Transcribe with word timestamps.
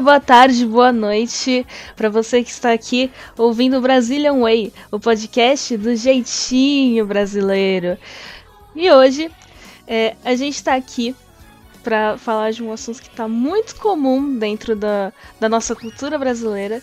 boa 0.00 0.20
tarde, 0.20 0.64
boa 0.64 0.92
noite 0.92 1.66
para 1.96 2.08
você 2.08 2.44
que 2.44 2.50
está 2.50 2.72
aqui 2.72 3.10
ouvindo 3.36 3.80
Brazilian 3.80 4.38
Way, 4.38 4.72
o 4.92 5.00
podcast 5.00 5.76
do 5.76 5.96
jeitinho 5.96 7.04
brasileiro. 7.04 7.98
E 8.76 8.90
hoje 8.92 9.28
é, 9.88 10.14
a 10.24 10.36
gente 10.36 10.54
está 10.54 10.76
aqui 10.76 11.16
para 11.82 12.16
falar 12.16 12.52
de 12.52 12.62
um 12.62 12.72
assunto 12.72 13.02
que 13.02 13.08
está 13.08 13.26
muito 13.26 13.74
comum 13.76 14.38
dentro 14.38 14.76
da, 14.76 15.12
da 15.40 15.48
nossa 15.48 15.74
cultura 15.74 16.16
brasileira, 16.16 16.80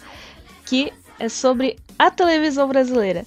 que 0.65 0.91
é 1.17 1.29
sobre 1.29 1.77
a 1.97 2.11
televisão 2.11 2.67
brasileira. 2.67 3.25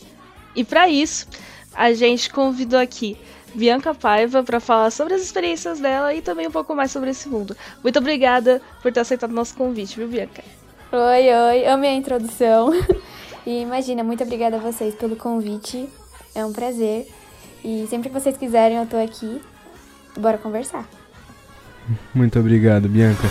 E 0.54 0.64
para 0.64 0.86
isso, 0.88 1.26
a 1.74 1.94
gente 1.94 2.28
convidou 2.30 2.78
aqui 2.78 3.16
Bianca 3.54 3.94
Paiva 3.94 4.42
para 4.42 4.60
falar 4.60 4.90
sobre 4.90 5.14
as 5.14 5.22
experiências 5.22 5.80
dela 5.80 6.14
e 6.14 6.22
também 6.22 6.46
um 6.46 6.50
pouco 6.50 6.74
mais 6.74 6.90
sobre 6.90 7.10
esse 7.10 7.28
mundo. 7.28 7.56
Muito 7.82 7.98
obrigada 7.98 8.60
por 8.82 8.92
ter 8.92 9.00
aceitado 9.00 9.30
o 9.30 9.34
nosso 9.34 9.54
convite, 9.54 9.96
viu, 9.96 10.08
Bianca? 10.08 10.42
Oi, 10.92 11.34
oi, 11.34 11.66
amei 11.66 11.90
a 11.90 11.94
introdução. 11.94 12.70
E 13.46 13.62
imagina, 13.62 14.04
muito 14.04 14.22
obrigada 14.22 14.56
a 14.56 14.58
vocês 14.58 14.94
pelo 14.94 15.16
convite. 15.16 15.88
É 16.34 16.44
um 16.44 16.52
prazer. 16.52 17.08
E 17.64 17.86
sempre 17.88 18.10
que 18.10 18.20
vocês 18.20 18.36
quiserem, 18.36 18.76
eu 18.76 18.84
tô 18.84 18.98
aqui. 18.98 19.40
Bora 20.18 20.36
conversar. 20.36 20.86
Muito 22.14 22.38
obrigado, 22.38 22.90
Bianca. 22.90 23.26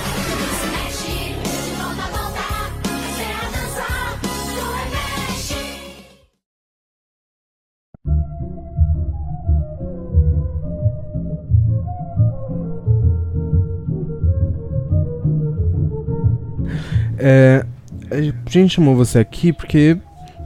É, 17.17 17.65
a 18.11 18.49
gente 18.49 18.75
chamou 18.75 18.95
você 18.95 19.19
aqui 19.19 19.51
porque, 19.51 19.97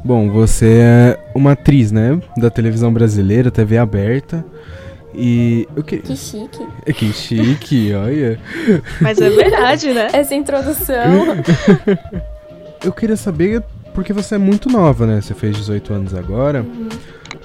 bom, 0.04 0.30
você 0.30 0.80
é 0.82 1.20
uma 1.36 1.52
atriz, 1.54 1.92
né? 1.92 2.20
Da 2.38 2.50
televisão 2.50 2.94
brasileira, 2.94 3.52
TV 3.52 3.78
aberta. 3.78 4.44
E 5.14 5.68
o 5.76 5.84
que? 5.84 5.98
Que 5.98 6.16
chique. 6.16 6.66
É 6.86 6.94
que 6.94 7.12
chique, 7.12 7.94
olha. 7.96 8.40
Mas 9.02 9.20
é 9.20 9.30
verdade, 9.30 9.94
né? 9.94 10.08
Essa 10.14 10.36
introdução. 10.36 11.44
Eu 12.84 12.92
queria 12.92 13.18
saber, 13.18 13.62
porque 13.94 14.14
você 14.14 14.36
é 14.36 14.38
muito 14.38 14.70
nova, 14.70 15.06
né? 15.06 15.22
Você 15.22 15.34
fez 15.34 15.56
18 15.56 15.94
anos 15.94 16.16
agora. 16.16 16.62
Uhum. 16.62 16.90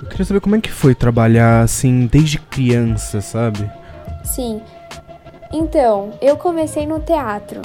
Eu 0.02 0.08
queria 0.08 0.24
saber 0.24 0.40
como 0.40 0.56
é 0.56 0.60
que 0.60 0.70
foi 0.70 0.94
trabalhar 0.94 1.60
assim 1.62 2.06
desde 2.06 2.38
criança, 2.38 3.20
sabe? 3.20 3.68
Sim. 4.24 4.60
Então, 5.52 6.12
eu 6.20 6.36
comecei 6.36 6.86
no 6.86 7.00
teatro. 7.00 7.62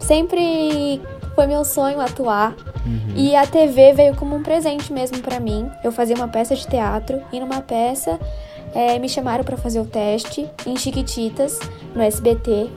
Sempre 0.00 1.00
foi 1.34 1.46
meu 1.46 1.64
sonho 1.64 2.00
atuar. 2.00 2.54
Uhum. 2.84 3.14
E 3.16 3.34
a 3.34 3.46
TV 3.46 3.92
veio 3.92 4.14
como 4.16 4.36
um 4.36 4.42
presente 4.42 4.92
mesmo 4.92 5.18
pra 5.18 5.40
mim. 5.40 5.70
Eu 5.82 5.90
fazia 5.90 6.16
uma 6.16 6.28
peça 6.28 6.54
de 6.54 6.66
teatro 6.66 7.20
e 7.32 7.40
numa 7.40 7.60
peça 7.60 8.18
eh, 8.74 8.98
me 8.98 9.08
chamaram 9.08 9.44
pra 9.44 9.56
fazer 9.56 9.80
o 9.80 9.84
teste 9.84 10.48
em 10.66 10.76
Chiquititas, 10.76 11.58
no 11.94 12.02
SBT, 12.02 12.70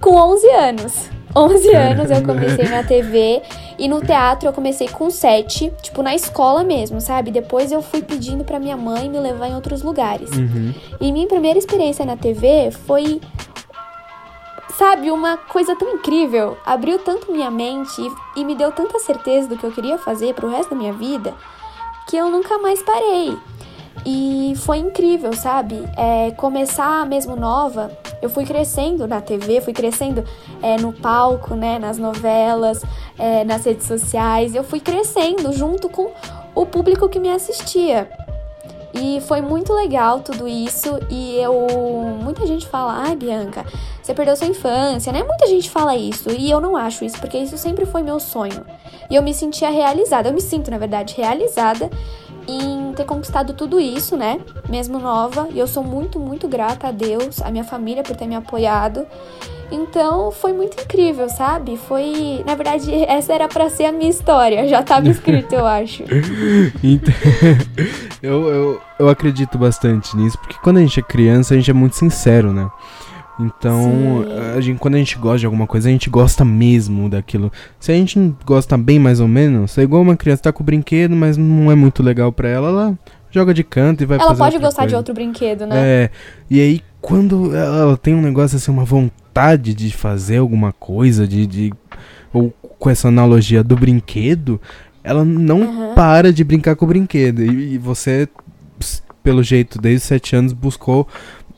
com 0.00 0.14
11 0.14 0.50
anos. 0.50 1.10
11 1.34 1.74
anos 1.74 2.10
eu 2.10 2.22
comecei 2.22 2.68
na 2.68 2.82
TV 2.84 3.42
e 3.78 3.88
no 3.88 4.00
teatro 4.00 4.48
eu 4.48 4.52
comecei 4.52 4.88
com 4.88 5.10
7, 5.10 5.72
tipo 5.82 6.02
na 6.02 6.14
escola 6.14 6.62
mesmo, 6.64 7.00
sabe? 7.00 7.30
Depois 7.30 7.72
eu 7.72 7.80
fui 7.80 8.02
pedindo 8.02 8.44
pra 8.44 8.58
minha 8.58 8.76
mãe 8.76 9.08
me 9.08 9.18
levar 9.18 9.48
em 9.48 9.54
outros 9.54 9.82
lugares. 9.82 10.30
Uhum. 10.32 10.74
E 11.00 11.12
minha 11.12 11.26
primeira 11.26 11.58
experiência 11.58 12.04
na 12.04 12.16
TV 12.16 12.70
foi, 12.86 13.20
sabe, 14.76 15.10
uma 15.10 15.36
coisa 15.36 15.76
tão 15.76 15.94
incrível. 15.94 16.58
Abriu 16.66 16.98
tanto 16.98 17.32
minha 17.32 17.50
mente 17.50 18.00
e, 18.00 18.40
e 18.40 18.44
me 18.44 18.54
deu 18.54 18.72
tanta 18.72 18.98
certeza 18.98 19.48
do 19.48 19.56
que 19.56 19.64
eu 19.64 19.72
queria 19.72 19.98
fazer 19.98 20.34
pro 20.34 20.50
resto 20.50 20.70
da 20.70 20.76
minha 20.76 20.92
vida 20.92 21.34
que 22.10 22.16
eu 22.16 22.28
nunca 22.28 22.58
mais 22.58 22.82
parei. 22.82 23.38
E 24.04 24.54
foi 24.56 24.78
incrível, 24.78 25.32
sabe? 25.34 25.84
É, 25.96 26.30
começar 26.32 27.04
mesmo 27.06 27.36
nova, 27.36 27.90
eu 28.22 28.30
fui 28.30 28.44
crescendo 28.44 29.06
na 29.06 29.20
TV, 29.20 29.60
fui 29.60 29.72
crescendo 29.72 30.24
é, 30.62 30.76
no 30.78 30.92
palco, 30.92 31.54
né? 31.54 31.78
Nas 31.78 31.98
novelas, 31.98 32.82
é, 33.18 33.44
nas 33.44 33.64
redes 33.64 33.86
sociais. 33.86 34.54
Eu 34.54 34.64
fui 34.64 34.80
crescendo 34.80 35.52
junto 35.52 35.88
com 35.88 36.10
o 36.54 36.66
público 36.66 37.08
que 37.08 37.18
me 37.18 37.30
assistia. 37.30 38.08
E 38.92 39.20
foi 39.22 39.40
muito 39.40 39.72
legal 39.72 40.20
tudo 40.20 40.48
isso. 40.48 40.98
E 41.08 41.36
eu. 41.36 41.54
Muita 42.22 42.46
gente 42.46 42.66
fala, 42.66 43.04
ai, 43.04 43.14
Bianca, 43.14 43.64
você 44.02 44.12
perdeu 44.12 44.34
sua 44.36 44.48
infância, 44.48 45.12
né? 45.12 45.22
Muita 45.22 45.46
gente 45.46 45.70
fala 45.70 45.94
isso. 45.96 46.30
E 46.30 46.50
eu 46.50 46.60
não 46.60 46.76
acho 46.76 47.04
isso, 47.04 47.18
porque 47.18 47.38
isso 47.38 47.56
sempre 47.56 47.86
foi 47.86 48.02
meu 48.02 48.18
sonho. 48.18 48.64
E 49.08 49.14
eu 49.14 49.22
me 49.22 49.32
sentia 49.32 49.70
realizada. 49.70 50.28
Eu 50.28 50.32
me 50.32 50.40
sinto, 50.40 50.70
na 50.70 50.78
verdade, 50.78 51.14
realizada 51.16 51.88
em 52.46 52.92
ter 52.94 53.04
conquistado 53.04 53.52
tudo 53.52 53.80
isso, 53.80 54.16
né? 54.16 54.40
Mesmo 54.68 54.98
nova. 54.98 55.48
E 55.52 55.58
eu 55.58 55.66
sou 55.66 55.82
muito, 55.82 56.18
muito 56.18 56.48
grata 56.48 56.88
a 56.88 56.92
Deus, 56.92 57.40
a 57.42 57.50
minha 57.50 57.64
família 57.64 58.02
por 58.02 58.16
ter 58.16 58.26
me 58.26 58.34
apoiado. 58.34 59.06
Então 59.72 60.32
foi 60.32 60.52
muito 60.52 60.82
incrível, 60.82 61.28
sabe? 61.28 61.76
Foi. 61.76 62.42
Na 62.44 62.54
verdade, 62.54 62.92
essa 63.04 63.32
era 63.32 63.48
pra 63.48 63.70
ser 63.70 63.84
a 63.84 63.92
minha 63.92 64.10
história. 64.10 64.66
Já 64.66 64.82
tava 64.82 65.08
escrito, 65.10 65.54
eu 65.54 65.66
acho. 65.66 66.04
Então, 66.82 67.14
eu, 68.22 68.48
eu, 68.48 68.80
eu 68.98 69.08
acredito 69.08 69.56
bastante 69.56 70.16
nisso, 70.16 70.38
porque 70.38 70.56
quando 70.62 70.78
a 70.78 70.80
gente 70.80 70.98
é 70.98 71.02
criança, 71.02 71.54
a 71.54 71.56
gente 71.56 71.70
é 71.70 71.74
muito 71.74 71.96
sincero, 71.96 72.52
né? 72.52 72.68
Então, 73.40 74.24
a 74.56 74.60
gente, 74.60 74.78
quando 74.78 74.94
a 74.94 74.98
gente 74.98 75.16
gosta 75.16 75.38
de 75.38 75.46
alguma 75.46 75.66
coisa, 75.66 75.88
a 75.88 75.92
gente 75.92 76.10
gosta 76.10 76.44
mesmo 76.44 77.08
daquilo. 77.08 77.50
Se 77.78 77.90
a 77.92 77.94
gente 77.94 78.34
gosta 78.44 78.76
bem 78.76 78.98
mais 78.98 79.20
ou 79.20 79.28
menos, 79.28 79.76
é 79.78 79.82
igual 79.82 80.02
uma 80.02 80.16
criança 80.16 80.42
tá 80.42 80.52
com 80.52 80.62
o 80.62 80.66
brinquedo, 80.66 81.16
mas 81.16 81.36
não 81.36 81.70
é 81.70 81.74
muito 81.74 82.02
legal 82.02 82.30
pra 82.32 82.48
ela, 82.48 82.68
ela 82.68 82.98
joga 83.30 83.54
de 83.54 83.62
canto 83.64 84.02
e 84.02 84.06
vai 84.06 84.18
Ela 84.18 84.28
fazer 84.28 84.38
pode 84.38 84.54
outra 84.56 84.68
gostar 84.68 84.82
de 84.82 84.86
coisa. 84.88 84.96
outro 84.98 85.14
brinquedo, 85.14 85.66
né? 85.66 85.76
É, 85.76 86.10
e 86.50 86.60
aí 86.60 86.82
quando 87.00 87.54
ela, 87.54 87.78
ela 87.78 87.96
tem 87.96 88.14
um 88.14 88.20
negócio 88.22 88.56
assim, 88.56 88.70
uma 88.70 88.84
vontade 88.84 89.72
de 89.74 89.90
fazer 89.92 90.38
alguma 90.38 90.72
coisa, 90.72 91.26
de, 91.26 91.46
de 91.46 91.72
ou 92.32 92.50
com 92.78 92.90
essa 92.90 93.08
analogia 93.08 93.62
do 93.62 93.76
brinquedo, 93.76 94.60
ela 95.02 95.24
não 95.24 95.62
Aham. 95.62 95.94
para 95.94 96.32
de 96.32 96.44
brincar 96.44 96.76
com 96.76 96.84
o 96.84 96.88
brinquedo. 96.88 97.42
E, 97.42 97.74
e 97.74 97.78
você, 97.78 98.28
pelo 99.22 99.42
jeito, 99.42 99.80
desde 99.80 99.98
os 99.98 100.04
sete 100.04 100.36
anos, 100.36 100.52
buscou 100.52 101.06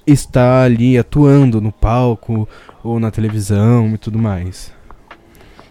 estar 0.07 0.65
ali 0.65 0.99
atuando 0.99 1.61
no 1.61 1.73
palco 1.73 2.49
ou 2.83 2.99
na 2.99 3.11
televisão 3.11 3.89
e 3.95 3.99
tudo 3.99 4.19
mais. 4.19 4.73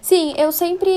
Sim, 0.01 0.33
eu 0.35 0.51
sempre. 0.51 0.89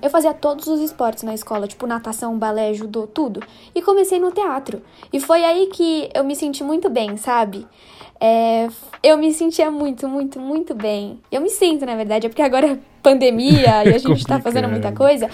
Eu 0.00 0.08
fazia 0.08 0.32
todos 0.32 0.68
os 0.68 0.80
esportes 0.80 1.24
na 1.24 1.34
escola, 1.34 1.66
tipo 1.66 1.86
natação, 1.86 2.38
balé, 2.38 2.72
judô, 2.72 3.06
tudo. 3.06 3.42
E 3.74 3.82
comecei 3.82 4.20
no 4.20 4.30
teatro. 4.30 4.82
E 5.12 5.18
foi 5.18 5.44
aí 5.44 5.66
que 5.66 6.08
eu 6.14 6.22
me 6.22 6.36
senti 6.36 6.62
muito 6.62 6.88
bem, 6.88 7.16
sabe? 7.16 7.66
É, 8.20 8.68
eu 9.02 9.18
me 9.18 9.32
sentia 9.32 9.70
muito, 9.70 10.08
muito, 10.08 10.38
muito 10.40 10.74
bem. 10.74 11.20
Eu 11.30 11.40
me 11.40 11.50
sinto, 11.50 11.84
na 11.84 11.96
verdade, 11.96 12.26
é 12.26 12.28
porque 12.28 12.40
agora 12.40 12.68
é 12.68 12.78
pandemia 13.02 13.84
e 13.84 13.94
a 13.94 13.98
gente 13.98 14.24
tá 14.24 14.40
fazendo 14.40 14.68
muita 14.68 14.92
coisa. 14.92 15.28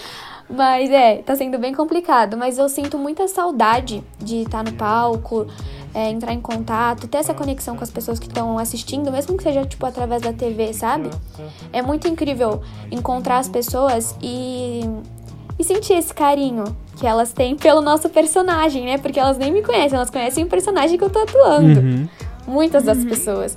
Mas 0.49 0.91
é, 0.91 1.17
tá 1.19 1.37
sendo 1.37 1.59
bem 1.59 1.75
complicado. 1.75 2.37
Mas 2.37 2.59
eu 2.59 2.69
sinto 2.69 2.99
muita 2.99 3.29
saudade 3.29 4.03
de 4.19 4.39
estar 4.39 4.65
no 4.65 4.73
palco, 4.73 5.47
é, 5.95 6.11
entrar 6.11 6.33
em 6.33 6.41
contato, 6.41 7.07
ter 7.07 7.19
essa 7.19 7.35
conexão 7.35 7.77
com 7.77 7.85
as 7.85 7.91
pessoas 7.91 8.19
que 8.19 8.27
estão 8.27 8.59
assistindo, 8.59 9.11
mesmo 9.11 9.37
que 9.37 9.43
seja, 9.43 9.65
tipo, 9.65 9.85
através 9.85 10.23
da 10.23 10.33
TV, 10.33 10.73
sabe? 10.73 11.11
É 11.73 11.83
muito 11.83 12.09
incrível 12.09 12.63
encontrar 12.91 13.39
as 13.39 13.49
pessoas 13.49 14.17
e, 14.23 14.83
e 15.59 15.65
sentir 15.65 15.95
esse 15.95 16.13
carinho 16.15 16.65
que 16.97 17.07
elas 17.07 17.33
têm 17.33 17.57
pelo 17.57 17.81
nosso 17.81 18.09
personagem, 18.09 18.85
né? 18.85 18.99
Porque 18.99 19.19
elas 19.19 19.37
nem 19.37 19.53
me 19.53 19.63
conhecem, 19.63 19.97
elas 19.97 20.11
conhecem 20.11 20.45
o 20.45 20.47
personagem 20.47 20.97
que 20.97 21.05
eu 21.05 21.11
tô 21.11 21.21
atuando. 21.21 21.81
Uhum. 21.81 22.09
Muitas 22.47 22.85
das 22.85 23.05
pessoas. 23.05 23.57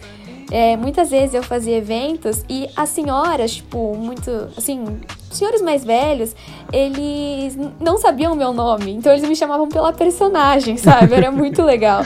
É, 0.52 0.78
muitas 0.78 1.10
vezes 1.10 1.34
eu 1.34 1.42
fazia 1.44 1.78
eventos 1.78 2.44
e 2.48 2.70
as 2.76 2.90
senhoras, 2.90 3.56
tipo, 3.56 3.96
muito, 3.96 4.30
assim, 4.56 5.00
senhores 5.32 5.62
mais 5.62 5.84
velhos, 5.84 6.36
eles 6.72 7.58
não 7.80 7.98
sabiam 7.98 8.34
o 8.34 8.36
meu 8.36 8.54
nome, 8.54 8.92
então 8.92 9.12
eles 9.12 9.28
me 9.28 9.36
chamavam 9.36 9.68
pela 9.68 9.92
personagem, 9.92 10.78
sabe? 10.78 11.14
Era 11.14 11.32
muito 11.32 11.64
legal. 11.64 12.02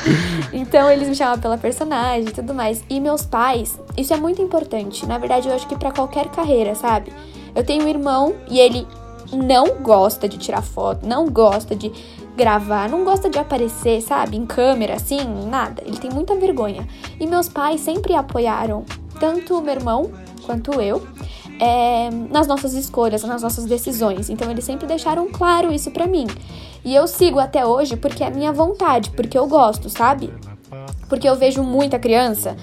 Então 0.54 0.90
eles 0.90 1.08
me 1.08 1.16
chamavam 1.16 1.42
pela 1.42 1.58
personagem 1.58 2.30
e 2.30 2.32
tudo 2.32 2.54
mais. 2.54 2.84
E 2.90 3.00
meus 3.00 3.26
pais, 3.26 3.80
isso 3.98 4.14
é 4.14 4.18
muito 4.18 4.42
importante. 4.42 5.06
Na 5.06 5.18
verdade, 5.18 5.48
eu 5.48 5.56
acho 5.56 5.68
que 5.68 5.78
pra 5.78 5.92
qualquer 5.92 6.28
carreira, 6.30 6.76
sabe? 6.76 7.12
Eu 7.54 7.64
tenho 7.64 7.84
um 7.84 7.88
irmão 7.88 8.36
e 8.50 8.60
ele 8.60 8.88
não 9.32 9.82
gosta 9.82 10.28
de 10.28 10.38
tirar 10.38 10.62
foto, 10.62 11.06
não 11.06 11.28
gosta 11.28 11.76
de 11.76 11.92
gravar, 12.36 12.90
não 12.90 13.04
gosta 13.04 13.30
de 13.30 13.38
aparecer, 13.38 14.02
sabe, 14.02 14.38
em 14.38 14.46
câmera, 14.46 14.96
assim, 14.96 15.20
nada. 15.50 15.84
Ele 15.86 15.98
tem 15.98 16.10
muita 16.10 16.36
vergonha. 16.36 16.88
E 17.20 17.28
meus 17.28 17.50
pais 17.50 17.82
sempre 17.82 18.16
apoiaram, 18.16 18.86
tanto 19.20 19.58
o 19.58 19.62
meu 19.62 19.74
irmão 19.74 20.12
quanto 20.46 20.80
eu, 20.82 21.06
é, 21.60 22.10
nas 22.32 22.48
nossas 22.48 22.74
escolhas, 22.74 23.24
nas 23.24 23.42
nossas 23.42 23.66
decisões. 23.66 24.30
Então 24.30 24.50
eles 24.50 24.64
sempre 24.64 24.88
deixaram 24.88 25.30
claro 25.30 25.72
isso 25.72 25.92
pra 25.92 26.08
mim. 26.08 26.28
E 26.84 26.96
eu 26.96 27.08
sigo 27.08 27.40
até 27.40 27.66
hoje 27.66 27.98
porque 27.98 28.24
é 28.24 28.30
minha 28.30 28.54
vontade, 28.54 29.12
porque 29.12 29.38
eu 29.38 29.48
gosto, 29.48 29.90
sabe? 29.90 30.34
Porque 31.10 31.28
eu 31.28 31.36
vejo 31.36 31.62
muita 31.62 32.00
criança 32.00 32.56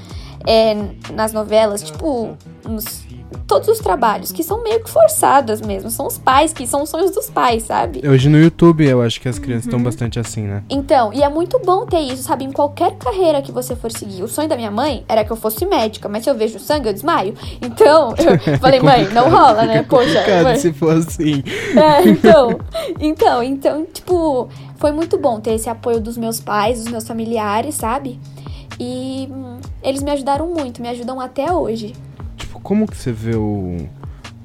é, 0.46 0.74
nas 1.12 1.32
novelas, 1.32 1.82
tipo, 1.82 2.36
nos 2.66 3.05
todos 3.46 3.69
os 3.69 3.78
trabalhos, 3.78 4.32
que 4.32 4.43
são 4.43 4.62
meio 4.62 4.82
que 4.82 4.90
forçadas 4.90 5.61
mesmo. 5.61 5.90
São 5.90 6.06
os 6.06 6.19
pais, 6.19 6.52
que 6.52 6.67
são 6.67 6.82
os 6.82 6.90
sonhos 6.90 7.11
dos 7.11 7.31
pais, 7.31 7.64
sabe? 7.64 8.06
Hoje 8.06 8.28
no 8.28 8.38
YouTube 8.38 8.87
eu 8.87 9.02
acho 9.02 9.20
que 9.20 9.28
as 9.28 9.38
crianças 9.38 9.67
estão 9.67 9.78
uhum. 9.78 9.84
bastante 9.84 10.19
assim, 10.19 10.43
né? 10.43 10.62
Então, 10.69 11.12
e 11.12 11.23
é 11.23 11.28
muito 11.28 11.58
bom 11.61 11.87
ter 11.87 12.00
isso, 12.00 12.23
sabe? 12.23 12.44
Em 12.44 12.52
qualquer 12.52 12.96
carreira 12.96 13.43
que 13.43 13.52
você 13.52 13.75
for 13.76 13.90
seguir. 13.90 14.23
O 14.23 14.28
sonho 14.28 14.49
da 14.49 14.56
minha 14.56 14.70
mãe 14.70 15.05
era 15.08 15.25
que 15.25 15.31
eu 15.31 15.37
fosse 15.37 15.64
médica, 15.67 16.08
mas 16.08 16.25
se 16.25 16.31
eu 16.31 16.34
vejo 16.34 16.58
sangue, 16.58 16.88
eu 16.88 16.93
desmaio. 16.93 17.34
Então, 17.62 18.14
eu 18.46 18.58
falei, 18.58 18.81
mãe, 18.81 19.08
não 19.12 19.31
rola, 19.31 19.64
né? 19.64 19.82
Poxa. 19.82 20.25
Mãe. 20.43 20.56
se 20.58 20.73
for 20.73 20.96
assim. 20.96 21.43
É, 21.76 22.08
então. 22.08 22.58
Então, 22.99 23.43
então, 23.43 23.87
tipo, 23.93 24.49
foi 24.76 24.93
muito 24.93 25.19
bom 25.19 25.40
ter 25.40 25.55
esse 25.55 25.69
apoio 25.69 26.00
dos 26.00 26.17
meus 26.17 26.40
pais, 26.40 26.82
dos 26.82 26.90
meus 26.90 27.06
familiares, 27.06 27.75
sabe? 27.75 28.19
E 28.78 29.28
hum, 29.31 29.58
eles 29.82 30.02
me 30.02 30.11
ajudaram 30.11 30.46
muito, 30.49 30.82
me 30.82 30.88
ajudam 30.88 31.20
até 31.20 31.52
hoje. 31.52 31.94
Como 32.66 32.84
que 32.84 32.96
você 32.96 33.12
vê 33.12 33.36
o 33.36 33.76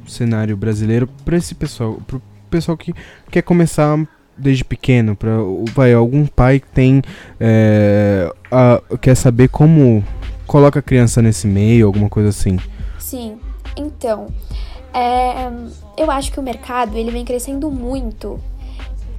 cenário 0.06 0.56
brasileiro 0.56 1.10
para 1.26 1.36
esse 1.36 1.56
pessoal, 1.56 2.00
pro 2.06 2.22
pessoal 2.52 2.78
que 2.78 2.94
quer 3.32 3.42
começar 3.42 3.98
desde 4.38 4.64
pequeno, 4.64 5.16
para 5.16 5.32
vai 5.74 5.92
algum 5.92 6.28
pai 6.28 6.60
que 6.60 6.68
tem 6.68 7.02
é, 7.40 8.32
a, 8.52 8.80
quer 9.02 9.16
saber 9.16 9.50
como 9.50 10.04
coloca 10.46 10.78
a 10.78 10.84
criança 10.84 11.20
nesse 11.20 11.48
meio, 11.48 11.88
alguma 11.88 12.10
coisa 12.10 12.30
assim. 12.30 12.60
Sim. 13.00 13.40
Então, 13.76 14.28
é, 14.94 15.50
eu 15.98 16.12
acho 16.12 16.32
que 16.32 16.40
o 16.40 16.44
mercado 16.44 16.96
ele 16.96 17.10
vem 17.10 17.26
crescendo 17.26 17.72
muito 17.72 18.40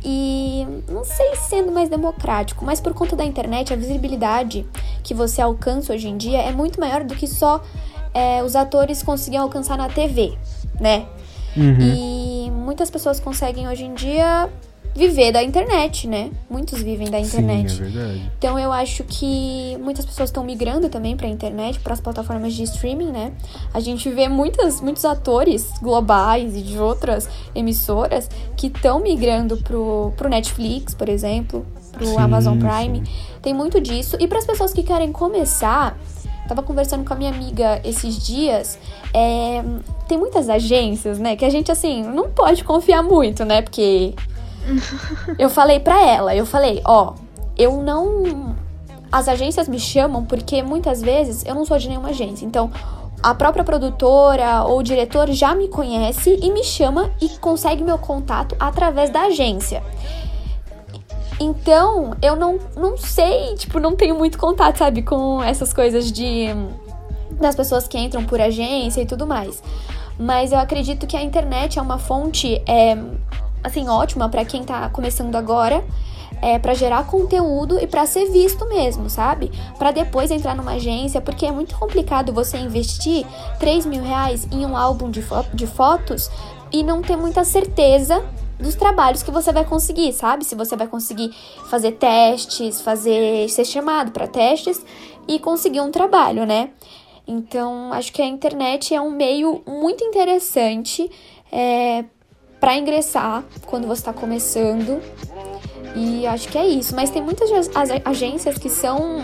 e 0.05 0.65
não 0.89 1.05
sei 1.05 1.35
sendo 1.35 1.73
mais 1.73 1.89
democrático, 1.89 2.65
mas 2.65 2.81
por 2.81 2.95
conta 2.95 3.17
da 3.17 3.25
internet, 3.25 3.73
a 3.73 3.77
visibilidade 3.77 4.65
que 5.03 5.13
você 5.13 5.43
alcança 5.43 5.93
hoje 5.93 6.07
em 6.07 6.17
dia 6.17 6.39
é 6.39 6.53
muito 6.53 6.79
maior 6.79 7.03
do 7.03 7.17
que 7.17 7.27
só 7.27 7.61
é, 8.15 8.43
os 8.43 8.57
atores 8.57 9.03
conseguem 9.03 9.39
alcançar 9.39 9.77
na 9.77 9.89
TV, 9.89 10.37
né? 10.81 11.07
Uhum. 11.57 11.77
E 11.81 12.51
muitas 12.51 12.91
pessoas 12.91 13.21
conseguem 13.21 13.69
hoje 13.69 13.85
em 13.85 13.95
dia 13.95 14.49
viver 14.95 15.33
da 15.33 15.43
internet, 15.43 16.07
né? 16.07 16.31
Muitos 16.51 16.83
vivem 16.83 17.11
da 17.11 17.19
internet. 17.19 17.73
Sim, 17.73 17.81
é 17.83 17.89
verdade. 17.89 18.33
Então 18.39 18.59
eu 18.59 18.71
acho 18.73 19.05
que 19.05 19.77
muitas 19.81 20.05
pessoas 20.05 20.29
estão 20.29 20.45
migrando 20.45 20.89
também 20.89 21.17
para 21.17 21.27
a 21.27 21.31
internet, 21.31 21.81
para 21.81 21.95
as 21.95 22.01
plataformas 22.01 22.53
de 22.53 22.63
streaming, 22.65 23.11
né? 23.11 23.33
A 23.73 23.81
gente 23.81 24.09
vê 24.11 24.29
muitas, 24.29 24.81
muitos 24.81 25.05
atores 25.05 25.71
globais 25.81 26.55
e 26.57 26.61
de 26.61 26.79
outras 26.79 27.29
emissoras 27.55 28.29
que 28.57 28.67
estão 28.67 29.01
migrando 29.01 29.57
pro, 29.59 30.13
pro 30.17 30.29
Netflix, 30.29 30.95
por 30.95 31.09
exemplo, 31.09 31.67
pro 31.93 32.07
sim, 32.07 32.19
Amazon 32.19 32.59
Prime. 32.59 33.05
Sim. 33.05 33.13
Tem 33.41 33.55
muito 33.55 33.81
disso. 33.81 34.17
E 34.21 34.29
para 34.29 34.39
as 34.39 34.47
pessoas 34.47 34.73
que 34.75 34.83
querem 34.83 35.11
começar, 35.11 35.99
tava 36.49 36.63
conversando 36.63 37.05
com 37.05 37.13
a 37.13 37.17
minha 37.17 37.31
amiga 37.31 37.81
esses 37.85 38.19
dias. 38.25 38.79
É, 39.15 39.63
tem 40.09 40.19
muitas 40.19 40.49
agências, 40.49 41.19
né? 41.19 41.37
Que 41.37 41.45
a 41.45 41.51
gente, 41.51 41.71
assim, 41.71 42.03
não 42.03 42.31
pode 42.31 42.65
confiar 42.65 43.03
muito, 43.03 43.45
né? 43.45 43.63
Porque 43.63 44.15
eu 45.39 45.49
falei 45.49 45.81
pra 45.81 46.01
ela, 46.07 46.35
eu 46.35 46.47
falei, 46.47 46.81
ó, 46.85 47.15
eu 47.57 47.83
não. 47.83 48.55
As 49.11 49.29
agências 49.29 49.69
me 49.69 49.79
chamam 49.79 50.25
porque 50.25 50.63
muitas 50.63 51.03
vezes 51.03 51.45
eu 51.45 51.55
não 51.55 51.67
sou 51.67 51.79
de 51.79 51.89
nenhuma 51.89 52.09
agência. 52.11 52.47
Então, 52.47 52.71
a 53.23 53.35
própria 53.35 53.63
produtora 53.63 54.65
ou 54.65 54.79
o 54.79 54.83
diretor 54.83 55.31
já 55.31 55.55
me 55.55 55.69
conhece 55.69 56.39
e 56.43 56.51
me 56.51 56.65
chama 56.65 57.11
e 57.21 57.29
consegue 57.29 57.85
meu 57.85 57.99
contato 57.99 58.57
através 58.59 59.11
da 59.11 59.23
agência. 59.23 59.83
Então, 61.43 62.15
eu 62.23 62.37
não, 62.37 62.59
não 62.77 62.97
sei, 62.97 63.57
tipo, 63.57 63.81
não 63.81 63.97
tenho 63.97 64.15
muito 64.15 64.39
contato, 64.39 64.79
sabe, 64.79 65.03
com 65.03 65.43
essas 65.43 65.73
coisas 65.73 66.13
de. 66.13 66.47
das 67.33 67.57
pessoas 67.57 67.89
que 67.89 67.99
entram 67.99 68.25
por 68.25 68.41
agência 68.41 69.03
e 69.03 69.07
tudo 69.07 69.27
mais. 69.27 69.61
Mas 70.17 70.53
eu 70.53 70.59
acredito 70.59 71.05
que 71.05 71.17
a 71.17 71.23
internet 71.23 71.81
é 71.81 71.83
uma 71.83 71.99
fonte 71.99 72.63
é, 72.65 72.97
assim, 73.65 73.89
ótima 73.89 74.29
para 74.29 74.45
quem 74.45 74.63
tá 74.63 74.89
começando 74.89 75.35
agora. 75.35 75.83
É, 76.41 76.59
para 76.59 76.75
gerar 76.75 77.07
conteúdo 77.07 77.79
e 77.79 77.87
para 77.87 78.05
ser 78.05 78.29
visto 78.29 78.69
mesmo, 78.69 79.09
sabe? 79.09 79.53
Para 79.79 79.93
depois 79.93 80.29
entrar 80.29 80.57
numa 80.57 80.73
agência, 80.73 81.21
porque 81.21 81.47
é 81.47 81.53
muito 81.53 81.77
complicado 81.79 82.33
você 82.33 82.59
investir 82.59 83.25
3 83.61 83.87
mil 83.87 84.03
reais 84.03 84.49
em 84.51 84.67
um 84.67 84.77
álbum 84.77 85.09
de, 85.09 85.23
fo 85.23 85.45
de 85.55 85.69
fotos 85.69 86.29
e 86.73 86.83
não 86.83 87.01
ter 87.01 87.17
muita 87.17 87.45
certeza 87.45 88.25
dos 88.59 88.75
trabalhos 88.75 89.23
que 89.23 89.31
você 89.31 89.53
vai 89.53 89.65
conseguir, 89.65 90.13
sabe? 90.13 90.45
Se 90.45 90.55
você 90.55 90.77
vai 90.77 90.87
conseguir 90.87 91.35
fazer 91.69 91.93
testes, 91.93 92.81
fazer 92.81 93.49
ser 93.49 93.65
chamado 93.65 94.13
para 94.13 94.27
testes 94.27 94.85
e 95.27 95.39
conseguir 95.39 95.81
um 95.81 95.91
trabalho, 95.91 96.47
né? 96.47 96.71
Então, 97.27 97.93
acho 97.93 98.13
que 98.13 98.21
a 98.21 98.27
internet 98.27 98.95
é 98.95 99.01
um 99.01 99.11
meio 99.11 99.63
muito 99.67 100.05
interessante 100.05 101.11
é, 101.51 102.05
para 102.61 102.77
ingressar 102.77 103.45
quando 103.67 103.87
você 103.87 104.01
está 104.01 104.13
começando. 104.13 105.01
E 105.95 106.27
acho 106.27 106.49
que 106.49 106.59
é 106.59 106.67
isso. 106.67 106.95
Mas 106.95 107.11
tem 107.11 107.23
muitas 107.23 107.51
agências 108.05 108.59
que 108.59 108.69
são 108.69 109.21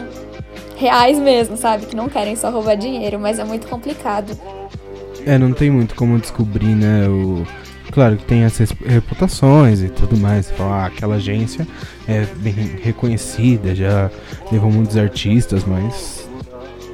reais 0.77 1.19
mesmo, 1.19 1.57
sabe? 1.57 1.87
Que 1.87 1.97
não 1.97 2.09
querem 2.09 2.37
só 2.37 2.51
roubar 2.51 2.77
dinheiro, 2.77 3.19
mas 3.19 3.39
é 3.39 3.45
muito 3.45 3.67
complicado. 3.67 4.39
É, 5.27 5.37
não 5.37 5.53
tem 5.53 5.71
muito 5.71 5.95
como 5.95 6.19
descobrir, 6.19 6.75
né? 6.75 7.09
O... 7.09 7.45
Claro 7.99 8.17
que 8.17 8.25
tem 8.27 8.45
essas 8.45 8.71
reputações 8.87 9.83
e 9.83 9.89
tudo 9.89 10.17
mais. 10.17 10.53
Ah, 10.61 10.87
aquela 10.87 11.17
agência 11.17 11.67
é 12.07 12.25
bem 12.37 12.55
reconhecida, 12.81 13.75
já 13.75 14.09
levou 14.53 14.71
muitos 14.71 14.97
artistas, 14.97 15.65
mas 15.65 16.29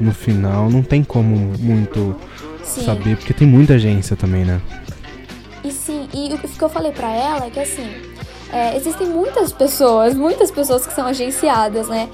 no 0.00 0.14
final 0.14 0.70
não 0.70 0.82
tem 0.82 1.04
como 1.04 1.36
muito 1.58 2.16
Sim. 2.62 2.86
saber, 2.86 3.18
porque 3.18 3.34
tem 3.34 3.46
muita 3.46 3.74
agência 3.74 4.16
também, 4.16 4.46
né? 4.46 4.62
E 5.62 5.70
sim, 5.70 6.08
e 6.14 6.32
o 6.32 6.38
que 6.38 6.64
eu 6.64 6.70
falei 6.70 6.90
para 6.90 7.12
ela 7.12 7.48
é 7.48 7.50
que 7.50 7.60
assim, 7.60 7.86
é, 8.50 8.74
existem 8.74 9.06
muitas 9.06 9.52
pessoas, 9.52 10.14
muitas 10.14 10.50
pessoas 10.50 10.86
que 10.86 10.94
são 10.94 11.06
agenciadas, 11.06 11.86
né? 11.86 12.08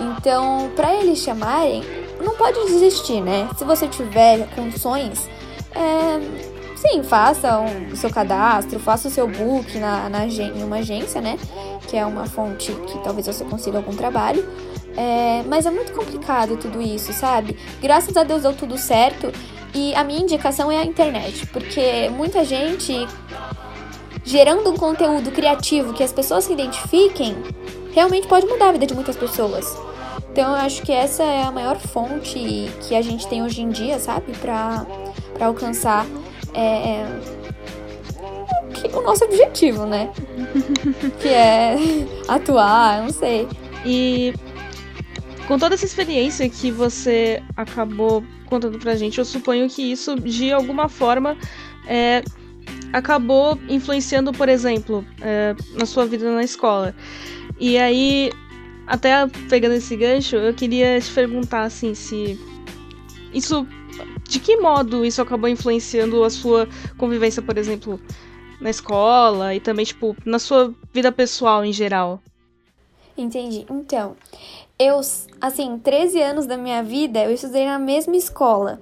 Então, 0.00 0.68
para 0.74 0.92
eles 0.96 1.20
chamarem, 1.20 1.84
não 2.20 2.34
pode 2.34 2.58
desistir, 2.66 3.20
né? 3.20 3.48
Se 3.56 3.62
você 3.62 3.86
tiver 3.86 4.48
condições, 4.56 5.30
é, 5.76 6.51
sim, 6.82 7.02
faça 7.02 7.60
o 7.92 7.96
seu 7.96 8.10
cadastro, 8.10 8.78
faça 8.80 9.08
o 9.08 9.10
seu 9.10 9.28
book 9.28 9.78
na, 9.78 10.08
na, 10.08 10.26
em 10.26 10.62
uma 10.64 10.76
agência, 10.76 11.20
né? 11.20 11.38
Que 11.88 11.96
é 11.96 12.04
uma 12.04 12.26
fonte 12.26 12.72
que 12.72 12.98
talvez 13.04 13.26
você 13.26 13.44
consiga 13.44 13.78
algum 13.78 13.94
trabalho. 13.94 14.44
É, 14.96 15.42
mas 15.46 15.64
é 15.64 15.70
muito 15.70 15.92
complicado 15.92 16.56
tudo 16.56 16.82
isso, 16.82 17.12
sabe? 17.12 17.56
Graças 17.80 18.16
a 18.16 18.24
Deus 18.24 18.42
deu 18.42 18.52
tudo 18.52 18.76
certo. 18.76 19.32
E 19.74 19.94
a 19.94 20.04
minha 20.04 20.20
indicação 20.20 20.70
é 20.70 20.78
a 20.78 20.84
internet, 20.84 21.46
porque 21.46 22.10
muita 22.10 22.44
gente 22.44 23.06
gerando 24.24 24.70
um 24.70 24.76
conteúdo 24.76 25.30
criativo 25.30 25.94
que 25.94 26.02
as 26.02 26.12
pessoas 26.12 26.44
se 26.44 26.52
identifiquem, 26.52 27.34
realmente 27.92 28.28
pode 28.28 28.46
mudar 28.46 28.68
a 28.68 28.72
vida 28.72 28.86
de 28.86 28.94
muitas 28.94 29.16
pessoas. 29.16 29.74
Então 30.30 30.50
eu 30.50 30.56
acho 30.56 30.82
que 30.82 30.92
essa 30.92 31.22
é 31.22 31.42
a 31.42 31.50
maior 31.50 31.78
fonte 31.78 32.70
que 32.82 32.94
a 32.94 33.02
gente 33.02 33.26
tem 33.28 33.42
hoje 33.42 33.62
em 33.62 33.70
dia, 33.70 33.98
sabe? 33.98 34.32
Pra 34.32 34.86
alcançar 35.40 36.06
é, 36.54 37.04
o 38.92 39.00
nosso 39.02 39.24
objetivo, 39.24 39.86
né? 39.86 40.10
que 41.20 41.28
é 41.28 41.76
atuar, 42.28 43.02
não 43.02 43.10
sei. 43.10 43.48
E 43.84 44.34
com 45.46 45.58
toda 45.58 45.74
essa 45.74 45.84
experiência 45.84 46.48
que 46.48 46.70
você 46.70 47.42
acabou 47.56 48.24
contando 48.46 48.78
pra 48.78 48.94
gente, 48.94 49.18
eu 49.18 49.24
suponho 49.24 49.68
que 49.68 49.92
isso, 49.92 50.14
de 50.16 50.52
alguma 50.52 50.88
forma, 50.88 51.36
é, 51.86 52.22
acabou 52.92 53.58
influenciando, 53.68 54.32
por 54.32 54.48
exemplo, 54.48 55.04
é, 55.20 55.54
na 55.74 55.86
sua 55.86 56.06
vida 56.06 56.30
na 56.30 56.42
escola. 56.42 56.94
E 57.58 57.78
aí, 57.78 58.30
até 58.86 59.26
pegando 59.48 59.74
esse 59.74 59.96
gancho, 59.96 60.36
eu 60.36 60.54
queria 60.54 61.00
te 61.00 61.10
perguntar, 61.12 61.62
assim, 61.62 61.94
se 61.94 62.38
isso. 63.32 63.66
De 64.32 64.40
que 64.40 64.56
modo 64.56 65.04
isso 65.04 65.20
acabou 65.20 65.46
influenciando 65.46 66.24
a 66.24 66.30
sua 66.30 66.66
convivência, 66.96 67.42
por 67.42 67.58
exemplo, 67.58 68.00
na 68.62 68.70
escola 68.70 69.54
e 69.54 69.60
também, 69.60 69.84
tipo, 69.84 70.16
na 70.24 70.38
sua 70.38 70.74
vida 70.90 71.12
pessoal 71.12 71.62
em 71.62 71.70
geral? 71.70 72.18
Entendi. 73.14 73.66
Então, 73.70 74.16
eu, 74.78 74.98
assim, 75.38 75.78
13 75.78 76.22
anos 76.22 76.46
da 76.46 76.56
minha 76.56 76.82
vida 76.82 77.22
eu 77.22 77.30
estudei 77.30 77.66
na 77.66 77.78
mesma 77.78 78.16
escola. 78.16 78.80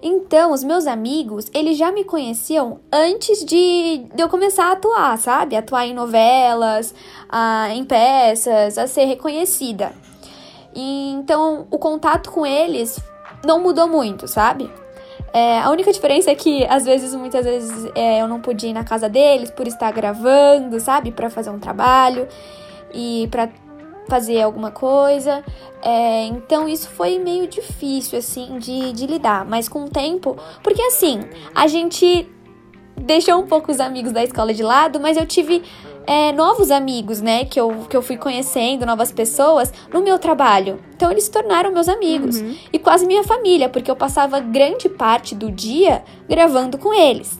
Então, 0.00 0.52
os 0.52 0.62
meus 0.62 0.86
amigos, 0.86 1.50
eles 1.52 1.76
já 1.76 1.90
me 1.90 2.04
conheciam 2.04 2.78
antes 2.92 3.44
de, 3.44 4.06
eu 4.16 4.28
começar 4.28 4.66
a 4.66 4.72
atuar, 4.74 5.18
sabe? 5.18 5.56
Atuar 5.56 5.88
em 5.88 5.94
novelas, 5.94 6.94
a, 7.28 7.70
em 7.70 7.84
peças, 7.84 8.78
a 8.78 8.86
ser 8.86 9.06
reconhecida. 9.06 9.92
E, 10.72 11.10
então, 11.10 11.66
o 11.68 11.78
contato 11.78 12.30
com 12.30 12.46
eles 12.46 12.96
não 13.44 13.60
mudou 13.60 13.88
muito, 13.88 14.28
sabe? 14.28 14.70
É, 15.34 15.58
a 15.58 15.68
única 15.68 15.92
diferença 15.92 16.30
é 16.30 16.34
que, 16.36 16.64
às 16.66 16.84
vezes, 16.84 17.12
muitas 17.12 17.44
vezes, 17.44 17.90
é, 17.96 18.22
eu 18.22 18.28
não 18.28 18.40
podia 18.40 18.70
ir 18.70 18.72
na 18.72 18.84
casa 18.84 19.08
deles 19.08 19.50
por 19.50 19.66
estar 19.66 19.90
gravando, 19.90 20.78
sabe? 20.78 21.10
Para 21.10 21.28
fazer 21.28 21.50
um 21.50 21.58
trabalho 21.58 22.28
e 22.94 23.26
para 23.32 23.48
fazer 24.08 24.40
alguma 24.40 24.70
coisa. 24.70 25.44
É, 25.82 26.26
então 26.26 26.68
isso 26.68 26.88
foi 26.88 27.18
meio 27.18 27.48
difícil, 27.48 28.16
assim, 28.16 28.58
de, 28.58 28.92
de 28.92 29.06
lidar. 29.06 29.44
Mas 29.44 29.68
com 29.68 29.86
o 29.86 29.90
tempo. 29.90 30.36
Porque 30.62 30.80
assim, 30.82 31.20
a 31.52 31.66
gente 31.66 32.28
deixou 32.96 33.40
um 33.40 33.46
pouco 33.46 33.72
os 33.72 33.80
amigos 33.80 34.12
da 34.12 34.22
escola 34.22 34.54
de 34.54 34.62
lado, 34.62 35.00
mas 35.00 35.16
eu 35.16 35.26
tive 35.26 35.64
é, 36.06 36.32
novos 36.32 36.70
amigos, 36.70 37.20
né? 37.20 37.44
Que 37.44 37.60
eu, 37.60 37.86
que 37.88 37.96
eu 37.96 38.02
fui 38.02 38.16
conhecendo, 38.16 38.86
novas 38.86 39.10
pessoas, 39.10 39.72
no 39.92 40.02
meu 40.02 40.18
trabalho. 40.18 40.80
Então 40.96 41.10
eles 41.10 41.24
se 41.24 41.30
tornaram 41.30 41.72
meus 41.72 41.88
amigos. 41.88 42.40
Uhum. 42.40 42.56
E 42.72 42.78
quase 42.78 43.06
minha 43.06 43.24
família, 43.24 43.68
porque 43.68 43.90
eu 43.90 43.96
passava 43.96 44.40
grande 44.40 44.88
parte 44.88 45.34
do 45.34 45.50
dia 45.50 46.04
gravando 46.28 46.78
com 46.78 46.92
eles. 46.92 47.38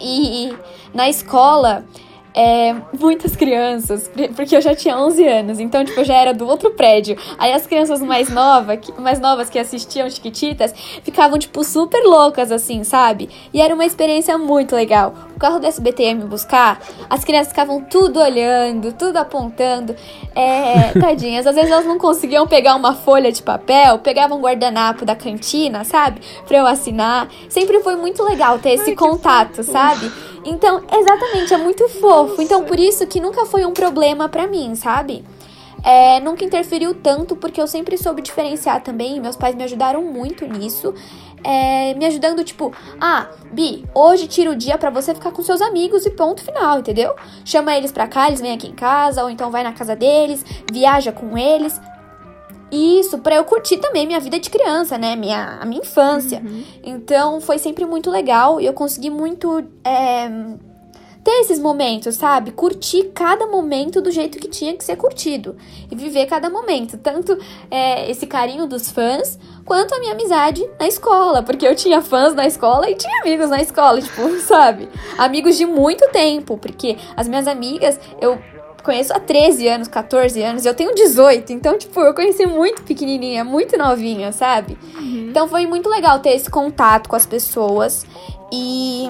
E 0.00 0.54
na 0.92 1.08
escola 1.08 1.84
é, 2.34 2.74
muitas 2.98 3.36
crianças, 3.36 4.10
porque 4.34 4.56
eu 4.56 4.60
já 4.60 4.74
tinha 4.74 4.98
11 4.98 5.24
anos, 5.24 5.60
então, 5.60 5.84
tipo, 5.84 6.00
eu 6.00 6.04
já 6.04 6.16
era 6.16 6.34
do 6.34 6.46
outro 6.48 6.72
prédio. 6.72 7.16
Aí 7.38 7.52
as 7.52 7.64
crianças 7.64 8.02
mais, 8.02 8.28
nova, 8.28 8.76
mais 8.98 9.20
novas 9.20 9.48
que 9.48 9.58
assistiam 9.58 10.10
Chiquititas 10.10 10.74
ficavam, 11.04 11.38
tipo, 11.38 11.62
super 11.62 12.02
loucas, 12.02 12.50
assim, 12.50 12.82
sabe? 12.82 13.30
E 13.52 13.60
era 13.60 13.72
uma 13.72 13.84
experiência 13.84 14.36
muito 14.36 14.74
legal. 14.74 15.14
O 15.36 15.38
carro 15.38 15.60
do 15.60 15.66
SBT 15.66 16.02
ia 16.02 16.14
me 16.14 16.24
buscar, 16.24 16.80
as 17.08 17.24
crianças 17.24 17.48
ficavam 17.48 17.80
tudo 17.82 18.20
olhando, 18.20 18.92
tudo 18.92 19.16
apontando. 19.16 19.94
É, 20.34 20.92
tadinhas, 20.98 21.46
às 21.46 21.54
vezes 21.54 21.70
elas 21.70 21.86
não 21.86 21.98
conseguiam 21.98 22.48
pegar 22.48 22.74
uma 22.74 22.94
folha 22.94 23.30
de 23.30 23.42
papel, 23.42 24.00
pegavam 24.00 24.38
um 24.38 24.40
guardanapo 24.40 25.04
da 25.04 25.14
cantina, 25.14 25.84
sabe? 25.84 26.20
Pra 26.48 26.58
eu 26.58 26.66
assinar. 26.66 27.28
Sempre 27.48 27.80
foi 27.80 27.94
muito 27.94 28.24
legal 28.24 28.58
ter 28.58 28.70
esse 28.70 28.90
Ai, 28.90 28.96
contato, 28.96 29.62
sabe? 29.62 30.10
Então, 30.44 30.82
exatamente, 30.92 31.54
é 31.54 31.56
muito 31.56 31.88
fofo. 31.88 32.40
Então, 32.42 32.64
por 32.64 32.78
isso 32.78 33.06
que 33.06 33.20
nunca 33.20 33.46
foi 33.46 33.64
um 33.64 33.72
problema 33.72 34.28
para 34.28 34.46
mim, 34.46 34.74
sabe? 34.74 35.24
É, 35.82 36.18
nunca 36.20 36.44
interferiu 36.44 36.94
tanto, 36.94 37.36
porque 37.36 37.60
eu 37.60 37.66
sempre 37.66 37.98
soube 37.98 38.22
diferenciar 38.22 38.82
também. 38.82 39.20
Meus 39.20 39.36
pais 39.36 39.54
me 39.54 39.62
ajudaram 39.64 40.02
muito 40.02 40.46
nisso. 40.46 40.94
É, 41.42 41.92
me 41.94 42.06
ajudando, 42.06 42.42
tipo, 42.42 42.72
ah, 42.98 43.28
Bi, 43.52 43.84
hoje 43.94 44.26
tira 44.26 44.50
o 44.50 44.56
dia 44.56 44.78
para 44.78 44.88
você 44.88 45.14
ficar 45.14 45.30
com 45.30 45.42
seus 45.42 45.60
amigos 45.60 46.06
e 46.06 46.10
ponto 46.10 46.42
final, 46.42 46.78
entendeu? 46.78 47.14
Chama 47.44 47.76
eles 47.76 47.92
pra 47.92 48.08
cá, 48.08 48.28
eles 48.28 48.40
vêm 48.40 48.54
aqui 48.54 48.66
em 48.66 48.72
casa, 48.72 49.22
ou 49.22 49.28
então 49.28 49.50
vai 49.50 49.62
na 49.62 49.72
casa 49.72 49.94
deles, 49.94 50.42
viaja 50.72 51.12
com 51.12 51.36
eles. 51.36 51.78
Isso, 52.74 53.18
para 53.18 53.36
eu 53.36 53.44
curtir 53.44 53.76
também 53.76 54.06
minha 54.06 54.18
vida 54.18 54.38
de 54.38 54.50
criança, 54.50 54.98
né? 54.98 55.14
Minha, 55.14 55.58
a 55.60 55.64
minha 55.64 55.80
infância. 55.80 56.42
Uhum. 56.44 56.64
Então 56.82 57.40
foi 57.40 57.58
sempre 57.58 57.86
muito 57.86 58.10
legal 58.10 58.60
e 58.60 58.66
eu 58.66 58.72
consegui 58.72 59.10
muito 59.10 59.64
é, 59.84 60.28
ter 61.24 61.40
esses 61.40 61.58
momentos, 61.58 62.16
sabe? 62.16 62.50
Curtir 62.50 63.12
cada 63.14 63.46
momento 63.46 64.00
do 64.02 64.10
jeito 64.10 64.38
que 64.38 64.46
tinha 64.46 64.76
que 64.76 64.84
ser 64.84 64.96
curtido. 64.96 65.56
E 65.90 65.94
viver 65.94 66.26
cada 66.26 66.50
momento. 66.50 66.98
Tanto 66.98 67.38
é, 67.70 68.10
esse 68.10 68.26
carinho 68.26 68.66
dos 68.66 68.90
fãs, 68.90 69.38
quanto 69.64 69.94
a 69.94 70.00
minha 70.00 70.12
amizade 70.12 70.68
na 70.78 70.86
escola. 70.86 71.42
Porque 71.42 71.66
eu 71.66 71.74
tinha 71.74 72.02
fãs 72.02 72.34
na 72.34 72.46
escola 72.46 72.90
e 72.90 72.94
tinha 72.94 73.22
amigos 73.22 73.48
na 73.48 73.62
escola, 73.62 74.00
tipo, 74.02 74.38
sabe? 74.40 74.88
Amigos 75.16 75.56
de 75.56 75.64
muito 75.64 76.06
tempo. 76.10 76.58
Porque 76.58 76.98
as 77.16 77.26
minhas 77.26 77.46
amigas, 77.46 77.98
eu 78.20 78.38
conheço 78.84 79.12
há 79.12 79.18
13 79.18 79.66
anos, 79.66 79.88
14 79.88 80.42
anos, 80.42 80.66
eu 80.66 80.74
tenho 80.74 80.94
18, 80.94 81.52
então, 81.52 81.76
tipo, 81.78 82.00
eu 82.00 82.14
conheci 82.14 82.46
muito 82.46 82.82
pequenininha, 82.82 83.42
muito 83.42 83.76
novinha, 83.76 84.30
sabe? 84.30 84.78
Uhum. 84.96 85.28
Então 85.30 85.48
foi 85.48 85.66
muito 85.66 85.88
legal 85.88 86.18
ter 86.20 86.30
esse 86.30 86.50
contato 86.50 87.08
com 87.08 87.16
as 87.16 87.26
pessoas 87.26 88.06
e 88.52 89.08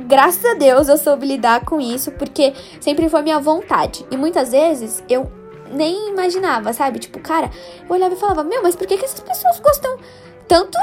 graças 0.00 0.44
a 0.44 0.54
Deus 0.54 0.88
eu 0.88 0.96
soube 0.96 1.26
lidar 1.26 1.64
com 1.64 1.80
isso, 1.80 2.10
porque 2.12 2.52
sempre 2.80 3.08
foi 3.08 3.22
minha 3.22 3.38
vontade. 3.38 4.04
E 4.10 4.16
muitas 4.16 4.50
vezes 4.50 5.04
eu 5.08 5.30
nem 5.70 6.10
imaginava, 6.10 6.72
sabe? 6.72 6.98
Tipo, 6.98 7.20
cara, 7.20 7.50
eu 7.88 7.94
olhava 7.94 8.14
e 8.14 8.18
falava, 8.18 8.42
meu, 8.42 8.62
mas 8.62 8.74
por 8.74 8.86
que, 8.86 8.96
que 8.96 9.04
essas 9.04 9.20
pessoas 9.20 9.60
gostam 9.60 9.98
tanto, 10.52 10.76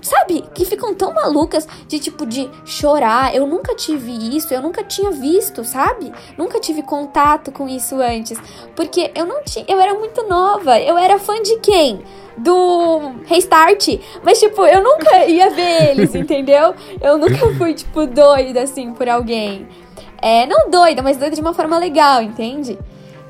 sabe, 0.00 0.42
que 0.54 0.64
ficam 0.64 0.94
tão 0.94 1.12
malucas 1.12 1.68
de 1.86 1.98
tipo 1.98 2.24
de 2.24 2.48
chorar. 2.64 3.34
Eu 3.34 3.46
nunca 3.46 3.74
tive 3.74 4.10
isso, 4.34 4.54
eu 4.54 4.62
nunca 4.62 4.82
tinha 4.82 5.10
visto, 5.10 5.62
sabe? 5.62 6.10
Nunca 6.38 6.58
tive 6.58 6.82
contato 6.82 7.52
com 7.52 7.68
isso 7.68 7.96
antes, 7.96 8.40
porque 8.74 9.10
eu 9.14 9.26
não 9.26 9.44
tinha, 9.44 9.66
eu 9.68 9.78
era 9.78 9.92
muito 9.92 10.26
nova. 10.26 10.80
Eu 10.80 10.96
era 10.96 11.18
fã 11.18 11.42
de 11.42 11.58
quem? 11.58 12.00
Do 12.38 13.12
Restart, 13.26 14.00
mas 14.24 14.40
tipo, 14.40 14.64
eu 14.64 14.82
nunca 14.82 15.26
ia 15.26 15.50
ver 15.50 15.90
eles, 15.90 16.14
entendeu? 16.16 16.74
Eu 17.02 17.18
nunca 17.18 17.54
fui 17.58 17.74
tipo 17.74 18.06
doida 18.06 18.62
assim 18.62 18.94
por 18.94 19.06
alguém. 19.06 19.68
É, 20.22 20.46
não 20.46 20.70
doida, 20.70 21.02
mas 21.02 21.18
doida 21.18 21.34
de 21.34 21.42
uma 21.42 21.52
forma 21.52 21.76
legal, 21.76 22.22
entende? 22.22 22.78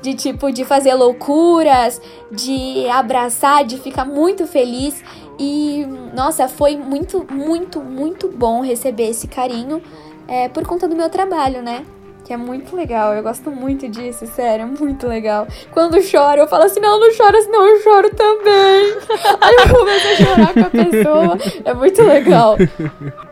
de 0.01 0.15
tipo 0.15 0.51
de 0.51 0.65
fazer 0.65 0.93
loucuras, 0.95 2.01
de 2.31 2.87
abraçar, 2.89 3.63
de 3.63 3.77
ficar 3.77 4.05
muito 4.05 4.47
feliz. 4.47 5.03
E 5.43 5.87
nossa, 6.13 6.47
foi 6.47 6.77
muito, 6.77 7.25
muito, 7.27 7.79
muito 7.79 8.27
bom 8.27 8.61
receber 8.61 9.09
esse 9.09 9.27
carinho 9.27 9.81
é, 10.27 10.47
por 10.47 10.63
conta 10.67 10.87
do 10.87 10.95
meu 10.95 11.09
trabalho, 11.09 11.63
né? 11.63 11.83
Que 12.23 12.31
é 12.31 12.37
muito 12.37 12.75
legal, 12.75 13.15
eu 13.15 13.23
gosto 13.23 13.49
muito 13.49 13.89
disso, 13.89 14.27
sério, 14.27 14.65
é 14.65 14.65
muito 14.79 15.07
legal. 15.07 15.47
Quando 15.71 15.99
choro, 15.99 16.41
eu 16.41 16.47
falo 16.47 16.65
assim: 16.65 16.79
não, 16.79 16.99
não 16.99 17.09
chora, 17.17 17.41
senão 17.41 17.67
eu 17.67 17.81
choro 17.81 18.11
também. 18.11 18.97
Aí 19.41 19.55
eu 19.55 19.75
começo 19.75 20.07
a 20.07 20.15
chorar 20.15 20.53
com 20.53 20.59
a 20.59 20.69
pessoa, 20.69 21.37
é 21.65 21.73
muito 21.73 22.03
legal. 22.03 22.57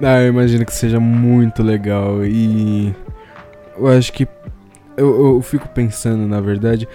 Ah, 0.00 0.20
eu 0.20 0.28
imagino 0.28 0.64
que 0.64 0.72
seja 0.72 1.00
muito 1.00 1.60
legal 1.60 2.24
e 2.24 2.94
eu 3.76 3.88
acho 3.88 4.12
que 4.12 4.28
eu, 4.96 5.34
eu 5.34 5.42
fico 5.42 5.68
pensando, 5.70 6.24
na 6.24 6.40
verdade, 6.40 6.88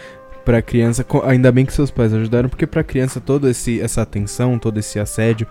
pra 0.44 0.62
criança, 0.62 1.06
ainda 1.24 1.52
bem 1.52 1.66
que 1.66 1.74
seus 1.74 1.92
pais 1.92 2.14
ajudaram, 2.14 2.50
porque 2.50 2.68
pra 2.68 2.84
criança 2.84 3.22
toda 3.22 3.50
esse, 3.50 3.80
essa 3.82 4.02
atenção, 4.02 4.60
todo 4.60 4.78
esse 4.78 5.00
assédio, 5.00 5.48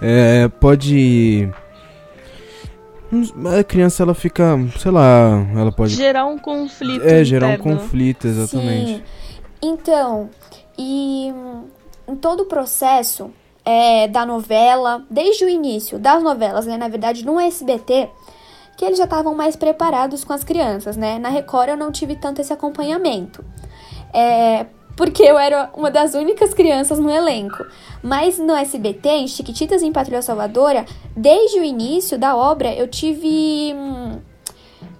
é, 0.00 0.48
pode... 0.48 1.48
A 3.58 3.62
criança, 3.62 4.02
ela 4.02 4.14
fica, 4.14 4.58
sei 4.78 4.90
lá, 4.90 5.46
ela 5.56 5.70
pode... 5.70 5.94
Gerar 5.94 6.26
um 6.26 6.36
conflito 6.36 7.06
É, 7.06 7.22
gerar 7.22 7.48
um 7.48 7.58
conflito, 7.58 8.26
exatamente. 8.26 8.96
Sim. 8.96 9.02
Então, 9.62 10.30
e 10.76 11.32
em 12.08 12.16
todo 12.16 12.40
o 12.40 12.46
processo 12.46 13.30
é, 13.64 14.08
da 14.08 14.26
novela, 14.26 15.04
desde 15.08 15.44
o 15.44 15.48
início 15.48 15.98
das 15.98 16.22
novelas, 16.22 16.66
né, 16.66 16.76
na 16.76 16.88
verdade, 16.88 17.24
no 17.24 17.40
SBT, 17.40 18.10
que 18.76 18.84
eles 18.84 18.98
já 18.98 19.04
estavam 19.04 19.34
mais 19.34 19.56
preparados 19.56 20.24
com 20.24 20.32
as 20.32 20.44
crianças, 20.44 20.96
né? 20.96 21.18
Na 21.18 21.28
Record 21.28 21.68
eu 21.68 21.76
não 21.76 21.92
tive 21.92 22.16
tanto 22.16 22.40
esse 22.40 22.52
acompanhamento. 22.52 23.44
É, 24.14 24.66
porque 24.96 25.24
eu 25.24 25.36
era 25.36 25.70
uma 25.74 25.90
das 25.90 26.14
únicas 26.14 26.54
crianças 26.54 26.98
no 26.98 27.10
elenco. 27.10 27.66
Mas 28.02 28.38
no 28.38 28.54
SBT, 28.54 29.08
em 29.08 29.28
Chiquititas 29.28 29.82
em 29.82 29.92
Patrulha 29.92 30.22
Salvadora, 30.22 30.84
desde 31.16 31.58
o 31.58 31.64
início 31.64 32.16
da 32.16 32.36
obra, 32.36 32.72
eu 32.72 32.86
tive 32.86 33.74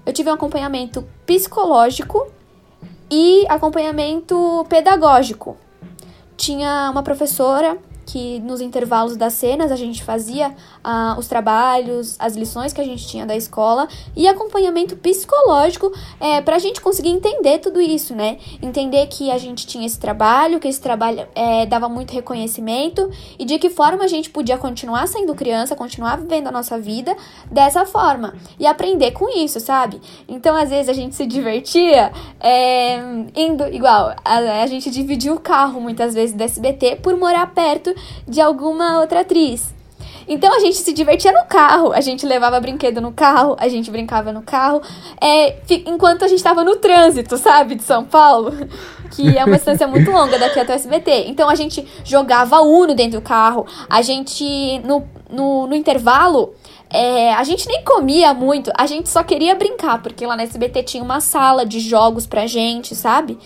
eu 0.04 0.12
tive 0.12 0.28
um 0.28 0.34
acompanhamento 0.34 1.06
psicológico 1.24 2.26
e 3.10 3.46
acompanhamento 3.48 4.66
pedagógico. 4.68 5.56
Tinha 6.36 6.90
uma 6.90 7.02
professora 7.02 7.78
que 8.04 8.40
nos 8.40 8.60
intervalos 8.60 9.16
das 9.16 9.34
cenas 9.34 9.72
a 9.72 9.76
gente 9.76 10.02
fazia 10.02 10.54
ah, 10.82 11.16
os 11.18 11.26
trabalhos, 11.26 12.16
as 12.18 12.36
lições 12.36 12.72
que 12.72 12.80
a 12.80 12.84
gente 12.84 13.06
tinha 13.06 13.24
da 13.24 13.36
escola 13.36 13.88
e 14.16 14.28
acompanhamento 14.28 14.96
psicológico 14.96 15.92
é, 16.20 16.40
para 16.40 16.56
a 16.56 16.58
gente 16.58 16.80
conseguir 16.80 17.10
entender 17.10 17.58
tudo 17.58 17.80
isso, 17.80 18.14
né? 18.14 18.38
Entender 18.60 19.06
que 19.06 19.30
a 19.30 19.38
gente 19.38 19.66
tinha 19.66 19.86
esse 19.86 19.98
trabalho, 19.98 20.60
que 20.60 20.68
esse 20.68 20.80
trabalho 20.80 21.26
é, 21.34 21.66
dava 21.66 21.88
muito 21.88 22.12
reconhecimento 22.12 23.10
e 23.38 23.44
de 23.44 23.58
que 23.58 23.70
forma 23.70 24.04
a 24.04 24.08
gente 24.08 24.30
podia 24.30 24.58
continuar 24.58 25.06
sendo 25.06 25.34
criança, 25.34 25.74
continuar 25.74 26.18
vivendo 26.18 26.48
a 26.48 26.52
nossa 26.52 26.78
vida 26.78 27.16
dessa 27.50 27.86
forma 27.86 28.34
e 28.58 28.66
aprender 28.66 29.12
com 29.12 29.28
isso, 29.28 29.60
sabe? 29.60 30.00
Então, 30.28 30.56
às 30.56 30.70
vezes 30.70 30.88
a 30.88 30.92
gente 30.92 31.14
se 31.14 31.26
divertia 31.26 32.12
é, 32.40 32.96
indo 33.34 33.66
igual, 33.68 34.14
a, 34.24 34.62
a 34.62 34.66
gente 34.66 34.90
dividiu 34.90 35.34
o 35.34 35.40
carro 35.40 35.80
muitas 35.80 36.14
vezes 36.14 36.34
do 36.34 36.42
SBT 36.42 36.96
por 36.96 37.16
morar 37.16 37.46
perto 37.54 37.93
de 38.26 38.40
alguma 38.40 39.00
outra 39.00 39.20
atriz. 39.20 39.74
Então 40.26 40.54
a 40.54 40.60
gente 40.60 40.76
se 40.76 40.92
divertia 40.92 41.32
no 41.32 41.44
carro, 41.44 41.92
a 41.92 42.00
gente 42.00 42.26
levava 42.26 42.58
brinquedo 42.58 43.00
no 43.00 43.12
carro, 43.12 43.56
a 43.58 43.68
gente 43.68 43.90
brincava 43.90 44.32
no 44.32 44.42
carro, 44.42 44.80
é, 45.20 45.56
enquanto 45.86 46.24
a 46.24 46.28
gente 46.28 46.38
estava 46.38 46.64
no 46.64 46.76
trânsito, 46.76 47.36
sabe, 47.36 47.74
de 47.74 47.82
São 47.82 48.04
Paulo, 48.04 48.52
que 49.12 49.36
é 49.36 49.44
uma 49.44 49.56
distância 49.56 49.86
muito 49.86 50.10
longa 50.10 50.38
daqui 50.38 50.58
até 50.58 50.72
o 50.72 50.76
SBT. 50.76 51.26
Então 51.28 51.48
a 51.48 51.54
gente 51.54 51.86
jogava 52.04 52.60
Uno 52.60 52.94
dentro 52.94 53.20
do 53.20 53.22
carro, 53.22 53.66
a 53.88 54.00
gente, 54.00 54.78
no, 54.80 55.04
no, 55.30 55.66
no 55.66 55.74
intervalo, 55.74 56.54
é, 56.88 57.34
a 57.34 57.44
gente 57.44 57.66
nem 57.66 57.82
comia 57.82 58.32
muito, 58.32 58.70
a 58.78 58.86
gente 58.86 59.08
só 59.08 59.22
queria 59.22 59.54
brincar, 59.54 60.00
porque 60.00 60.24
lá 60.24 60.36
na 60.36 60.44
SBT 60.44 60.84
tinha 60.84 61.02
uma 61.02 61.20
sala 61.20 61.66
de 61.66 61.80
jogos 61.80 62.26
pra 62.26 62.46
gente, 62.46 62.94
sabe? 62.94 63.36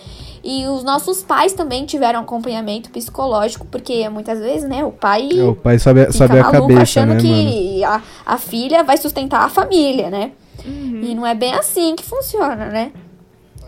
E 0.43 0.65
os 0.67 0.83
nossos 0.83 1.21
pais 1.21 1.53
também 1.53 1.85
tiveram 1.85 2.21
acompanhamento 2.21 2.89
psicológico, 2.89 3.65
porque 3.65 4.07
muitas 4.09 4.39
vezes, 4.39 4.67
né, 4.67 4.83
o 4.83 4.91
pai. 4.91 5.29
É, 5.33 5.43
o 5.43 5.55
pai 5.55 5.77
sabe, 5.77 6.11
sabe 6.11 6.39
a 6.39 6.49
cabeça, 6.49 6.81
achando 6.81 7.13
né, 7.15 7.19
que 7.21 7.83
a, 7.83 8.01
a 8.25 8.37
filha 8.37 8.83
vai 8.83 8.97
sustentar 8.97 9.43
a 9.43 9.49
família, 9.49 10.09
né? 10.09 10.31
Uhum. 10.65 11.01
E 11.03 11.15
não 11.15 11.25
é 11.25 11.35
bem 11.35 11.53
assim 11.53 11.95
que 11.95 12.03
funciona, 12.03 12.67
né? 12.67 12.91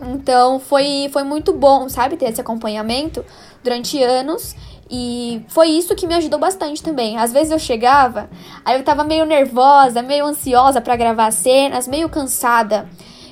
Então 0.00 0.58
foi, 0.58 1.08
foi 1.12 1.22
muito 1.22 1.52
bom, 1.52 1.88
sabe, 1.88 2.16
ter 2.16 2.30
esse 2.30 2.40
acompanhamento 2.40 3.24
durante 3.62 4.02
anos. 4.02 4.56
E 4.90 5.42
foi 5.48 5.68
isso 5.68 5.94
que 5.94 6.06
me 6.06 6.14
ajudou 6.14 6.38
bastante 6.38 6.82
também. 6.82 7.16
Às 7.16 7.32
vezes 7.32 7.50
eu 7.50 7.58
chegava, 7.58 8.28
aí 8.64 8.76
eu 8.76 8.84
tava 8.84 9.04
meio 9.04 9.24
nervosa, 9.24 10.02
meio 10.02 10.26
ansiosa 10.26 10.80
para 10.80 10.96
gravar 10.96 11.30
cenas, 11.30 11.88
meio 11.88 12.08
cansada. 12.08 12.86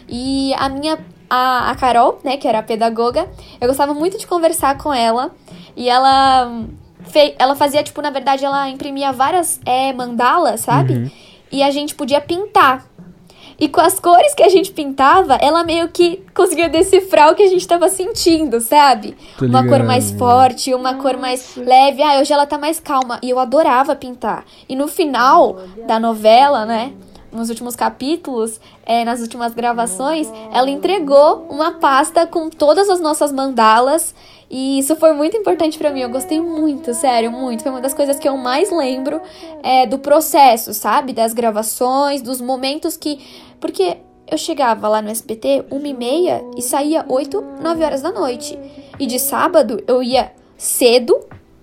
E 0.09 0.55
a 0.55 0.69
minha 0.69 0.99
a, 1.31 1.71
a 1.71 1.75
Carol, 1.77 2.19
né, 2.25 2.37
que 2.37 2.49
era 2.49 2.59
a 2.59 2.63
pedagoga, 2.63 3.29
eu 3.61 3.69
gostava 3.69 3.95
muito 3.95 4.19
de 4.19 4.27
conversar 4.27 4.77
com 4.77 4.93
ela. 4.93 5.31
E 5.77 5.89
ela 5.89 6.67
fe, 7.05 7.35
ela 7.39 7.55
fazia, 7.55 7.83
tipo, 7.83 8.03
na 8.03 8.11
verdade, 8.11 8.45
ela 8.45 8.69
imprimia 8.69 9.13
várias 9.13 9.61
é, 9.65 9.93
mandalas, 9.93 10.61
sabe? 10.61 10.95
Uhum. 10.95 11.11
E 11.53 11.63
a 11.63 11.71
gente 11.71 11.95
podia 11.95 12.21
pintar. 12.21 12.85
E 13.59 13.69
com 13.69 13.81
as 13.81 14.01
cores 14.01 14.35
que 14.35 14.43
a 14.43 14.49
gente 14.49 14.73
pintava, 14.73 15.35
ela 15.35 15.63
meio 15.63 15.89
que 15.89 16.25
conseguia 16.35 16.67
decifrar 16.69 17.31
o 17.31 17.35
que 17.35 17.43
a 17.43 17.49
gente 17.49 17.69
tava 17.69 17.91
sentindo, 17.91 18.59
sabe? 18.59 19.15
uma 19.39 19.67
cor 19.69 19.83
mais 19.83 20.11
forte, 20.13 20.73
uma 20.73 20.93
Nossa. 20.93 21.03
cor 21.03 21.19
mais 21.19 21.57
leve. 21.57 22.03
Ah, 22.03 22.21
hoje 22.21 22.33
ela 22.33 22.47
tá 22.47 22.57
mais 22.57 22.81
calma. 22.81 23.21
E 23.23 23.29
eu 23.29 23.39
adorava 23.39 23.95
pintar. 23.95 24.47
E 24.67 24.75
no 24.75 24.89
final 24.89 25.59
da 25.87 26.01
novela, 26.01 26.65
né? 26.65 26.95
Nos 27.33 27.49
últimos 27.49 27.77
capítulos, 27.77 28.61
é, 28.85 29.05
nas 29.05 29.21
últimas 29.21 29.55
gravações, 29.55 30.31
ela 30.53 30.71
entregou 30.71 31.47
uma 31.49 31.73
pasta 31.73 32.27
com 32.27 32.49
todas 32.49 32.89
as 32.89 33.01
nossas 33.01 33.33
mandalas. 33.33 34.15
E 34.51 34.79
isso 34.81 34.97
foi 34.97 35.13
muito 35.13 35.37
importante 35.37 35.79
para 35.79 35.91
mim. 35.91 36.01
Eu 36.01 36.11
gostei 36.11 36.41
muito, 36.41 36.93
sério, 36.93 37.31
muito. 37.31 37.63
Foi 37.63 37.71
uma 37.71 37.81
das 37.81 37.95
coisas 37.95 38.19
que 38.19 38.29
eu 38.29 38.37
mais 38.37 38.71
lembro 38.71 39.21
é, 39.63 39.87
do 39.87 39.99
processo, 39.99 40.75
sabe? 40.75 41.13
Das 41.13 41.33
gravações, 41.33 42.21
dos 42.21 42.41
momentos 42.41 42.97
que. 42.97 43.19
Porque 43.61 43.99
eu 44.27 44.39
chegava 44.39 44.89
lá 44.89 45.03
no 45.03 45.11
SBT 45.11 45.67
uma 45.71 45.89
e 45.89 45.95
meia 45.95 46.45
e 46.57 46.63
saía 46.63 47.05
oito, 47.09 47.43
nove 47.61 47.85
horas 47.85 48.03
da 48.03 48.11
noite. 48.13 48.59
E 48.99 49.07
de 49.07 49.19
sábado 49.19 49.83
eu 49.87 50.03
ia 50.03 50.33
cedo 50.57 51.19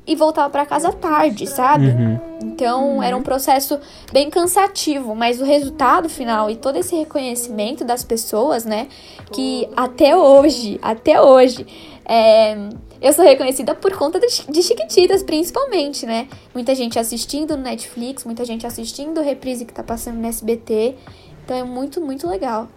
e 0.07 0.15
voltava 0.15 0.49
para 0.49 0.65
casa 0.65 0.91
tarde, 0.93 1.45
sabe? 1.45 1.87
Uhum. 1.87 2.19
Então 2.43 3.03
era 3.03 3.15
um 3.15 3.21
processo 3.21 3.77
bem 4.11 4.29
cansativo, 4.29 5.13
mas 5.13 5.41
o 5.41 5.43
resultado 5.43 6.07
final 6.07 6.49
e 6.49 6.55
todo 6.55 6.77
esse 6.77 6.95
reconhecimento 6.95 7.83
das 7.83 8.03
pessoas, 8.03 8.63
né? 8.63 8.87
Que 9.33 9.67
até 9.75 10.15
hoje, 10.15 10.79
até 10.81 11.21
hoje, 11.21 11.67
é, 12.05 12.55
eu 13.01 13.13
sou 13.13 13.25
reconhecida 13.25 13.75
por 13.75 13.95
conta 13.95 14.19
de, 14.19 14.63
Chiquititas, 14.63 15.21
principalmente, 15.21 16.05
né? 16.05 16.27
Muita 16.53 16.73
gente 16.73 16.97
assistindo 16.97 17.57
no 17.57 17.63
Netflix, 17.63 18.23
muita 18.23 18.45
gente 18.45 18.65
assistindo 18.65 19.19
o 19.19 19.23
reprise 19.23 19.65
que 19.65 19.73
tá 19.73 19.83
passando 19.83 20.17
no 20.17 20.27
SBT. 20.27 20.95
Então 21.43 21.57
é 21.57 21.63
muito, 21.63 22.01
muito 22.01 22.27
legal. 22.27 22.67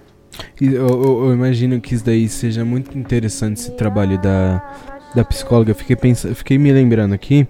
Eu, 0.60 0.72
eu, 0.72 1.24
eu, 1.24 1.32
imagino 1.32 1.80
que 1.80 1.94
isso 1.94 2.04
daí 2.04 2.28
seja 2.28 2.64
muito 2.64 2.96
interessante 2.96 3.60
esse 3.60 3.70
trabalho 3.72 4.20
da, 4.20 4.62
da 5.14 5.24
psicóloga, 5.24 5.70
eu 5.70 5.74
fiquei, 5.74 5.96
pensando, 5.96 6.34
fiquei 6.34 6.58
me 6.58 6.72
lembrando 6.72 7.14
aqui 7.14 7.46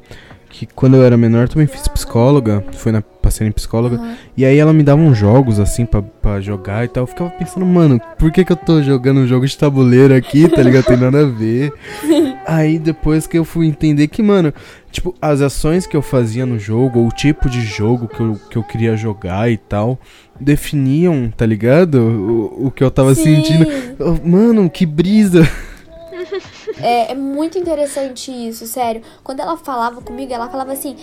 que 0.51 0.67
quando 0.67 0.97
eu 0.97 1.05
era 1.05 1.17
menor 1.17 1.49
também 1.49 1.67
fiz 1.67 1.87
psicóloga, 1.87 2.63
foi 2.73 2.91
na 2.91 3.01
passei 3.01 3.47
em 3.47 3.53
psicóloga, 3.53 3.97
uhum. 3.97 4.15
e 4.37 4.45
aí 4.45 4.59
ela 4.59 4.73
me 4.73 4.83
dava 4.83 5.01
uns 5.01 5.17
jogos 5.17 5.61
assim 5.61 5.87
pra, 5.87 6.41
jogar 6.41 6.85
e 6.85 6.89
tal. 6.89 7.05
Eu 7.05 7.07
ficava 7.07 7.31
pensando, 7.31 7.65
mano, 7.65 8.01
por 8.19 8.33
que 8.33 8.45
que 8.45 8.53
eu 8.53 8.57
tô 8.57 8.83
jogando 8.83 9.21
um 9.21 9.27
jogo 9.27 9.47
de 9.47 9.57
tabuleiro 9.57 10.15
aqui, 10.15 10.49
tá 10.49 10.63
ligado? 10.63 10.87
Tem 10.87 10.97
nada 10.97 11.21
a 11.21 11.27
ver. 11.27 11.73
aí 12.47 12.79
depois 12.79 13.27
que 13.27 13.39
eu 13.39 13.45
fui 13.45 13.67
entender 13.67 14.09
que, 14.09 14.23
mano, 14.23 14.53
tipo, 14.91 15.15
as 15.21 15.41
ações 15.41 15.87
que 15.87 15.97
eu 15.97 16.03
fazia 16.03 16.45
no 16.45 16.59
jogo, 16.59 17.01
ou 17.01 17.07
o 17.07 17.13
tipo 17.13 17.49
de 17.49 17.61
jogo 17.63 18.09
que 18.09 18.21
eu, 18.21 18.41
que 18.51 18.57
eu 18.57 18.63
queria 18.63 18.97
jogar 18.97 19.51
e 19.51 19.57
tal, 19.57 19.99
definiam, 20.39 21.33
tá 21.37 21.47
ligado? 21.47 22.01
O, 22.01 22.67
o 22.67 22.71
que 22.71 22.83
eu 22.83 22.91
tava 22.91 23.15
Sim. 23.15 23.37
sentindo. 23.37 23.67
Mano, 24.25 24.69
que 24.69 24.85
brisa. 24.85 25.47
É, 26.83 27.13
é 27.13 27.15
muito 27.15 27.59
interessante 27.59 28.31
isso, 28.31 28.67
sério. 28.67 29.03
Quando 29.23 29.41
ela 29.41 29.57
falava 29.57 30.01
comigo, 30.01 30.33
ela 30.33 30.49
falava 30.49 30.73
assim: 30.73 30.97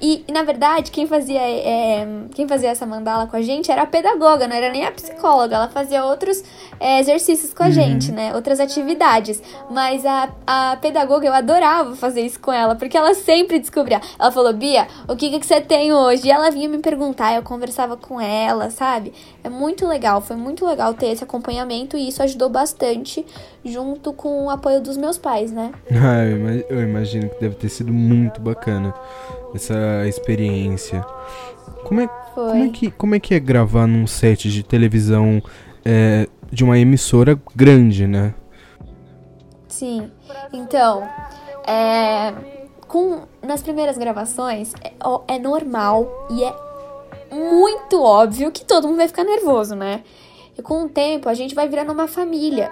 e, 0.00 0.24
na 0.32 0.42
verdade, 0.42 0.90
quem 0.90 1.06
fazia, 1.06 1.40
é, 1.40 2.06
quem 2.34 2.48
fazia 2.48 2.70
essa 2.70 2.86
mandala 2.86 3.26
com 3.26 3.36
a 3.36 3.42
gente 3.42 3.70
era 3.70 3.82
a 3.82 3.86
pedagoga, 3.86 4.48
não 4.48 4.56
era 4.56 4.70
nem 4.70 4.86
a 4.86 4.90
psicóloga. 4.90 5.56
Ela 5.56 5.68
fazia 5.68 6.04
outros 6.04 6.42
é, 6.78 7.00
exercícios 7.00 7.52
com 7.52 7.62
a 7.62 7.66
uhum. 7.66 7.72
gente, 7.72 8.10
né? 8.10 8.34
Outras 8.34 8.60
atividades. 8.60 9.42
Mas 9.70 10.06
a, 10.06 10.30
a 10.46 10.76
pedagoga, 10.80 11.26
eu 11.26 11.34
adorava 11.34 11.94
fazer 11.94 12.22
isso 12.22 12.40
com 12.40 12.52
ela, 12.52 12.74
porque 12.74 12.96
ela 12.96 13.12
sempre 13.14 13.58
descobria. 13.58 14.00
Ela 14.18 14.30
falou, 14.30 14.54
Bia, 14.54 14.88
o 15.06 15.14
que, 15.14 15.38
que 15.38 15.46
você 15.46 15.60
tem 15.60 15.92
hoje? 15.92 16.28
E 16.28 16.30
ela 16.30 16.50
vinha 16.50 16.68
me 16.68 16.78
perguntar, 16.78 17.34
eu 17.34 17.42
conversava 17.42 17.96
com 17.96 18.18
ela, 18.18 18.70
sabe? 18.70 19.12
É 19.44 19.50
muito 19.50 19.86
legal, 19.86 20.22
foi 20.22 20.36
muito 20.36 20.66
legal 20.66 20.94
ter 20.94 21.08
esse 21.08 21.24
acompanhamento 21.24 21.96
e 21.96 22.08
isso 22.08 22.22
ajudou 22.22 22.48
bastante 22.48 23.26
junto 23.62 24.14
com 24.14 24.46
o 24.46 24.50
apoio 24.50 24.80
dos 24.80 24.96
meus 24.96 25.18
pais, 25.18 25.52
né? 25.52 25.72
Ah, 26.02 26.24
eu 26.70 26.82
imagino 26.82 27.28
que 27.28 27.38
deve 27.40 27.56
ter 27.56 27.68
sido 27.68 27.92
muito 27.92 28.40
bacana 28.40 28.94
essa 29.54 30.06
experiência. 30.06 31.04
Como 31.84 32.00
é, 32.00 32.08
como 32.34 32.64
é, 32.64 32.68
que, 32.68 32.90
como 32.90 33.14
é 33.14 33.20
que 33.20 33.34
é 33.34 33.40
gravar 33.40 33.86
num 33.86 34.06
set 34.06 34.50
de 34.50 34.62
televisão 34.62 35.42
é, 35.84 36.28
de 36.50 36.64
uma 36.64 36.78
emissora 36.78 37.40
grande, 37.54 38.06
né? 38.06 38.34
Sim. 39.68 40.10
Então, 40.52 41.08
é, 41.66 42.34
com, 42.86 43.22
nas 43.42 43.62
primeiras 43.62 43.96
gravações, 43.96 44.74
é, 44.82 44.92
é 45.28 45.38
normal 45.38 46.28
e 46.30 46.44
é 46.44 46.54
muito 47.32 48.02
óbvio 48.02 48.50
que 48.50 48.64
todo 48.64 48.88
mundo 48.88 48.96
vai 48.96 49.08
ficar 49.08 49.24
nervoso, 49.24 49.74
né? 49.74 50.02
E 50.58 50.62
com 50.62 50.84
o 50.84 50.88
tempo 50.88 51.28
a 51.28 51.34
gente 51.34 51.54
vai 51.54 51.68
virando 51.68 51.92
uma 51.92 52.08
família 52.08 52.70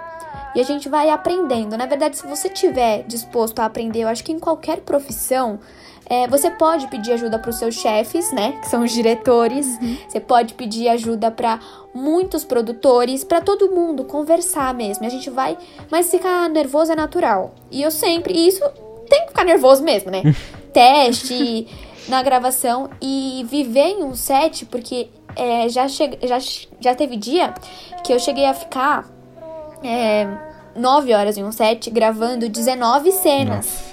e 0.54 0.60
a 0.60 0.64
gente 0.64 0.88
vai 0.88 1.10
aprendendo. 1.10 1.76
Na 1.76 1.86
verdade, 1.86 2.16
se 2.16 2.26
você 2.26 2.48
tiver 2.48 3.04
disposto 3.04 3.60
a 3.60 3.64
aprender, 3.64 4.00
eu 4.00 4.08
acho 4.08 4.24
que 4.24 4.32
em 4.32 4.38
qualquer 4.38 4.80
profissão, 4.80 5.60
é, 6.08 6.26
você 6.26 6.50
pode 6.50 6.88
pedir 6.88 7.12
ajuda 7.12 7.38
para 7.38 7.50
os 7.50 7.58
seus 7.58 7.74
chefes, 7.74 8.32
né? 8.32 8.52
Que 8.60 8.68
são 8.68 8.82
os 8.82 8.90
diretores. 8.90 9.66
Uhum. 9.80 9.98
Você 10.08 10.18
pode 10.18 10.54
pedir 10.54 10.88
ajuda 10.88 11.30
para 11.30 11.60
muitos 11.94 12.44
produtores, 12.44 13.24
para 13.24 13.40
todo 13.40 13.70
mundo 13.70 14.04
conversar 14.04 14.72
mesmo. 14.72 15.04
A 15.04 15.10
gente 15.10 15.28
vai, 15.28 15.58
mas 15.90 16.10
ficar 16.10 16.48
nervoso 16.48 16.92
é 16.92 16.96
natural. 16.96 17.54
E 17.70 17.82
eu 17.82 17.90
sempre, 17.90 18.32
e 18.32 18.48
isso 18.48 18.64
tem 19.08 19.22
que 19.22 19.28
ficar 19.28 19.44
nervoso 19.44 19.82
mesmo, 19.82 20.10
né? 20.10 20.22
Teste 20.72 21.66
na 22.08 22.22
gravação 22.22 22.88
e 23.02 23.44
viver 23.48 23.88
em 23.88 24.02
um 24.02 24.14
set, 24.14 24.64
porque 24.64 25.08
é, 25.36 25.68
já, 25.68 25.88
che 25.88 26.18
já, 26.22 26.38
já 26.80 26.94
teve 26.94 27.16
dia 27.16 27.52
que 28.02 28.12
eu 28.12 28.18
cheguei 28.18 28.46
a 28.46 28.54
ficar 28.54 29.06
é, 29.84 30.26
9 30.74 31.12
horas 31.12 31.36
em 31.36 31.44
um 31.44 31.52
set 31.52 31.90
gravando 31.90 32.48
19 32.48 33.12
cenas. 33.12 33.66
Nossa. 33.66 33.87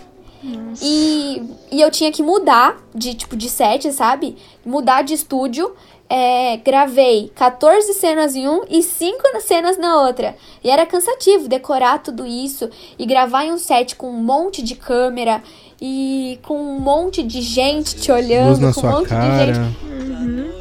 E, 0.81 1.41
e 1.71 1.81
eu 1.81 1.89
tinha 1.89 2.11
que 2.11 2.21
mudar 2.21 2.77
de 2.93 3.13
tipo 3.13 3.35
de 3.35 3.49
set, 3.49 3.91
sabe? 3.91 4.37
Mudar 4.65 5.01
de 5.01 5.13
estúdio. 5.13 5.75
É, 6.07 6.57
gravei 6.57 7.31
14 7.33 7.95
cenas 7.95 8.35
em 8.35 8.47
um 8.47 8.61
e 8.69 8.83
5 8.83 9.41
cenas 9.41 9.75
na 9.75 10.03
outra. 10.03 10.35
E 10.63 10.69
era 10.69 10.85
cansativo 10.85 11.47
decorar 11.47 11.97
tudo 11.97 12.27
isso 12.27 12.69
e 12.99 13.07
gravar 13.07 13.45
em 13.45 13.51
um 13.51 13.57
set 13.57 13.95
com 13.95 14.09
um 14.09 14.23
monte 14.23 14.61
de 14.61 14.75
câmera 14.75 15.41
e 15.87 16.39
com 16.41 16.57
um 16.57 16.79
monte 16.79 17.21
de 17.21 17.41
gente 17.41 17.95
te 17.95 18.11
olhando, 18.11 18.73
com 18.73 18.87
um 18.87 18.91
monte 18.91 19.09
cara. 19.09 19.45
de 19.45 19.53
gente. 19.53 19.85
Uhum. 19.85 20.51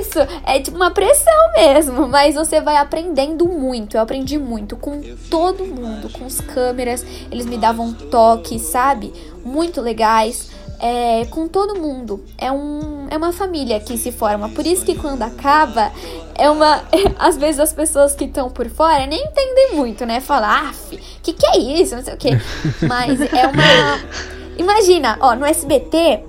Isso, 0.00 0.18
é 0.44 0.58
tipo 0.60 0.76
uma 0.76 0.90
pressão 0.90 1.52
mesmo, 1.54 2.08
mas 2.08 2.34
você 2.34 2.60
vai 2.60 2.76
aprendendo 2.76 3.46
muito. 3.46 3.96
Eu 3.96 4.00
aprendi 4.00 4.36
muito 4.36 4.76
com 4.76 5.00
todo 5.30 5.64
mundo, 5.64 6.10
com 6.10 6.26
as 6.26 6.40
câmeras, 6.40 7.06
eles 7.30 7.46
me 7.46 7.56
davam 7.56 7.92
toques, 7.92 8.62
sabe? 8.62 9.12
Muito 9.44 9.80
legais. 9.80 10.52
É, 10.80 11.24
com 11.26 11.46
todo 11.46 11.80
mundo. 11.80 12.22
É, 12.36 12.50
um, 12.50 13.06
é 13.08 13.16
uma 13.16 13.32
família 13.32 13.78
que 13.78 13.96
se 13.96 14.10
forma. 14.10 14.48
Por 14.50 14.66
isso 14.66 14.84
que 14.84 14.96
quando 14.96 15.22
acaba, 15.22 15.92
é 16.34 16.50
uma. 16.50 16.82
Às 17.16 17.38
vezes 17.38 17.60
as 17.60 17.72
pessoas 17.72 18.14
que 18.14 18.24
estão 18.24 18.50
por 18.50 18.68
fora 18.68 19.06
nem 19.06 19.22
entendem 19.24 19.76
muito, 19.76 20.04
né? 20.04 20.20
Falar, 20.20 20.68
af, 20.68 20.98
que 21.22 21.32
que 21.32 21.46
é 21.46 21.58
isso? 21.58 21.94
Não 21.94 22.04
sei 22.04 22.12
o 22.12 22.16
quê. 22.18 22.30
Mas 22.86 23.20
é 23.20 23.46
uma. 23.46 24.43
Imagina, 24.58 25.18
ó, 25.20 25.34
no 25.34 25.44
SBT 25.44 26.22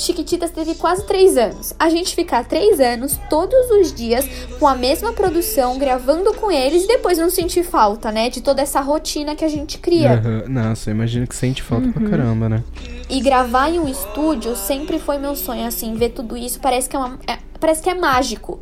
Chiquititas 0.00 0.50
teve 0.50 0.74
quase 0.74 1.04
três 1.04 1.36
anos. 1.36 1.74
A 1.78 1.90
gente 1.90 2.14
ficar 2.14 2.44
três 2.44 2.80
anos 2.80 3.18
todos 3.28 3.70
os 3.70 3.92
dias 3.92 4.26
com 4.58 4.66
a 4.66 4.74
mesma 4.74 5.12
produção, 5.12 5.78
gravando 5.78 6.32
com 6.34 6.50
eles 6.50 6.84
e 6.84 6.88
depois 6.88 7.18
não 7.18 7.28
sentir 7.28 7.62
falta, 7.62 8.10
né? 8.10 8.30
De 8.30 8.40
toda 8.40 8.62
essa 8.62 8.80
rotina 8.80 9.34
que 9.34 9.44
a 9.44 9.48
gente 9.48 9.78
cria. 9.78 10.22
Uhum. 10.24 10.52
Nossa, 10.52 10.90
imagina 10.90 11.26
que 11.26 11.34
sente 11.34 11.62
falta 11.62 11.86
uhum. 11.86 11.92
pra 11.92 12.08
caramba, 12.08 12.48
né? 12.48 12.64
E 13.08 13.20
gravar 13.20 13.68
em 13.68 13.78
um 13.78 13.88
estúdio 13.88 14.56
sempre 14.56 14.98
foi 14.98 15.18
meu 15.18 15.36
sonho, 15.36 15.66
assim, 15.66 15.94
ver 15.94 16.10
tudo 16.10 16.36
isso 16.36 16.60
parece 16.60 16.88
que 16.88 16.96
é, 16.96 16.98
uma, 16.98 17.18
é, 17.26 17.38
parece 17.58 17.82
que 17.82 17.90
é 17.90 17.94
mágico. 17.94 18.60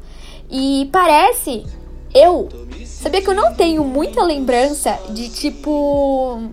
E 0.51 0.89
parece. 0.91 1.65
Eu. 2.13 2.49
Sabia 2.85 3.21
que 3.21 3.29
eu 3.29 3.35
não 3.35 3.55
tenho 3.55 3.85
muita 3.85 4.25
lembrança 4.25 4.99
de 5.11 5.29
tipo 5.29 6.51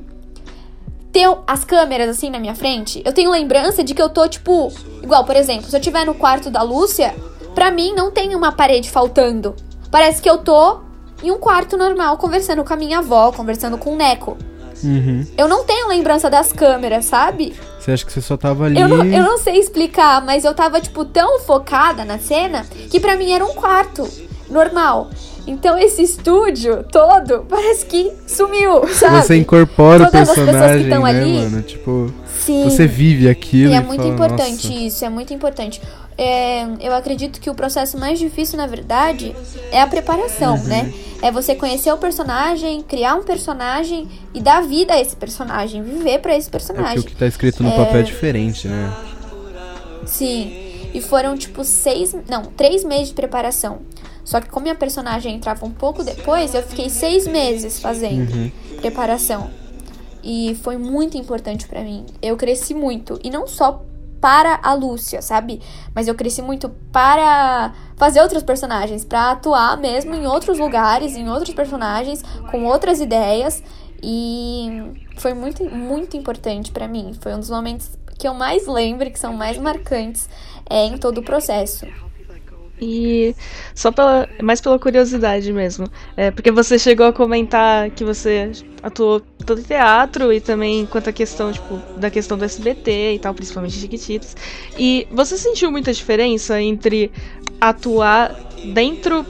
ter 1.16 1.34
as 1.48 1.64
câmeras 1.64 2.10
assim 2.10 2.30
na 2.30 2.38
minha 2.38 2.54
frente, 2.54 3.02
eu 3.06 3.14
tenho 3.14 3.32
lembrança 3.32 3.82
de 3.82 3.94
que 3.94 4.02
eu 4.02 4.10
tô, 4.10 4.28
tipo, 4.28 4.70
igual, 5.02 5.24
por 5.24 5.38
exemplo, 5.38 5.70
se 5.70 5.74
eu 5.74 5.80
estiver 5.80 6.06
no 6.06 6.14
quarto 6.14 6.50
da 6.50 6.62
Lúcia, 6.62 7.16
pra 7.54 7.72
mim 7.72 7.94
não 7.96 8.12
tem 8.12 8.36
uma 8.36 8.52
parede 8.52 8.92
faltando. 8.92 9.56
Parece 9.90 10.22
que 10.22 10.30
eu 10.30 10.40
tô 10.40 10.80
em 11.24 11.32
um 11.32 11.38
quarto 11.38 11.78
normal, 11.78 12.18
conversando 12.18 12.66
com 12.66 12.74
a 12.74 12.76
minha 12.76 12.98
avó, 12.98 13.32
conversando 13.32 13.78
com 13.78 13.94
o 13.94 13.96
Neco. 13.96 14.38
Uhum. 14.84 15.26
Eu 15.38 15.48
não 15.48 15.64
tenho 15.64 15.88
lembrança 15.88 16.30
das 16.30 16.52
câmeras, 16.52 17.06
sabe? 17.06 17.56
Você 17.80 17.94
acha 17.94 18.06
que 18.06 18.12
você 18.12 18.20
só 18.20 18.36
tava 18.36 18.66
ali. 18.66 18.78
Eu 18.78 18.90
não, 18.90 19.06
eu 19.06 19.24
não 19.24 19.38
sei 19.38 19.58
explicar, 19.58 20.22
mas 20.22 20.44
eu 20.44 20.54
tava, 20.54 20.82
tipo, 20.82 21.06
tão 21.06 21.40
focada 21.40 22.04
na 22.04 22.20
cena 22.20 22.66
que 22.92 23.00
pra 23.00 23.16
mim 23.16 23.32
era 23.32 23.46
um 23.46 23.54
quarto 23.54 24.06
normal. 24.50 25.10
Então 25.48 25.78
esse 25.78 26.02
estúdio 26.02 26.84
todo 26.92 27.46
parece 27.48 27.86
que 27.86 28.12
sumiu, 28.28 28.88
sabe? 28.94 29.22
Você 29.22 29.36
incorpora 29.38 30.06
Todas 30.06 30.28
o 30.28 30.32
as 30.32 30.38
pessoas 30.38 30.48
que 30.48 30.52
personagem, 30.54 30.84
estão 30.84 31.04
né, 31.04 31.10
ali- 31.10 31.40
mano? 31.40 31.62
Tipo, 31.62 32.14
Sim. 32.40 32.64
você 32.64 32.88
vive 32.88 33.30
aquilo. 33.30 33.72
E 33.72 33.76
é 33.76 33.78
e 33.78 33.84
muito 33.84 34.02
fala, 34.02 34.14
importante 34.14 34.68
"Nossa". 34.68 34.80
isso, 34.80 35.06
é 35.06 35.10
muito 35.10 35.34
importante. 35.34 35.82
É, 36.18 36.66
eu 36.80 36.94
acredito 36.96 37.40
que 37.42 37.50
o 37.50 37.54
processo 37.54 38.00
mais 38.00 38.18
difícil, 38.18 38.58
na 38.58 38.66
verdade, 38.66 39.36
é 39.72 39.82
a 39.82 39.86
preparação, 39.88 40.56
Uhum. 40.56 40.64
né? 40.64 40.94
É 41.22 41.30
você 41.30 41.54
conhecer 41.56 41.92
o 41.92 41.98
personagem, 41.98 42.82
criar 42.82 43.16
um 43.16 43.24
personagem 43.24 44.08
e 44.34 44.40
dar 44.42 44.62
vida 44.64 44.94
a 44.94 45.02
esse 45.02 45.16
personagem, 45.16 45.84
viver 45.84 46.20
pra 46.20 46.36
esse 46.36 46.48
É 46.48 46.52
personagem. 46.52 47.00
o 47.00 47.04
que 47.04 47.16
tá 47.16 47.28
escrito 47.28 47.62
no 47.62 47.72
papel 47.72 48.00
é 48.00 48.04
diferente, 48.04 48.68
né? 48.68 48.94
Sim. 50.06 50.52
E 50.94 51.02
foram 51.02 51.38
tipo 51.38 51.64
seis. 51.64 52.16
Não, 52.30 52.44
três 52.44 52.84
meses 52.84 53.10
de 53.10 53.14
preparação. 53.14 53.80
Só 54.26 54.42
que 54.42 54.50
como 54.50 54.64
minha 54.64 54.76
personagem 54.76 55.34
entrava 55.36 55.66
um 55.66 55.72
pouco 55.72 56.04
depois, 56.04 56.54
eu 56.54 56.64
fiquei 56.64 56.90
seis 56.90 57.26
meses 57.28 57.80
fazendo 57.80 58.34
Uhum. 58.34 58.52
preparação. 58.82 59.50
E 60.24 60.56
foi 60.64 60.76
muito 60.78 61.16
importante 61.18 61.68
pra 61.68 61.82
mim. 61.82 62.06
Eu 62.22 62.36
cresci 62.36 62.74
muito. 62.74 63.18
E 63.24 63.30
não 63.30 63.46
só 63.48 63.84
para 64.20 64.60
a 64.64 64.74
Lúcia, 64.74 65.22
sabe? 65.22 65.62
Mas 65.94 66.08
eu 66.08 66.16
cresci 66.16 66.42
muito 66.42 66.70
para 66.92 67.72
fazer 67.96 68.20
outros 68.22 68.42
personagens, 68.42 69.06
pra 69.06 69.32
atuar 69.32 69.78
mesmo 69.78 70.16
em 70.16 70.26
outros 70.26 70.58
lugares, 70.58 71.16
em 71.16 71.30
outros 71.30 71.54
personagens, 71.54 72.24
com 72.50 72.66
outras 72.66 73.00
ideias. 73.00 73.62
E 74.02 74.82
foi 75.18 75.36
muito, 75.36 75.64
muito 75.66 76.18
importante 76.18 76.72
pra 76.72 76.88
mim. 76.88 77.14
Foi 77.22 77.36
um 77.36 77.40
dos 77.40 77.50
momentos 77.52 77.92
que 78.18 78.28
eu 78.28 78.34
mais 78.34 78.66
lembro, 78.66 79.12
que 79.12 79.20
são 79.20 79.34
mais 79.34 79.58
marcantes 79.60 80.28
é, 80.68 80.86
em 80.86 80.98
todo 80.98 81.20
o 81.20 81.24
processo. 81.24 81.86
E 82.80 83.34
só 83.74 83.92
pela, 83.92 84.28
mais 84.42 84.60
pela 84.60 84.78
curiosidade 84.78 85.52
mesmo, 85.54 85.88
é, 86.18 86.30
porque 86.30 86.52
você 86.52 86.78
chegou 86.78 87.06
a 87.06 87.14
comentar 87.14 87.90
que 87.92 88.04
você 88.04 88.52
atuou 88.84 89.22
tanto 89.46 89.62
em 89.62 89.64
teatro 89.64 90.34
e 90.34 90.42
também 90.42 90.86
quanto 90.86 91.10
à 91.10 91.14
questão, 91.14 91.52
tipo, 91.52 91.78
da 91.98 92.10
questão 92.10 92.38
do 92.38 92.44
SBT 92.44 93.14
e 93.14 93.20
tal, 93.20 93.34
principalmente 93.34 93.76
Chiquititas. 93.76 94.36
E 94.78 95.08
você 95.12 95.38
sentiu 95.38 95.72
muita 95.72 95.94
diferença 95.94 96.62
entre 96.62 97.12
atuar 97.62 98.36
dentro 98.74 99.26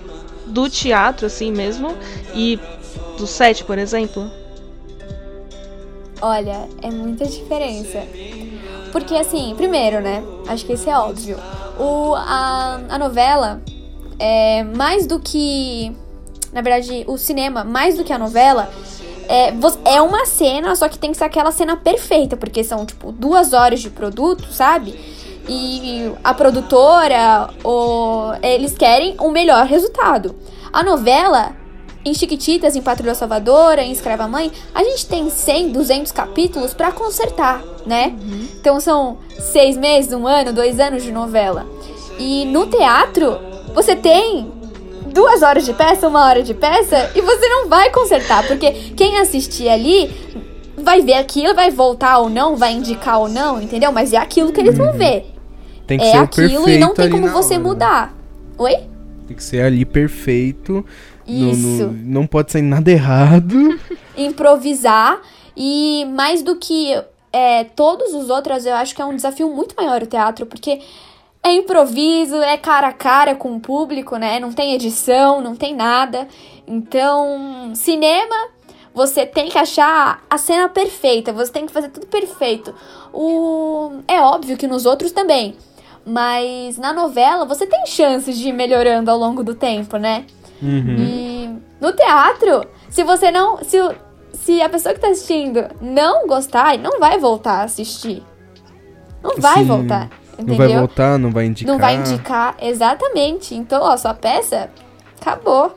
do 0.47 0.69
teatro, 0.69 1.27
assim 1.27 1.51
mesmo, 1.51 1.95
e 2.33 2.59
do 3.17 3.27
set, 3.27 3.63
por 3.63 3.77
exemplo? 3.77 4.29
Olha, 6.21 6.67
é 6.81 6.89
muita 6.89 7.25
diferença. 7.25 8.03
Porque, 8.91 9.15
assim, 9.15 9.53
primeiro, 9.55 10.01
né? 10.01 10.23
Acho 10.47 10.65
que 10.65 10.73
isso 10.73 10.89
é 10.89 10.97
óbvio. 10.97 11.37
O, 11.77 12.15
a, 12.15 12.79
a 12.89 12.99
novela 12.99 13.61
é 14.19 14.63
mais 14.63 15.05
do 15.05 15.19
que. 15.19 15.95
Na 16.51 16.61
verdade, 16.61 17.03
o 17.07 17.17
cinema, 17.17 17.63
mais 17.63 17.97
do 17.97 18.03
que 18.03 18.13
a 18.13 18.17
novela, 18.17 18.69
é, 19.27 19.53
é 19.93 20.01
uma 20.01 20.25
cena, 20.25 20.75
só 20.75 20.87
que 20.87 20.97
tem 20.97 21.11
que 21.11 21.17
ser 21.17 21.25
aquela 21.25 21.51
cena 21.51 21.75
perfeita, 21.75 22.37
porque 22.37 22.63
são, 22.63 22.85
tipo, 22.85 23.11
duas 23.11 23.51
horas 23.51 23.81
de 23.81 23.89
produto, 23.89 24.45
sabe? 24.51 24.97
E 25.49 26.11
a 26.23 26.33
produtora, 26.33 27.49
o, 27.63 28.33
eles 28.41 28.75
querem 28.77 29.15
o 29.19 29.29
melhor 29.29 29.65
resultado. 29.65 30.35
A 30.71 30.81
novela 30.81 31.53
em 32.05 32.13
Chiquititas, 32.13 32.75
em 32.75 32.81
Patrulha 32.83 33.15
Salvadora, 33.15 33.81
em 33.81 33.91
Escrava 33.91 34.27
Mãe, 34.27 34.51
a 34.73 34.83
gente 34.83 35.07
tem 35.07 35.27
100, 35.27 35.71
200 35.71 36.11
capítulos 36.11 36.73
pra 36.73 36.91
consertar, 36.91 37.63
né? 37.85 38.15
Então 38.59 38.79
são 38.79 39.17
seis 39.39 39.75
meses, 39.75 40.13
um 40.13 40.27
ano, 40.27 40.53
dois 40.53 40.79
anos 40.79 41.01
de 41.01 41.11
novela. 41.11 41.65
E 42.19 42.45
no 42.45 42.67
teatro, 42.67 43.39
você 43.73 43.95
tem 43.95 44.51
duas 45.07 45.41
horas 45.41 45.65
de 45.65 45.73
peça, 45.73 46.07
uma 46.07 46.23
hora 46.25 46.43
de 46.43 46.53
peça, 46.53 47.09
e 47.15 47.21
você 47.21 47.49
não 47.49 47.67
vai 47.67 47.89
consertar, 47.89 48.45
porque 48.45 48.71
quem 48.95 49.17
assistir 49.17 49.67
ali 49.67 50.13
vai 50.77 51.01
ver 51.01 51.15
aquilo, 51.15 51.55
vai 51.55 51.71
voltar 51.71 52.19
ou 52.19 52.29
não, 52.29 52.55
vai 52.55 52.73
indicar 52.73 53.19
ou 53.19 53.27
não, 53.27 53.59
entendeu? 53.59 53.91
Mas 53.91 54.13
é 54.13 54.17
aquilo 54.17 54.51
que 54.51 54.59
eles 54.59 54.77
vão 54.77 54.93
ver. 54.93 55.25
Tem 55.87 55.97
que 55.97 56.05
É 56.05 56.11
ser 56.11 56.17
aquilo 56.17 56.69
e 56.69 56.77
não 56.77 56.93
tem 56.93 57.09
como 57.09 57.27
você 57.29 57.55
hora, 57.55 57.63
mudar. 57.63 58.17
Oi? 58.57 58.77
Tem 59.27 59.35
que 59.35 59.43
ser 59.43 59.61
ali 59.61 59.85
perfeito. 59.85 60.85
No- 61.27 61.51
Isso. 61.51 61.87
no- 61.87 61.91
não 62.21 62.27
pode 62.27 62.51
sair 62.51 62.61
nada 62.61 62.91
errado. 62.91 63.55
improvisar 64.17 65.19
e 65.55 66.05
mais 66.13 66.41
do 66.43 66.55
que 66.55 66.93
é, 67.33 67.63
todos 67.65 68.13
os 68.13 68.29
outros, 68.29 68.65
eu 68.65 68.73
acho 68.75 68.95
que 68.95 69.01
é 69.01 69.05
um 69.05 69.15
desafio 69.15 69.49
muito 69.49 69.75
maior 69.75 70.01
o 70.01 70.05
teatro, 70.07 70.45
porque 70.45 70.79
é 71.43 71.53
improviso, 71.53 72.35
é 72.37 72.57
cara 72.57 72.87
a 72.87 72.93
cara 72.93 73.35
com 73.35 73.55
o 73.55 73.59
público, 73.59 74.15
né? 74.17 74.39
Não 74.39 74.51
tem 74.53 74.73
edição, 74.73 75.41
não 75.41 75.55
tem 75.55 75.75
nada. 75.75 76.27
Então, 76.65 77.71
cinema, 77.75 78.47
você 78.93 79.25
tem 79.25 79.49
que 79.49 79.57
achar 79.57 80.23
a 80.29 80.37
cena 80.37 80.69
perfeita, 80.69 81.33
você 81.33 81.51
tem 81.51 81.65
que 81.65 81.73
fazer 81.73 81.89
tudo 81.89 82.07
perfeito. 82.07 82.73
O... 83.13 83.99
É 84.07 84.19
óbvio 84.21 84.57
que 84.57 84.65
nos 84.67 84.85
outros 84.85 85.11
também. 85.11 85.55
Mas 86.05 86.77
na 86.77 86.93
novela 86.93 87.45
você 87.45 87.65
tem 87.65 87.85
chances 87.87 88.37
de 88.37 88.49
ir 88.49 88.53
melhorando 88.53 89.09
ao 89.11 89.17
longo 89.17 89.43
do 89.43 89.55
tempo, 89.55 89.97
né? 89.97 90.25
Uhum. 90.61 90.95
E 90.97 91.59
no 91.79 91.91
teatro, 91.93 92.65
se 92.89 93.03
você 93.03 93.31
não. 93.31 93.63
Se, 93.63 93.77
se 94.33 94.61
a 94.61 94.69
pessoa 94.69 94.93
que 94.93 95.01
tá 95.01 95.07
assistindo 95.07 95.65
não 95.81 96.27
gostar, 96.27 96.77
não 96.77 96.99
vai 96.99 97.17
voltar 97.17 97.61
a 97.61 97.63
assistir. 97.63 98.23
Não 99.23 99.37
vai 99.37 99.59
Sim, 99.59 99.65
voltar. 99.65 100.09
Não 100.37 100.43
Entendeu? 100.43 100.57
vai 100.57 100.77
voltar, 100.77 101.17
não 101.17 101.31
vai 101.31 101.45
indicar. 101.45 101.73
Não 101.73 101.79
vai 101.79 101.95
indicar, 101.95 102.55
exatamente. 102.61 103.55
Então, 103.55 103.81
ó, 103.81 103.95
sua 103.97 104.13
peça 104.13 104.69
acabou. 105.19 105.75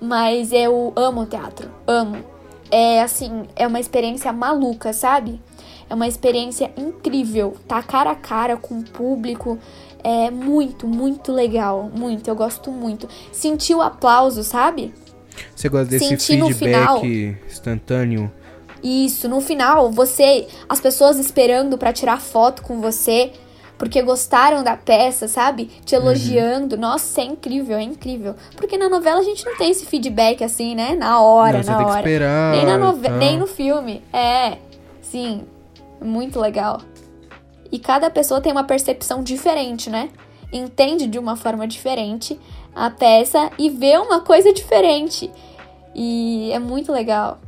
Mas 0.00 0.52
eu 0.52 0.92
amo 0.96 1.22
o 1.22 1.26
teatro, 1.26 1.70
amo. 1.86 2.24
É 2.70 3.02
assim, 3.02 3.46
é 3.54 3.66
uma 3.66 3.78
experiência 3.78 4.32
maluca, 4.32 4.92
sabe? 4.92 5.40
É 5.88 5.94
uma 5.94 6.06
experiência 6.06 6.72
incrível. 6.76 7.56
Tá 7.68 7.82
cara 7.82 8.12
a 8.12 8.14
cara 8.14 8.56
com 8.56 8.78
o 8.78 8.84
público. 8.84 9.58
É 10.02 10.30
muito, 10.30 10.86
muito 10.86 11.32
legal. 11.32 11.90
Muito, 11.94 12.28
eu 12.28 12.34
gosto 12.34 12.70
muito. 12.70 13.08
Sentir 13.32 13.74
o 13.74 13.82
aplauso, 13.82 14.42
sabe? 14.42 14.92
Você 15.54 15.68
gosta 15.68 15.86
desse 15.86 16.06
Senti 16.06 16.26
feedback 16.38 17.00
final. 17.00 17.04
instantâneo? 17.46 18.30
Isso, 18.82 19.28
no 19.28 19.40
final, 19.40 19.90
você, 19.90 20.46
as 20.68 20.80
pessoas 20.80 21.18
esperando 21.18 21.76
pra 21.76 21.92
tirar 21.92 22.18
foto 22.20 22.62
com 22.62 22.80
você, 22.80 23.30
porque 23.76 24.00
gostaram 24.02 24.62
da 24.62 24.74
peça, 24.76 25.28
sabe? 25.28 25.66
Te 25.84 25.94
Uhum. 25.94 26.02
elogiando. 26.02 26.76
Nossa, 26.78 27.20
é 27.20 27.24
incrível, 27.24 27.76
é 27.76 27.82
incrível. 27.82 28.34
Porque 28.56 28.78
na 28.78 28.88
novela 28.88 29.20
a 29.20 29.22
gente 29.22 29.44
não 29.44 29.56
tem 29.56 29.70
esse 29.70 29.84
feedback 29.86 30.42
assim, 30.42 30.74
né? 30.74 30.94
Na 30.94 31.20
hora, 31.20 31.58
Não, 31.58 31.64
na 31.64 31.76
tem 31.76 31.84
que 31.86 31.90
hora. 31.90 32.00
esperar. 32.00 32.52
nem, 32.56 32.64
na 32.66 32.78
nove... 32.78 33.08
tal. 33.08 33.16
nem 33.18 33.38
no 33.38 33.46
filme. 33.46 34.02
É, 34.12 34.56
sim, 35.02 35.42
muito 36.02 36.40
legal. 36.40 36.80
E 37.72 37.78
cada 37.78 38.10
pessoa 38.10 38.40
tem 38.40 38.50
uma 38.52 38.64
percepção 38.64 39.22
diferente, 39.22 39.88
né? 39.90 40.08
Entende 40.52 41.06
de 41.06 41.18
uma 41.18 41.36
forma 41.36 41.66
diferente 41.66 42.38
a 42.74 42.90
peça 42.90 43.50
e 43.58 43.70
vê 43.70 43.96
uma 43.98 44.20
coisa 44.20 44.52
diferente. 44.52 45.30
E 45.94 46.50
é 46.52 46.58
muito 46.58 46.92
legal. 46.92 47.38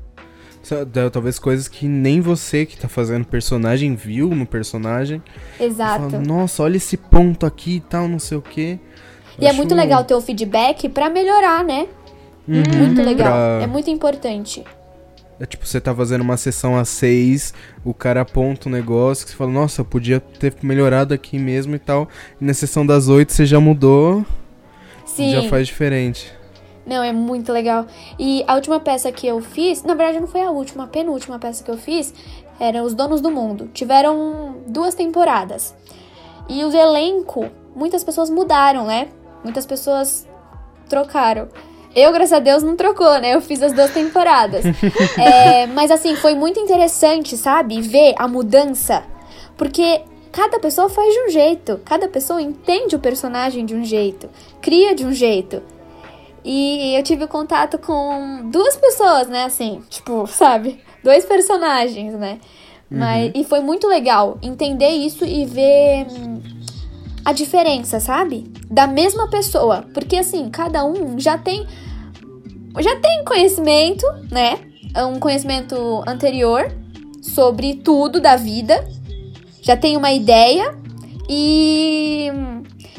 Só- 0.62 0.84
da- 0.84 1.10
Talvez 1.10 1.38
coisas 1.38 1.66
que 1.66 1.86
nem 1.88 2.20
você 2.20 2.64
que 2.64 2.76
tá 2.76 2.88
fazendo 2.88 3.24
personagem 3.24 3.94
viu 3.96 4.28
no 4.30 4.46
personagem. 4.46 5.20
Exato. 5.58 6.10
Fala, 6.10 6.22
Nossa, 6.24 6.62
olha 6.62 6.76
esse 6.76 6.96
ponto 6.96 7.44
aqui 7.44 7.76
e 7.76 7.80
tal, 7.80 8.06
não 8.06 8.18
sei 8.20 8.38
o 8.38 8.42
quê. 8.42 8.78
E 9.40 9.46
é 9.46 9.52
muito 9.52 9.74
legal 9.74 10.04
ter 10.04 10.14
o 10.14 10.20
feedback 10.20 10.88
pra 10.88 11.08
melhorar, 11.10 11.64
né? 11.64 11.88
Uhum, 12.46 12.62
Muito 12.78 13.02
legal. 13.02 13.28
pra- 13.32 13.60
É 13.62 13.66
muito 13.66 13.90
importante. 13.90 14.62
É 15.42 15.46
tipo, 15.46 15.66
você 15.66 15.80
tá 15.80 15.92
fazendo 15.92 16.20
uma 16.20 16.36
sessão 16.36 16.78
a 16.78 16.84
seis, 16.84 17.52
o 17.84 17.92
cara 17.92 18.20
aponta 18.20 18.68
um 18.68 18.72
negócio 18.72 19.24
que 19.24 19.32
você 19.32 19.36
fala, 19.36 19.50
nossa, 19.50 19.82
podia 19.82 20.20
ter 20.20 20.54
melhorado 20.62 21.12
aqui 21.12 21.36
mesmo 21.36 21.74
e 21.74 21.80
tal. 21.80 22.08
E 22.40 22.44
na 22.44 22.54
sessão 22.54 22.86
das 22.86 23.08
oito 23.08 23.32
você 23.32 23.44
já 23.44 23.58
mudou, 23.58 24.24
Sim. 25.04 25.32
já 25.32 25.42
faz 25.48 25.66
diferente. 25.66 26.32
Não, 26.86 27.02
é 27.02 27.12
muito 27.12 27.52
legal. 27.52 27.88
E 28.20 28.44
a 28.46 28.54
última 28.54 28.78
peça 28.78 29.10
que 29.10 29.26
eu 29.26 29.40
fiz, 29.40 29.82
na 29.82 29.96
verdade 29.96 30.20
não 30.20 30.28
foi 30.28 30.42
a 30.42 30.50
última, 30.52 30.84
a 30.84 30.86
penúltima 30.86 31.40
peça 31.40 31.64
que 31.64 31.70
eu 31.72 31.76
fiz, 31.76 32.14
era 32.60 32.80
Os 32.84 32.94
Donos 32.94 33.20
do 33.20 33.28
Mundo. 33.28 33.68
Tiveram 33.74 34.58
duas 34.68 34.94
temporadas. 34.94 35.74
E 36.48 36.64
o 36.64 36.72
elenco, 36.72 37.50
muitas 37.74 38.04
pessoas 38.04 38.30
mudaram, 38.30 38.86
né? 38.86 39.08
Muitas 39.42 39.66
pessoas 39.66 40.24
trocaram. 40.88 41.48
Eu, 41.94 42.12
graças 42.12 42.32
a 42.32 42.38
Deus, 42.38 42.62
não 42.62 42.76
trocou, 42.76 43.20
né? 43.20 43.34
Eu 43.34 43.40
fiz 43.40 43.62
as 43.62 43.72
duas 43.72 43.92
temporadas. 43.92 44.64
É, 45.18 45.66
mas 45.66 45.90
assim, 45.90 46.16
foi 46.16 46.34
muito 46.34 46.58
interessante, 46.58 47.36
sabe? 47.36 47.80
Ver 47.80 48.14
a 48.18 48.26
mudança. 48.26 49.04
Porque 49.56 50.00
cada 50.32 50.58
pessoa 50.58 50.88
faz 50.88 51.12
de 51.12 51.20
um 51.20 51.28
jeito. 51.28 51.80
Cada 51.84 52.08
pessoa 52.08 52.40
entende 52.40 52.96
o 52.96 52.98
personagem 52.98 53.64
de 53.64 53.74
um 53.74 53.84
jeito. 53.84 54.28
Cria 54.60 54.94
de 54.94 55.04
um 55.04 55.12
jeito. 55.12 55.62
E 56.44 56.94
eu 56.96 57.02
tive 57.02 57.26
contato 57.26 57.78
com 57.78 58.48
duas 58.50 58.76
pessoas, 58.76 59.28
né? 59.28 59.44
Assim, 59.44 59.82
tipo, 59.88 60.26
sabe? 60.26 60.80
Dois 61.04 61.24
personagens, 61.24 62.14
né? 62.14 62.38
Mas, 62.90 63.32
E 63.34 63.44
foi 63.44 63.60
muito 63.60 63.86
legal 63.88 64.38
entender 64.42 64.90
isso 64.90 65.24
e 65.24 65.46
ver 65.46 66.06
hum, 66.10 66.42
a 67.24 67.32
diferença, 67.32 68.00
sabe? 68.00 68.50
Da 68.70 68.86
mesma 68.86 69.28
pessoa. 69.28 69.84
Porque 69.94 70.16
assim, 70.16 70.48
cada 70.50 70.84
um 70.84 71.18
já 71.18 71.38
tem. 71.38 71.66
Já 72.80 72.96
tem 72.96 73.24
conhecimento, 73.24 74.06
né? 74.30 74.58
Um 74.96 75.18
conhecimento 75.18 76.02
anterior 76.06 76.72
sobre 77.20 77.74
tudo 77.74 78.20
da 78.20 78.36
vida. 78.36 78.86
Já 79.60 79.76
tem 79.76 79.96
uma 79.96 80.10
ideia. 80.12 80.76
E. 81.28 82.30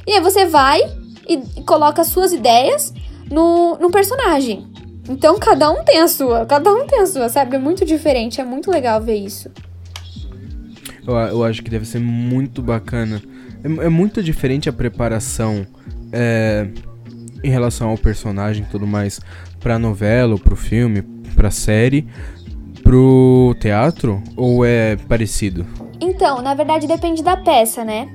E 0.06 0.12
aí 0.12 0.22
você 0.22 0.46
vai 0.46 0.82
e, 1.28 1.62
coloca 1.62 2.04
suas 2.04 2.34
ideias 2.34 2.94
no, 3.32 3.78
no 3.78 3.90
personagem. 3.90 4.68
Então 5.10 5.38
cada 5.38 5.70
um 5.70 5.84
tem 5.84 6.00
a 6.00 6.08
sua, 6.08 6.46
cada 6.46 6.74
um 6.74 6.88
tem 6.88 7.00
a 7.00 7.06
sua, 7.06 7.30
sabe? 7.30 7.56
É 7.56 7.60
muito 7.60 7.86
diferente, 7.86 8.40
é 8.40 8.44
muito 8.44 8.72
legal 8.72 9.02
ver 9.02 9.16
isso. 9.16 9.50
Eu, 11.06 11.16
eu 11.16 11.44
acho 11.44 11.62
que 11.62 11.70
deve 11.70 11.86
ser 11.86 12.00
muito 12.00 12.62
bacana. 12.62 13.22
É, 13.64 13.86
é 13.86 13.90
muito 13.90 14.22
diferente 14.22 14.70
a 14.70 14.74
preparação 14.74 15.66
é, 16.12 16.68
em 17.44 17.50
relação 17.50 17.90
ao 17.90 17.98
personagem 17.98 18.64
e 18.64 18.68
tudo 18.68 18.86
mais 18.86 19.20
pra 19.60 19.80
novela, 19.80 20.34
ou 20.34 20.40
pro 20.40 20.56
filme, 20.56 21.02
pra 21.36 21.50
série, 21.50 22.08
pro 22.84 23.56
teatro? 23.60 24.22
Ou 24.36 24.66
é 24.66 24.96
parecido? 24.96 25.66
Então, 26.00 26.42
na 26.42 26.54
verdade 26.54 26.88
depende 26.88 27.24
da 27.24 27.38
peça, 27.38 27.84
né? 27.84 28.14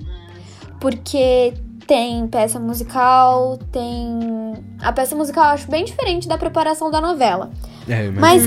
Porque 0.81 1.55
tem 1.87 2.27
peça 2.29 2.61
musical, 2.61 3.59
tem. 3.73 4.55
A 4.81 4.93
peça 4.93 5.17
musical 5.17 5.47
eu 5.47 5.51
acho 5.53 5.71
bem 5.71 5.85
diferente 5.85 6.29
da 6.29 6.37
preparação 6.37 6.91
da 6.91 7.01
novela. 7.01 7.51
É, 7.89 8.11
Mas, 8.11 8.43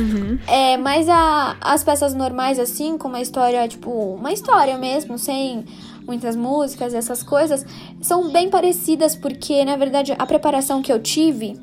é, 0.48 0.78
mas 0.78 1.10
a, 1.10 1.58
as 1.60 1.84
peças 1.84 2.14
normais, 2.14 2.60
assim, 2.60 2.96
com 3.00 3.08
uma 3.08 3.20
história, 3.20 3.68
tipo, 3.68 3.90
uma 3.90 4.32
história 4.32 4.78
mesmo, 4.78 5.18
sem 5.18 5.66
muitas 6.12 6.36
músicas 6.36 6.93
essas 6.93 7.24
coisas, 7.24 7.65
são 8.02 8.30
bem 8.34 8.50
parecidas, 8.50 9.15
porque, 9.15 9.63
na 9.63 9.78
verdade, 9.78 10.13
a 10.19 10.26
preparação 10.26 10.82
que 10.82 10.91
eu 10.91 11.00
tive 11.02 11.58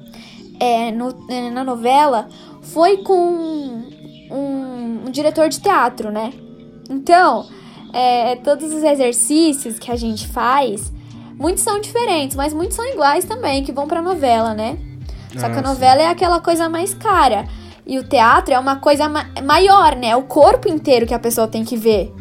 é, 0.58 0.90
no, 0.90 1.14
é, 1.28 1.50
na 1.50 1.62
novela 1.62 2.28
foi 2.62 2.96
com 2.98 3.12
um, 4.30 5.02
um 5.06 5.10
diretor 5.10 5.50
de 5.50 5.60
teatro, 5.60 6.10
né? 6.10 6.32
Então, 6.88 7.46
é, 7.92 8.36
todos 8.36 8.72
os 8.72 8.82
exercícios 8.82 9.78
que 9.78 9.90
a 9.90 9.96
gente 9.96 10.26
faz, 10.28 10.90
muitos 11.38 11.62
são 11.62 11.78
diferentes, 11.78 12.34
mas 12.34 12.54
muitos 12.54 12.74
são 12.74 12.86
iguais 12.86 13.26
também, 13.26 13.62
que 13.62 13.70
vão 13.72 13.86
pra 13.86 14.00
novela, 14.00 14.54
né? 14.54 14.78
Só 15.36 15.46
Ah, 15.46 15.50
que 15.50 15.58
a 15.58 15.62
sim. 15.62 15.68
novela 15.68 16.00
é 16.02 16.06
aquela 16.06 16.40
coisa 16.40 16.70
mais 16.70 16.94
cara. 16.94 17.46
E 17.86 17.98
o 17.98 18.02
teatro 18.04 18.54
é 18.54 18.58
uma 18.58 18.76
coisa 18.76 19.08
ma- 19.10 19.26
maior, 19.44 19.94
né? 19.94 20.08
É 20.08 20.16
o 20.16 20.22
corpo 20.22 20.68
inteiro 20.68 21.06
que 21.06 21.14
a 21.14 21.18
pessoa 21.18 21.46
tem 21.46 21.64
que 21.64 21.76
ver. 21.76 22.12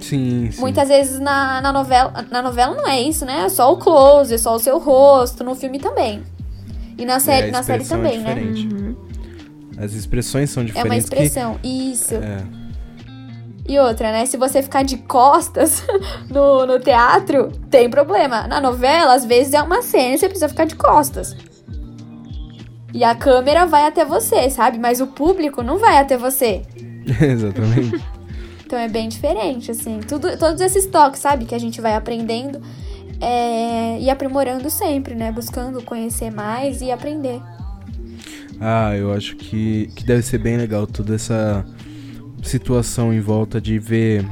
Sim, 0.00 0.50
sim. 0.52 0.60
Muitas 0.60 0.88
vezes 0.88 1.18
na, 1.18 1.60
na 1.60 1.72
novela. 1.72 2.24
Na 2.30 2.42
novela 2.42 2.74
não 2.74 2.86
é 2.86 3.00
isso, 3.00 3.24
né? 3.24 3.44
É 3.46 3.48
só 3.48 3.72
o 3.72 3.76
close, 3.78 4.34
é 4.34 4.38
só 4.38 4.54
o 4.54 4.58
seu 4.58 4.78
rosto, 4.78 5.42
no 5.42 5.54
filme 5.54 5.78
também. 5.78 6.22
E 6.98 7.04
na 7.04 7.18
série, 7.20 7.48
É, 7.48 7.50
na 7.50 7.62
série 7.62 7.82
é 7.82 7.86
também, 7.86 8.18
né? 8.18 8.34
diferente. 8.34 8.96
As 9.78 9.92
expressões 9.92 10.50
são 10.50 10.62
É 10.62 10.66
diferentes. 10.66 10.90
uma 10.92 10.98
expressão. 10.98 11.58
Isso. 11.62 12.08
Que, 12.18 12.24
é. 12.24 12.44
E 13.68 13.78
outra, 13.78 14.12
né? 14.12 14.24
Se 14.26 14.36
você 14.36 14.62
ficar 14.62 14.82
de 14.84 14.96
costas 14.98 15.84
no, 16.30 16.64
no 16.66 16.78
teatro, 16.78 17.50
tem 17.70 17.90
problema. 17.90 18.46
Na 18.46 18.60
novela, 18.60 19.14
às 19.14 19.24
vezes 19.24 19.52
é 19.54 19.60
uma 19.62 19.82
cena 19.82 20.14
e 20.14 20.18
você 20.18 20.28
precisa 20.28 20.48
ficar 20.48 20.66
de 20.66 20.76
costas. 20.76 21.36
E 22.94 23.02
a 23.04 23.14
câmera 23.14 23.66
vai 23.66 23.86
até 23.86 24.04
você, 24.04 24.48
sabe? 24.48 24.78
Mas 24.78 25.00
o 25.00 25.08
público 25.08 25.62
não 25.62 25.78
vai 25.78 25.98
até 25.98 26.16
você. 26.16 26.62
Exatamente. 27.20 28.02
Então 28.66 28.76
é 28.76 28.88
bem 28.88 29.08
diferente, 29.08 29.70
assim. 29.70 30.00
Tudo, 30.00 30.36
todos 30.36 30.60
esses 30.60 30.86
toques, 30.86 31.20
sabe? 31.20 31.44
Que 31.44 31.54
a 31.54 31.58
gente 31.58 31.80
vai 31.80 31.94
aprendendo 31.94 32.60
é, 33.20 34.00
e 34.00 34.10
aprimorando 34.10 34.68
sempre, 34.68 35.14
né? 35.14 35.30
Buscando 35.30 35.80
conhecer 35.82 36.32
mais 36.32 36.82
e 36.82 36.90
aprender. 36.90 37.40
Ah, 38.60 38.92
eu 38.96 39.12
acho 39.12 39.36
que, 39.36 39.88
que 39.94 40.02
deve 40.02 40.22
ser 40.22 40.38
bem 40.38 40.56
legal 40.56 40.84
toda 40.84 41.14
essa 41.14 41.64
situação 42.42 43.14
em 43.14 43.20
volta 43.20 43.60
de 43.60 43.78
ver. 43.78 44.26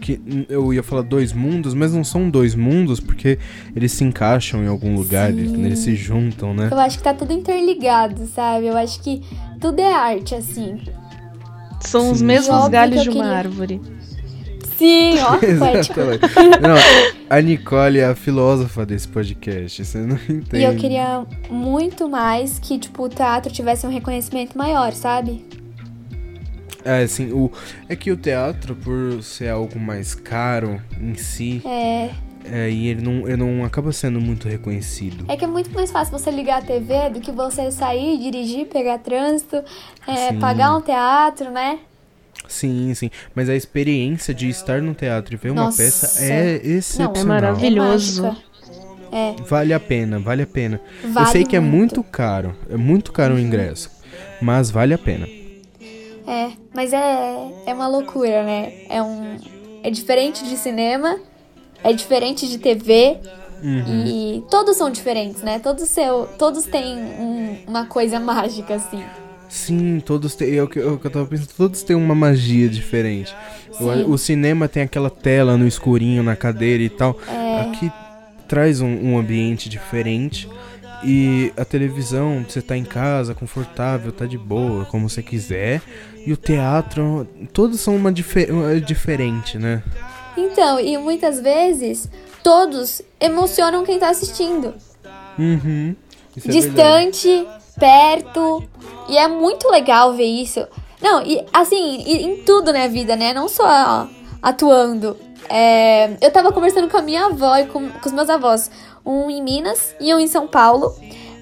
Que 0.00 0.20
hum, 0.24 0.44
eu 0.48 0.72
ia 0.72 0.84
falar 0.84 1.02
dois 1.02 1.32
mundos, 1.32 1.74
mas 1.74 1.92
não 1.92 2.04
são 2.04 2.30
dois 2.30 2.54
mundos 2.54 3.00
porque 3.00 3.40
eles 3.74 3.90
se 3.90 4.04
encaixam 4.04 4.62
em 4.62 4.68
algum 4.68 4.94
lugar, 4.94 5.30
eles, 5.30 5.52
eles 5.52 5.80
se 5.80 5.96
juntam, 5.96 6.54
né? 6.54 6.68
Eu 6.70 6.78
acho 6.78 6.98
que 6.98 7.02
tá 7.02 7.12
tudo 7.12 7.32
interligado, 7.32 8.24
sabe? 8.26 8.66
Eu 8.66 8.76
acho 8.76 9.02
que 9.02 9.20
tudo 9.60 9.80
é 9.80 9.92
arte, 9.92 10.36
assim. 10.36 10.78
São 11.80 12.10
os 12.10 12.18
Sim. 12.18 12.24
mesmos 12.26 12.48
Óbvio 12.50 12.70
galhos 12.70 12.96
que 12.98 13.02
de 13.04 13.08
uma 13.10 13.24
queria- 13.24 13.38
árvore. 13.38 13.80
Sim, 14.76 15.18
ó. 15.20 15.34
Exatamente. 15.44 16.22
Não, 16.62 16.76
a 17.28 17.40
Nicole 17.40 17.98
é 17.98 18.04
a 18.04 18.14
filósofa 18.14 18.86
desse 18.86 19.08
podcast, 19.08 19.84
você 19.84 19.98
não 19.98 20.14
entende. 20.16 20.58
E 20.58 20.62
eu 20.64 20.76
queria 20.76 21.26
muito 21.50 22.08
mais 22.08 22.58
que, 22.60 22.78
tipo, 22.78 23.02
o 23.02 23.08
teatro 23.08 23.52
tivesse 23.52 23.84
um 23.86 23.90
reconhecimento 23.90 24.56
maior, 24.56 24.92
sabe? 24.92 25.44
É, 26.84 27.02
assim, 27.02 27.32
o, 27.32 27.50
é 27.88 27.96
que 27.96 28.10
o 28.12 28.16
teatro, 28.16 28.76
por 28.76 29.20
ser 29.22 29.48
algo 29.48 29.78
mais 29.80 30.14
caro 30.14 30.80
em 31.00 31.14
si, 31.14 31.60
É, 31.66 32.10
é, 32.44 32.70
e 32.70 32.88
ele 32.88 33.02
não, 33.02 33.28
ele 33.28 33.36
não 33.36 33.64
acaba 33.64 33.92
sendo 33.92 34.20
muito 34.20 34.48
reconhecido. 34.48 35.24
é 35.28 35.36
que 35.36 35.44
é 35.44 35.48
muito 35.48 35.70
mais 35.72 35.90
fácil 35.90 36.18
você 36.18 36.30
ligar 36.30 36.62
a 36.62 36.64
TV 36.64 37.10
do 37.10 37.20
que 37.20 37.32
você 37.32 37.70
sair, 37.70 38.18
dirigir, 38.18 38.66
pegar 38.66 38.98
trânsito, 38.98 39.62
é, 40.06 40.32
pagar 40.34 40.76
um 40.76 40.80
teatro, 40.80 41.50
né? 41.50 41.78
Sim, 42.46 42.94
sim. 42.94 43.10
Mas 43.34 43.48
a 43.48 43.54
experiência 43.54 44.32
de 44.32 44.48
estar 44.48 44.80
no 44.80 44.94
teatro 44.94 45.34
e 45.34 45.36
ver 45.36 45.50
uma 45.50 45.64
Nossa. 45.64 45.82
peça 45.82 46.24
é 46.24 46.56
excepcional. 46.64 47.14
É 47.16 47.24
maravilhoso. 47.24 48.26
É. 48.26 48.48
É, 49.10 49.34
Vale 49.48 49.72
a 49.72 49.80
pena, 49.80 50.18
vale 50.18 50.42
a 50.42 50.46
pena. 50.46 50.80
vale 51.02 51.28
eu 51.28 51.32
sei 51.32 51.44
que 51.44 51.56
é 51.56 51.60
muito 51.60 52.02
caro, 52.02 52.54
é 52.68 52.76
muito 52.76 53.10
caro 53.10 53.36
o 53.36 53.38
ingresso, 53.38 53.90
mas 54.40 54.70
vale 54.70 54.92
a 54.92 54.98
pena. 54.98 55.26
É, 56.26 56.50
mas 56.74 56.92
é, 56.92 57.48
é 57.64 57.72
uma 57.72 57.88
loucura, 57.88 58.42
né? 58.44 58.70
É 58.90 59.02
um. 59.02 59.38
É 59.82 59.90
diferente 59.90 60.44
de 60.44 60.58
cinema, 60.58 61.18
é 61.82 61.92
diferente 61.92 62.48
de 62.48 62.58
TV. 62.58 63.18
Uhum. 63.62 64.04
E 64.06 64.44
todos 64.50 64.76
são 64.76 64.88
diferentes, 64.90 65.42
né? 65.42 65.58
Todos, 65.58 65.88
seu, 65.88 66.28
todos 66.38 66.64
têm 66.64 66.96
um- 66.96 67.56
uma 67.66 67.86
coisa 67.86 68.20
mágica, 68.20 68.76
assim. 68.76 69.02
Sim, 69.48 70.00
todos 70.00 70.34
têm. 70.36 70.56
É 70.56 70.62
o 70.62 70.68
que, 70.68 70.78
é 70.78 70.82
que 70.82 71.06
eu 71.06 71.10
tava 71.10 71.26
pensando, 71.26 71.48
todos 71.56 71.82
têm 71.82 71.96
uma 71.96 72.14
magia 72.14 72.68
diferente. 72.68 73.34
O, 73.80 74.12
o 74.12 74.18
cinema 74.18 74.68
tem 74.68 74.82
aquela 74.82 75.10
tela 75.10 75.56
no 75.56 75.66
escurinho, 75.66 76.22
na 76.22 76.36
cadeira 76.36 76.82
e 76.82 76.88
tal. 76.88 77.18
É. 77.26 77.60
Aqui 77.62 77.90
traz 78.46 78.80
um, 78.80 78.86
um 78.88 79.18
ambiente 79.18 79.68
diferente. 79.68 80.48
E 81.04 81.52
a 81.56 81.64
televisão, 81.64 82.44
você 82.48 82.60
tá 82.60 82.76
em 82.76 82.84
casa, 82.84 83.32
confortável, 83.34 84.10
tá 84.12 84.26
de 84.26 84.36
boa, 84.36 84.84
como 84.84 85.08
você 85.08 85.22
quiser. 85.22 85.80
E 86.26 86.32
o 86.32 86.36
teatro, 86.36 87.26
todos 87.52 87.80
são 87.80 87.94
uma, 87.96 88.12
dife 88.12 88.46
uma 88.50 88.80
diferente, 88.80 89.58
né? 89.58 89.82
Então, 90.38 90.78
e 90.80 90.96
muitas 90.96 91.40
vezes, 91.40 92.08
todos 92.42 93.02
emocionam 93.20 93.84
quem 93.84 93.98
tá 93.98 94.08
assistindo. 94.10 94.74
Uhum. 95.38 95.94
É 96.36 96.40
verdade. 96.40 96.60
Distante, 96.60 97.48
perto. 97.78 98.62
E 99.08 99.16
é 99.18 99.26
muito 99.28 99.68
legal 99.70 100.12
ver 100.14 100.24
isso. 100.26 100.66
Não, 101.00 101.22
e 101.24 101.44
assim, 101.52 102.02
e- 102.06 102.22
em 102.24 102.36
tudo 102.44 102.72
na 102.72 102.86
vida, 102.88 103.16
né? 103.16 103.32
Não 103.32 103.48
só 103.48 104.08
atuando. 104.42 105.16
É, 105.48 106.10
eu 106.20 106.30
tava 106.30 106.52
conversando 106.52 106.88
com 106.88 106.96
a 106.96 107.02
minha 107.02 107.26
avó 107.26 107.56
e 107.56 107.66
com, 107.66 107.88
com 107.88 108.06
os 108.06 108.12
meus 108.12 108.28
avós. 108.28 108.70
Um 109.04 109.30
em 109.30 109.42
Minas 109.42 109.94
e 110.00 110.12
um 110.14 110.18
em 110.20 110.26
São 110.26 110.46
Paulo. 110.46 110.94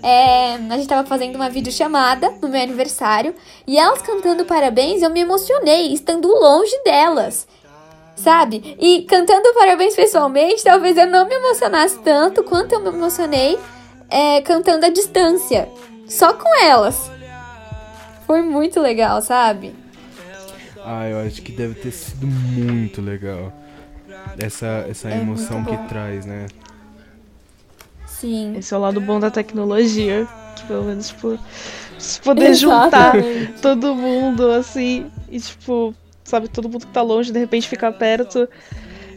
É, 0.03 0.55
a 0.55 0.77
gente 0.77 0.87
tava 0.87 1.07
fazendo 1.09 1.35
uma 1.35 1.51
videochamada 1.51 2.31
no 2.41 2.49
meu 2.49 2.63
aniversário. 2.63 3.35
E 3.67 3.77
elas 3.79 4.01
cantando 4.03 4.45
parabéns, 4.45 5.03
eu 5.03 5.11
me 5.11 5.21
emocionei, 5.21 5.93
estando 5.93 6.29
longe 6.29 6.79
delas. 6.85 7.47
Sabe? 8.17 8.77
E 8.81 9.03
cantando 9.03 9.53
parabéns 9.55 9.95
pessoalmente, 9.95 10.65
talvez 10.65 10.97
eu 10.97 11.07
não 11.07 11.29
me 11.29 11.35
emocionasse 11.35 11.99
tanto 12.01 12.43
quanto 12.43 12.73
eu 12.73 12.81
me 12.81 12.89
emocionei 12.89 13.59
é, 14.09 14.41
cantando 14.41 14.87
à 14.87 14.89
distância. 14.89 15.69
Só 16.09 16.33
com 16.33 16.49
elas. 16.65 17.11
Foi 18.27 18.43
muito 18.43 18.81
legal, 18.81 19.21
sabe? 19.21 19.75
Ah, 20.85 21.09
eu 21.09 21.21
acho 21.21 21.43
que 21.43 21.53
deve 21.53 21.75
ter 21.75 21.91
sido 21.91 22.27
muito 22.27 23.03
legal. 23.03 23.53
Essa, 24.39 24.87
essa 24.89 25.09
É 25.11 25.19
emoção 25.21 25.65
que 25.65 25.77
traz, 25.89 26.25
né? 26.25 26.47
Sim. 28.07 28.57
Esse 28.57 28.73
é 28.73 28.77
o 28.77 28.81
lado 28.81 29.01
bom 29.01 29.21
da 29.21 29.31
tecnologia. 29.31 30.27
Que 30.57 30.65
pelo 30.67 30.85
menos, 30.85 31.09
tipo, 31.09 31.39
se 31.99 32.21
poder 32.21 32.55
juntar 32.57 33.17
Exatamente. 33.17 33.61
todo 33.61 33.95
mundo, 33.95 34.51
assim, 34.53 35.11
e 35.31 35.39
tipo, 35.39 35.95
sabe, 36.27 36.49
todo 36.49 36.69
mundo 36.69 36.87
que 36.87 36.93
tá 36.93 37.03
longe, 37.03 37.33
de 37.33 37.39
repente 37.39 37.69
ficar 37.69 37.93
perto. 37.93 38.49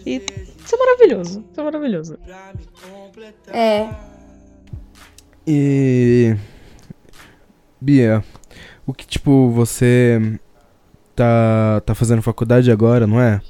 E 0.05 0.23
isso 0.63 0.75
é 0.75 0.77
maravilhoso. 0.77 1.43
Isso 1.51 1.59
é 1.59 1.63
maravilhoso. 1.63 2.17
É. 3.47 3.89
E 5.45 6.35
Bia, 7.81 8.23
o 8.85 8.93
que, 8.93 9.07
tipo, 9.07 9.49
você 9.49 10.39
tá, 11.15 11.81
tá 11.85 11.95
fazendo 11.95 12.21
faculdade 12.21 12.71
agora, 12.71 13.07
não 13.07 13.19
é? 13.19 13.41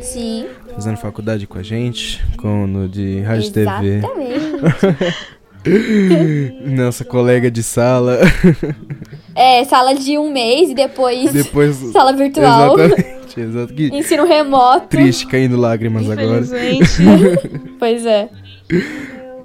Sim. 0.00 0.48
Fazendo 0.74 0.96
faculdade 0.96 1.46
com 1.46 1.58
a 1.58 1.62
gente, 1.62 2.24
com 2.36 2.66
no 2.66 2.88
de 2.88 3.20
rádio 3.20 3.48
e 3.48 3.52
TV. 3.52 3.98
Exatamente. 3.98 4.34
Nossa 6.76 7.04
colega 7.04 7.50
de 7.50 7.62
sala. 7.62 8.18
é, 9.34 9.64
sala 9.64 9.94
de 9.94 10.16
um 10.18 10.32
mês 10.32 10.70
e 10.70 10.74
depois, 10.74 11.32
Depois. 11.32 11.76
sala 11.92 12.12
virtual. 12.12 12.78
Exatamente, 12.78 13.40
exato. 13.40 13.74
Que 13.74 13.86
Ensino 13.88 14.24
remoto. 14.26 14.86
triste, 14.88 15.26
caindo 15.26 15.56
lágrimas 15.56 16.08
agora. 16.10 16.40
Infelizmente. 16.40 17.74
Pois 17.78 18.06
é. 18.06 18.28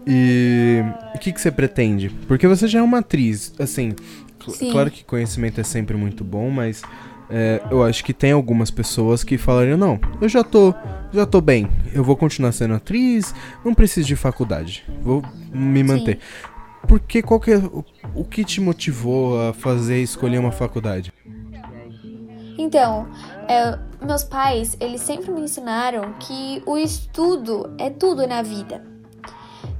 E 0.07 0.83
o 1.15 1.19
que, 1.19 1.31
que 1.31 1.39
você 1.41 1.51
pretende? 1.51 2.09
Porque 2.27 2.47
você 2.47 2.67
já 2.67 2.79
é 2.79 2.81
uma 2.81 2.99
atriz, 2.99 3.53
assim, 3.59 3.93
cl- 4.43 4.55
Sim. 4.57 4.71
claro 4.71 4.89
que 4.89 5.03
conhecimento 5.03 5.59
é 5.59 5.63
sempre 5.63 5.95
muito 5.97 6.23
bom, 6.23 6.49
mas 6.49 6.81
é, 7.29 7.61
eu 7.69 7.83
acho 7.83 8.03
que 8.03 8.13
tem 8.13 8.31
algumas 8.31 8.71
pessoas 8.71 9.23
que 9.23 9.37
falariam, 9.37 9.77
não, 9.77 9.99
eu 10.21 10.27
já 10.29 10.43
tô, 10.43 10.73
já 11.13 11.25
tô 11.25 11.41
bem, 11.41 11.67
eu 11.93 12.03
vou 12.03 12.15
continuar 12.15 12.51
sendo 12.53 12.73
atriz, 12.73 13.35
não 13.63 13.73
preciso 13.73 14.07
de 14.07 14.15
faculdade, 14.15 14.83
vou 15.03 15.21
me 15.53 15.83
manter. 15.83 16.19
Porque 16.87 17.21
qual 17.21 17.39
que 17.39 17.51
é, 17.51 17.57
o, 17.57 17.83
o 18.15 18.23
que 18.23 18.43
te 18.43 18.61
motivou 18.61 19.49
a 19.49 19.53
fazer, 19.53 20.01
escolher 20.01 20.39
uma 20.39 20.51
faculdade? 20.51 21.13
Então, 22.57 23.07
é, 23.47 23.77
meus 24.05 24.23
pais, 24.23 24.75
eles 24.79 25.01
sempre 25.01 25.31
me 25.31 25.41
ensinaram 25.41 26.13
que 26.19 26.61
o 26.65 26.77
estudo 26.77 27.73
é 27.77 27.89
tudo 27.89 28.27
na 28.27 28.41
vida. 28.41 28.83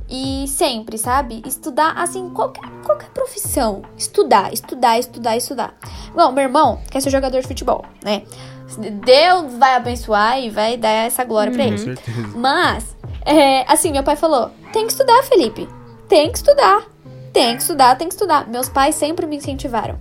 E 0.10 0.48
sempre, 0.48 0.98
sabe? 0.98 1.44
Estudar, 1.46 1.94
assim, 1.96 2.30
qualquer, 2.32 2.68
qualquer 2.84 3.10
profissão. 3.10 3.84
Estudar, 3.96 4.52
estudar, 4.52 4.98
estudar, 4.98 5.38
estudar. 5.38 5.76
Bom, 6.16 6.32
meu 6.32 6.44
irmão 6.46 6.82
quer 6.90 7.00
ser 7.02 7.12
jogador 7.12 7.42
de 7.42 7.48
futebol, 7.48 7.86
né? 8.04 8.24
Deus 9.04 9.54
vai 9.58 9.76
abençoar 9.76 10.40
e 10.40 10.50
vai 10.50 10.78
dar 10.78 10.90
essa 10.90 11.24
glória 11.24 11.52
pra 11.52 11.64
Com 11.64 11.70
ele. 11.70 11.78
certeza. 11.78 12.28
Mas, 12.36 12.96
é, 13.26 13.72
assim, 13.72 13.92
meu 13.92 14.04
pai 14.04 14.16
falou: 14.16 14.52
tem 14.74 14.86
que 14.86 14.92
estudar, 14.94 15.22
Felipe. 15.24 15.68
Tem 16.10 16.32
que 16.32 16.40
estudar. 16.40 16.86
Tem 17.32 17.56
que 17.56 17.62
estudar, 17.62 17.96
tem 17.96 18.08
que 18.08 18.16
estudar. 18.16 18.48
Meus 18.50 18.68
pais 18.68 18.96
sempre 18.96 19.28
me 19.28 19.38
incentivaram. 19.38 20.00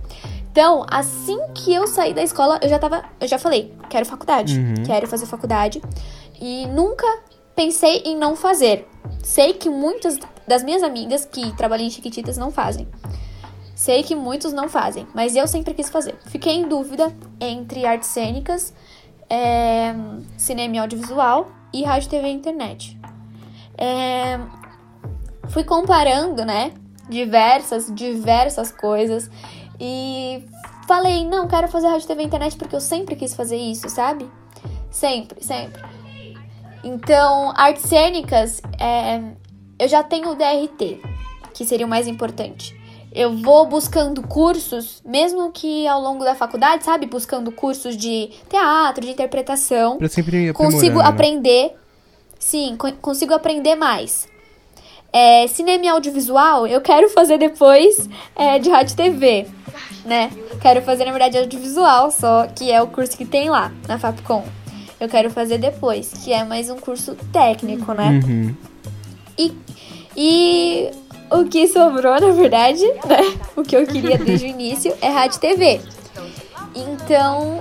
Então, 0.51 0.83
assim 0.89 1.39
que 1.53 1.71
eu 1.71 1.85
saí 1.85 2.13
da 2.13 2.23
escola, 2.23 2.59
eu 2.61 2.67
já 2.67 2.79
tava. 2.79 3.05
Eu 3.21 3.27
já 3.27 3.37
falei, 3.37 3.71
quero 3.89 4.05
faculdade. 4.05 4.59
Uhum. 4.59 4.83
Quero 4.85 5.07
fazer 5.07 5.27
faculdade. 5.27 5.81
E 6.41 6.65
nunca 6.67 7.05
pensei 7.55 7.97
em 8.05 8.17
não 8.17 8.35
fazer. 8.35 8.87
Sei 9.23 9.53
que 9.53 9.69
muitas 9.69 10.17
das 10.47 10.63
minhas 10.63 10.81
amigas 10.81 11.25
que 11.25 11.55
trabalham 11.55 11.85
em 11.85 11.91
Chiquititas 11.91 12.37
não 12.37 12.49
fazem. 12.49 12.87
Sei 13.75 14.03
que 14.03 14.15
muitos 14.15 14.51
não 14.51 14.67
fazem, 14.67 15.07
mas 15.13 15.35
eu 15.35 15.47
sempre 15.47 15.73
quis 15.73 15.89
fazer. 15.89 16.15
Fiquei 16.25 16.55
em 16.55 16.67
dúvida 16.67 17.15
entre 17.39 17.85
artes 17.85 18.09
cênicas, 18.09 18.73
é, 19.29 19.93
cinema 20.35 20.75
e 20.75 20.79
audiovisual 20.79 21.49
e 21.71 21.83
rádio, 21.83 22.09
TV 22.09 22.27
e 22.27 22.31
internet. 22.31 22.99
É, 23.77 24.37
fui 25.49 25.63
comparando, 25.63 26.45
né, 26.45 26.71
diversas, 27.09 27.93
diversas 27.93 28.71
coisas 28.71 29.29
e 29.79 30.43
falei, 30.87 31.25
não, 31.25 31.47
quero 31.47 31.67
fazer 31.67 31.87
rádio, 31.87 32.07
TV 32.07 32.23
internet 32.23 32.55
porque 32.57 32.75
eu 32.75 32.81
sempre 32.81 33.15
quis 33.15 33.33
fazer 33.35 33.57
isso, 33.57 33.89
sabe? 33.89 34.29
Sempre, 34.91 35.43
sempre. 35.43 35.81
Então, 36.83 37.51
artes 37.55 37.83
cênicas, 37.83 38.61
é, 38.79 39.21
eu 39.77 39.87
já 39.87 40.01
tenho 40.01 40.29
o 40.29 40.35
DRT, 40.35 41.01
que 41.53 41.65
seria 41.65 41.85
o 41.85 41.89
mais 41.89 42.07
importante. 42.07 42.77
Eu 43.11 43.35
vou 43.37 43.65
buscando 43.65 44.21
cursos, 44.25 45.01
mesmo 45.03 45.51
que 45.51 45.87
ao 45.87 45.99
longo 45.99 46.23
da 46.23 46.35
faculdade, 46.35 46.83
sabe? 46.83 47.07
Buscando 47.07 47.51
cursos 47.51 47.97
de 47.97 48.29
teatro, 48.47 49.03
de 49.03 49.11
interpretação. 49.11 49.97
Pra 49.97 50.07
sempre 50.07 50.53
Consigo 50.53 50.99
né? 50.99 51.05
aprender. 51.05 51.75
Sim, 52.37 52.75
co- 52.77 52.91
consigo 53.01 53.33
aprender 53.33 53.75
mais. 53.75 54.27
É, 55.11 55.47
cinema 55.47 55.85
e 55.85 55.87
audiovisual, 55.87 56.67
eu 56.67 56.81
quero 56.81 57.09
fazer 57.09 57.37
depois 57.37 58.07
é, 58.35 58.59
de 58.59 58.69
rádio 58.69 58.93
e 58.93 58.95
TV, 58.95 59.47
né? 60.05 60.31
Quero 60.61 60.81
fazer, 60.81 61.05
na 61.05 61.11
verdade, 61.11 61.37
audiovisual, 61.37 62.11
só 62.11 62.47
que 62.47 62.71
é 62.71 62.81
o 62.81 62.87
curso 62.87 63.17
que 63.17 63.25
tem 63.25 63.49
lá, 63.49 63.71
na 63.87 63.97
Fapcom. 63.97 64.45
Eu 64.99 65.07
quero 65.07 65.29
fazer 65.29 65.57
depois, 65.57 66.11
que 66.23 66.31
é 66.31 66.43
mais 66.43 66.69
um 66.69 66.77
curso 66.77 67.15
técnico, 67.31 67.93
né? 67.93 68.19
Uhum. 68.23 68.55
E, 69.37 69.53
e 70.15 70.91
o 71.31 71.45
que 71.45 71.67
sobrou, 71.67 72.19
na 72.19 72.31
verdade, 72.31 72.85
né? 73.05 73.39
O 73.55 73.63
que 73.63 73.75
eu 73.75 73.87
queria 73.87 74.17
desde 74.17 74.45
o 74.45 74.49
início 74.49 74.93
é 75.01 75.09
rádio 75.09 75.37
e 75.37 75.39
TV. 75.39 75.81
Então, 76.75 77.59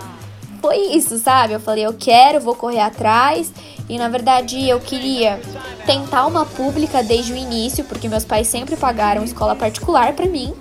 foi 0.60 0.76
isso, 0.96 1.18
sabe? 1.18 1.54
Eu 1.54 1.60
falei, 1.60 1.86
eu 1.86 1.94
quero, 1.94 2.40
vou 2.40 2.54
correr 2.54 2.80
atrás. 2.80 3.52
E 3.88 3.98
na 3.98 4.08
verdade, 4.08 4.68
eu 4.68 4.78
queria 4.80 5.40
tentar 5.86 6.26
uma 6.26 6.44
pública 6.44 7.02
desde 7.02 7.32
o 7.32 7.36
início, 7.36 7.84
porque 7.84 8.08
meus 8.08 8.24
pais 8.24 8.46
sempre 8.46 8.76
pagaram 8.76 9.24
escola 9.24 9.56
particular 9.56 10.12
pra 10.12 10.26
mim. 10.26 10.52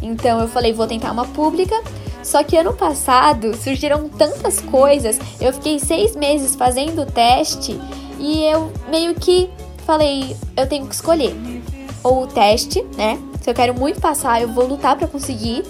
Então 0.00 0.40
eu 0.40 0.48
falei, 0.48 0.72
vou 0.72 0.86
tentar 0.86 1.10
uma 1.10 1.24
pública. 1.24 1.74
Só 2.22 2.42
que 2.42 2.56
ano 2.56 2.74
passado 2.74 3.56
surgiram 3.56 4.08
tantas 4.08 4.60
coisas, 4.60 5.18
eu 5.40 5.52
fiquei 5.52 5.78
seis 5.78 6.14
meses 6.14 6.54
fazendo 6.54 7.02
o 7.02 7.06
teste 7.06 7.80
e 8.18 8.42
eu 8.42 8.72
meio 8.90 9.14
que 9.14 9.48
falei, 9.86 10.36
eu 10.56 10.66
tenho 10.66 10.86
que 10.86 10.94
escolher. 10.94 11.34
Ou 12.02 12.24
o 12.24 12.26
teste, 12.26 12.82
né? 12.96 13.18
Se 13.40 13.50
eu 13.50 13.54
quero 13.54 13.74
muito 13.74 14.00
passar, 14.00 14.42
eu 14.42 14.48
vou 14.48 14.66
lutar 14.66 14.96
pra 14.96 15.08
conseguir. 15.08 15.64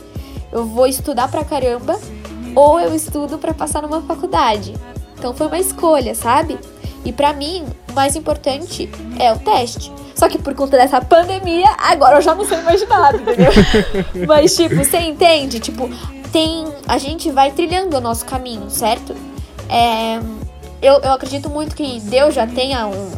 Eu 0.51 0.67
vou 0.67 0.87
estudar 0.87 1.29
pra 1.29 1.45
caramba. 1.45 1.99
Ou 2.55 2.81
eu 2.81 2.95
estudo 2.95 3.39
pra 3.39 3.55
passar 3.55 3.83
numa 3.83 4.03
faculdade. 4.03 4.75
Então 5.17 5.33
foi 5.33 5.47
uma 5.47 5.59
escolha, 5.59 6.15
sabe? 6.15 6.59
E 7.05 7.13
pra 7.13 7.33
mim, 7.33 7.65
o 7.89 7.93
mais 7.93 8.17
importante 8.17 8.89
é 9.19 9.33
o 9.33 9.39
teste. 9.39 9.93
Só 10.15 10.29
que 10.29 10.37
por 10.39 10.53
conta 10.55 10.77
dessa 10.77 11.01
pandemia, 11.01 11.69
agora 11.79 12.17
eu 12.17 12.23
já 12.23 12.35
não 12.35 12.45
sei 12.45 12.59
mais 12.63 12.81
de 12.81 12.87
nada, 12.87 13.17
entendeu? 13.17 13.53
Mas, 14.27 14.55
tipo, 14.57 14.75
você 14.77 14.99
entende? 14.99 15.61
Tipo, 15.61 15.89
tem. 16.33 16.67
A 16.89 16.99
gente 16.99 17.31
vai 17.31 17.53
trilhando 17.53 17.97
o 17.97 18.01
nosso 18.01 18.25
caminho, 18.25 18.69
certo? 18.69 19.15
É, 19.69 20.17
eu, 20.83 20.95
eu 21.01 21.13
acredito 21.13 21.49
muito 21.49 21.77
que 21.77 22.01
Deus 22.01 22.35
já 22.35 22.47
tenha 22.49 22.87
um, 22.89 23.11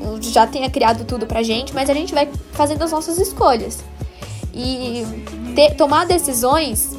um- 0.00 0.22
já 0.22 0.46
tenha 0.46 0.70
criado 0.70 1.04
tudo 1.04 1.26
pra 1.26 1.42
gente, 1.42 1.74
mas 1.74 1.90
a 1.90 1.94
gente 1.94 2.14
vai 2.14 2.28
fazendo 2.52 2.82
as 2.84 2.92
nossas 2.92 3.18
escolhas. 3.18 3.82
E 4.54 5.04
ter- 5.54 5.74
tomar 5.74 6.06
decisões 6.06 6.96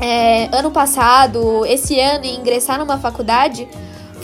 é, 0.00 0.48
ano 0.56 0.70
passado, 0.70 1.64
esse 1.66 1.98
ano, 1.98 2.24
e 2.24 2.36
ingressar 2.36 2.78
numa 2.78 2.98
faculdade, 2.98 3.66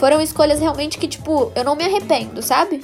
foram 0.01 0.19
escolhas 0.19 0.59
realmente 0.59 0.97
que, 0.97 1.07
tipo, 1.07 1.51
eu 1.53 1.63
não 1.63 1.75
me 1.75 1.85
arrependo, 1.85 2.41
sabe? 2.41 2.81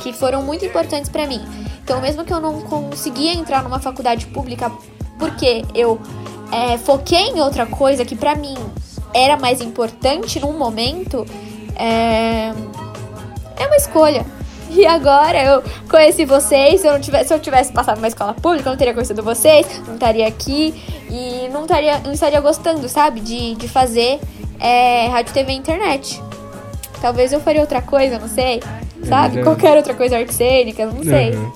Que 0.00 0.12
foram 0.12 0.40
muito 0.40 0.64
importantes 0.64 1.10
pra 1.10 1.26
mim. 1.26 1.40
Então, 1.82 2.00
mesmo 2.00 2.24
que 2.24 2.32
eu 2.32 2.40
não 2.40 2.60
conseguia 2.60 3.32
entrar 3.32 3.64
numa 3.64 3.80
faculdade 3.80 4.26
pública 4.26 4.70
porque 5.18 5.64
eu 5.74 6.00
é, 6.52 6.78
foquei 6.78 7.30
em 7.30 7.40
outra 7.40 7.66
coisa 7.66 8.04
que 8.04 8.14
pra 8.14 8.36
mim 8.36 8.54
era 9.12 9.36
mais 9.36 9.60
importante 9.60 10.38
num 10.38 10.56
momento, 10.56 11.26
é, 11.74 12.52
é 13.56 13.66
uma 13.66 13.76
escolha. 13.76 14.24
E 14.70 14.86
agora 14.86 15.42
eu 15.42 15.62
conheci 15.90 16.24
vocês. 16.24 16.82
Se 16.82 16.86
eu, 16.86 16.92
não 16.92 17.00
tivesse, 17.00 17.28
se 17.28 17.34
eu 17.34 17.40
tivesse 17.40 17.72
passado 17.72 17.96
numa 17.96 18.06
escola 18.06 18.32
pública, 18.32 18.68
eu 18.68 18.70
não 18.70 18.78
teria 18.78 18.94
conhecido 18.94 19.24
vocês, 19.24 19.82
não 19.88 19.94
estaria 19.94 20.28
aqui 20.28 20.72
e 21.10 21.48
não 21.48 21.62
estaria, 21.62 21.98
não 21.98 22.12
estaria 22.12 22.40
gostando, 22.40 22.88
sabe? 22.88 23.18
De, 23.18 23.56
de 23.56 23.66
fazer 23.66 24.20
é, 24.60 25.08
rádio, 25.08 25.34
TV 25.34 25.50
e 25.50 25.56
internet. 25.56 26.22
Talvez 27.04 27.34
eu 27.34 27.40
faria 27.40 27.60
outra 27.60 27.82
coisa, 27.82 28.18
não 28.18 28.30
sei. 28.30 28.62
Sabe? 29.06 29.34
verdade. 29.34 29.42
Qualquer 29.42 29.76
outra 29.76 29.92
coisa 29.92 30.16
arte 30.16 30.32
cênica, 30.32 30.86
não 30.86 31.04
sei. 31.04 31.32
Uhum. 31.32 31.52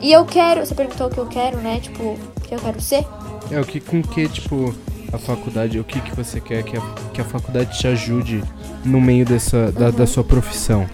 E 0.00 0.10
eu 0.10 0.24
quero, 0.24 0.64
você 0.64 0.74
perguntou 0.74 1.08
o 1.08 1.10
que 1.10 1.18
eu 1.18 1.26
quero, 1.26 1.58
né? 1.58 1.80
Tipo, 1.80 2.02
o 2.02 2.40
que 2.40 2.54
eu 2.54 2.58
quero 2.58 2.80
ser? 2.80 3.04
É, 3.50 3.60
o 3.60 3.64
que 3.66 3.78
com 3.78 4.02
que, 4.02 4.26
tipo, 4.30 4.74
a 5.12 5.18
faculdade, 5.18 5.78
o 5.78 5.84
que 5.84 6.00
que 6.00 6.16
você 6.16 6.40
quer 6.40 6.62
que 6.62 6.78
a, 6.78 6.80
que 7.12 7.20
a 7.20 7.24
faculdade 7.26 7.78
te 7.78 7.86
ajude 7.86 8.42
no 8.82 9.02
meio 9.02 9.26
dessa, 9.26 9.70
da, 9.70 9.90
da 9.90 10.06
sua 10.06 10.24
profissão? 10.24 10.88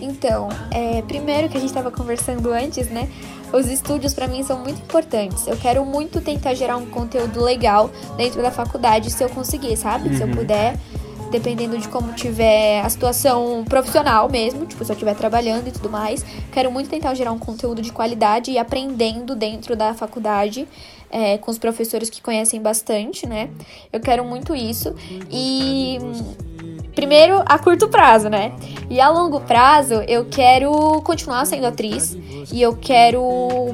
Então, 0.00 0.48
é, 0.70 1.02
primeiro 1.02 1.48
que 1.48 1.56
a 1.56 1.60
gente 1.60 1.72
tava 1.72 1.90
conversando 1.90 2.52
antes, 2.52 2.88
né? 2.88 3.08
Os 3.52 3.66
estúdios 3.66 4.14
pra 4.14 4.28
mim 4.28 4.44
são 4.44 4.60
muito 4.60 4.80
importantes. 4.80 5.48
Eu 5.48 5.56
quero 5.56 5.84
muito 5.84 6.20
tentar 6.20 6.54
gerar 6.54 6.76
um 6.76 6.86
conteúdo 6.86 7.42
legal 7.42 7.90
dentro 8.16 8.40
da 8.40 8.52
faculdade, 8.52 9.10
se 9.10 9.24
eu 9.24 9.28
conseguir, 9.28 9.76
sabe? 9.76 10.16
Se 10.16 10.22
eu 10.22 10.28
puder, 10.28 10.78
dependendo 11.32 11.76
de 11.76 11.88
como 11.88 12.12
tiver 12.12 12.80
a 12.82 12.88
situação 12.88 13.64
profissional 13.68 14.28
mesmo, 14.28 14.66
tipo, 14.66 14.84
se 14.84 14.92
eu 14.92 14.94
estiver 14.94 15.16
trabalhando 15.16 15.66
e 15.66 15.72
tudo 15.72 15.90
mais. 15.90 16.24
Quero 16.52 16.70
muito 16.70 16.88
tentar 16.88 17.14
gerar 17.14 17.32
um 17.32 17.38
conteúdo 17.38 17.82
de 17.82 17.90
qualidade 17.90 18.50
e 18.50 18.58
aprendendo 18.58 19.34
dentro 19.34 19.74
da 19.74 19.94
faculdade. 19.94 20.68
é, 21.14 21.36
com 21.36 21.50
os 21.50 21.58
professores 21.58 22.08
que 22.08 22.22
conhecem 22.22 22.58
bastante, 22.62 23.26
né? 23.26 23.50
Eu 23.92 24.00
quero 24.00 24.24
muito 24.24 24.54
isso. 24.54 24.94
E 25.30 25.98
Primeiro, 26.94 27.42
a 27.46 27.58
curto 27.58 27.88
prazo, 27.88 28.28
né? 28.28 28.52
E 28.90 29.00
a 29.00 29.08
longo 29.08 29.40
prazo, 29.40 29.94
eu 30.06 30.26
quero 30.26 31.00
continuar 31.02 31.44
sendo 31.46 31.66
atriz 31.66 32.16
e 32.52 32.60
eu 32.60 32.76
quero 32.76 33.22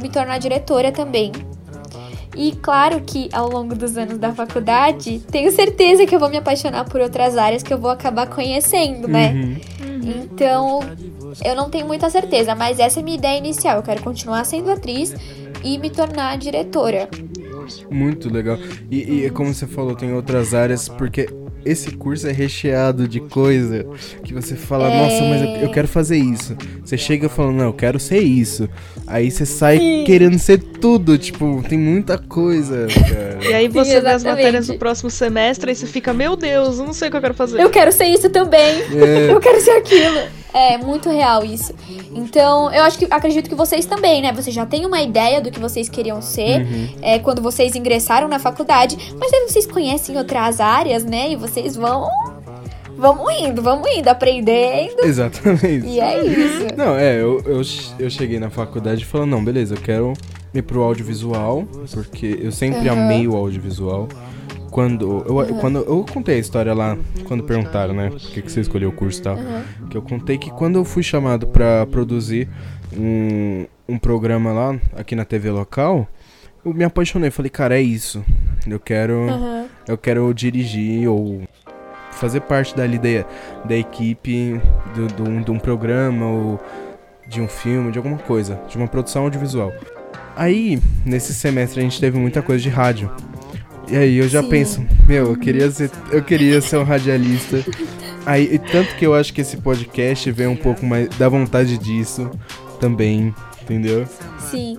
me 0.00 0.09
tornar 0.09 0.38
diretora 0.38 0.92
também. 0.92 1.32
E 2.39 2.53
claro 2.53 3.01
que 3.01 3.28
ao 3.32 3.51
longo 3.51 3.74
dos 3.74 3.99
anos 3.99 4.16
da 4.16 4.32
faculdade, 4.32 5.20
tenho 5.28 5.51
certeza 5.51 6.07
que 6.07 6.14
eu 6.14 6.20
vou 6.20 6.30
me 6.30 6.36
apaixonar 6.36 6.84
por 6.84 7.01
outras 7.01 7.36
áreas 7.36 7.64
que 7.64 7.74
eu 7.74 7.78
vou 7.78 7.91
acabar 7.91 8.28
conhecendo, 8.28 9.09
né? 9.09 9.32
Uhum. 9.32 9.57
Então, 10.05 10.80
eu 11.45 11.57
não 11.57 11.68
tenho 11.68 11.84
muita 11.84 12.09
certeza, 12.09 12.55
mas 12.55 12.78
essa 12.78 13.01
é 13.01 13.03
a 13.03 13.05
minha 13.05 13.16
ideia 13.16 13.39
inicial. 13.39 13.78
Eu 13.78 13.82
quero 13.82 14.01
continuar 14.05 14.45
sendo 14.45 14.70
atriz 14.70 15.12
e 15.64 15.78
me 15.78 15.91
tornar 15.91 16.39
diretora. 16.39 17.09
Muito 17.91 18.32
legal. 18.32 18.57
E, 18.89 19.24
e 19.24 19.30
como 19.30 19.53
você 19.53 19.66
falou, 19.66 19.97
tem 19.97 20.14
outras 20.14 20.55
áreas, 20.55 20.89
porque 20.89 21.28
esse 21.64 21.90
curso 21.92 22.26
é 22.28 22.32
recheado 22.32 23.06
de 23.09 23.20
coisa 23.20 23.84
que 24.24 24.32
você 24.32 24.54
fala, 24.54 24.90
É. 24.90 24.96
nossa, 25.02 25.22
mas 25.24 25.62
eu, 25.62 25.70
quero 25.70 25.88
fazer 25.88 26.16
isso. 26.16 26.56
Você 26.84 26.96
chega 26.96 27.28
falando, 27.28 27.56
não, 27.56 27.64
eu 27.66 27.72
quero 27.72 27.98
ser 27.98 28.20
isso. 28.20 28.68
Aí 29.06 29.30
você 29.30 29.44
sai 29.46 29.78
Sim. 29.78 30.04
querendo 30.06 30.38
ser 30.38 30.59
tudo, 30.59 31.16
tipo, 31.18 31.62
tem 31.68 31.78
muita 31.78 32.18
coisa, 32.18 32.86
cara. 32.86 33.38
E 33.42 33.52
aí 33.54 33.66
Sim, 33.66 33.72
você 33.72 34.00
vê 34.00 34.09
as 34.11 34.24
matérias 34.24 34.66
do 34.66 34.74
próximo 34.74 35.11
semestre 35.11 35.72
e 35.72 35.74
você 35.74 35.86
fica, 35.86 36.12
meu 36.12 36.36
Deus, 36.36 36.78
eu 36.78 36.84
não 36.86 36.92
sei 36.92 37.09
o 37.09 37.11
que 37.11 37.16
eu 37.16 37.20
quero 37.20 37.34
fazer. 37.34 37.61
Eu 37.61 37.70
quero 37.70 37.92
ser 37.92 38.06
isso 38.06 38.28
também. 38.30 38.82
É. 38.94 39.28
Eu 39.38 39.40
quero 39.40 39.61
ser 39.61 39.72
aquilo. 39.72 40.20
É 40.53 40.78
muito 40.78 41.11
real 41.11 41.44
isso. 41.44 41.74
Então, 42.14 42.72
eu 42.72 42.82
acho 42.84 42.99
que 42.99 43.07
acredito 43.11 43.49
que 43.49 43.55
vocês 43.55 43.84
também, 43.84 44.22
né? 44.22 44.32
Vocês 44.32 44.55
já 44.55 44.64
têm 44.64 44.86
uma 44.86 45.01
ideia 45.01 45.40
do 45.40 45.51
que 45.51 45.61
vocês 45.61 45.88
queriam 45.88 46.22
ser 46.22 46.66
é, 47.03 47.18
quando 47.18 47.42
vocês 47.42 47.74
ingressaram 47.76 48.28
na 48.28 48.38
faculdade, 48.38 48.96
mas 49.18 49.32
aí 49.32 49.46
vocês 49.49 49.66
conhecem 49.66 50.16
outras 50.16 50.61
áreas, 50.61 51.05
né? 51.05 51.30
E 51.30 51.36
vocês 51.36 51.76
vão. 51.76 52.09
Vamos 52.96 53.32
indo, 53.40 53.62
vamos 53.62 53.88
indo, 53.96 54.09
aprendendo. 54.09 55.05
Exatamente. 55.05 55.86
E 55.86 56.01
é 56.01 56.24
isso. 56.24 56.66
Não, 56.76 56.96
é, 56.96 57.14
eu, 57.14 57.40
eu, 57.46 57.62
eu 57.99 58.11
cheguei 58.11 58.40
na 58.40 58.51
faculdade 58.51 59.05
falando, 59.05 59.30
não, 59.30 59.44
beleza, 59.44 59.76
eu 59.76 59.80
quero 59.80 60.14
ir 60.53 60.62
pro 60.62 60.82
audiovisual, 60.82 61.64
porque 61.92 62.40
eu 62.42 62.51
sempre 62.51 62.88
Aham. 62.88 63.05
amei 63.05 63.28
o 63.28 63.36
audiovisual. 63.36 64.09
Quando 64.71 65.25
eu, 65.27 65.55
quando 65.57 65.79
eu 65.79 66.05
contei 66.12 66.37
a 66.37 66.39
história 66.39 66.75
lá, 66.75 66.97
quando 67.25 67.43
perguntaram, 67.45 67.95
né, 67.95 68.11
por 68.11 68.19
que, 68.21 68.43
que 68.43 68.53
você 68.53 68.61
escolheu 68.61 68.91
o 68.91 68.93
curso 68.93 69.21
e 69.21 69.23
tal, 69.23 69.37
que 69.91 69.97
eu 69.97 70.03
contei 70.03 70.37
que 70.39 70.51
quando 70.51 70.77
eu 70.77 70.85
fui 70.85 71.03
chamado 71.03 71.47
pra 71.47 71.87
produzir 71.87 72.49
um, 72.97 73.66
um 73.89 73.99
programa 73.99 74.53
lá, 74.53 74.77
aqui 74.97 75.14
na 75.16 75.25
TV 75.25 75.51
local, 75.51 76.07
eu 76.64 76.73
me 76.75 76.85
apaixonei, 76.85 77.31
falei, 77.31 77.51
cara, 77.51 77.79
é 77.79 77.83
isso, 77.83 78.23
eu 78.66 78.79
quero, 78.79 79.29
Aham. 79.29 79.66
eu 79.87 79.97
quero 79.97 80.33
dirigir 80.35 81.09
ou 81.09 81.43
fazer 82.12 82.41
parte 82.41 82.77
dali 82.77 82.99
da, 82.99 83.25
da 83.64 83.77
equipe 83.77 84.61
do, 84.95 85.07
do- 85.07 85.45
de 85.45 85.51
um 85.51 85.59
programa 85.59 86.27
ou 86.27 86.61
de 87.27 87.41
um 87.41 87.49
filme, 87.49 87.91
de 87.93 87.99
alguma 87.99 88.19
coisa, 88.19 88.61
de 88.69 88.77
uma 88.77 88.87
produção 88.89 89.23
audiovisual. 89.25 89.73
Aí, 90.37 90.79
nesse 91.05 91.35
semestre 91.35 91.81
a 91.81 91.83
gente 91.83 91.99
teve 92.01 92.19
muita 92.19 92.43
coisa 92.43 92.62
de 92.62 92.69
rádio. 92.69 93.11
E 93.91 93.97
aí 93.97 94.16
eu 94.18 94.28
já 94.28 94.43
Sim. 94.43 94.49
penso, 94.49 94.86
meu, 95.07 95.28
eu 95.28 95.36
queria 95.36 95.70
ser, 95.70 95.91
eu 96.11 96.22
queria 96.22 96.61
ser 96.61 96.76
um 96.76 96.84
radialista. 96.84 97.64
Aí, 98.26 98.49
e 98.53 98.59
tanto 98.59 98.95
que 98.97 99.07
eu 99.07 99.14
acho 99.14 99.32
que 99.32 99.41
esse 99.41 99.57
podcast 99.57 100.30
vem 100.30 100.47
um 100.47 100.57
pouco 100.57 100.84
mais 100.84 101.09
da 101.16 101.28
vontade 101.28 101.78
disso 101.78 102.30
também, 102.78 103.34
entendeu? 103.62 104.07
Sim. 104.51 104.78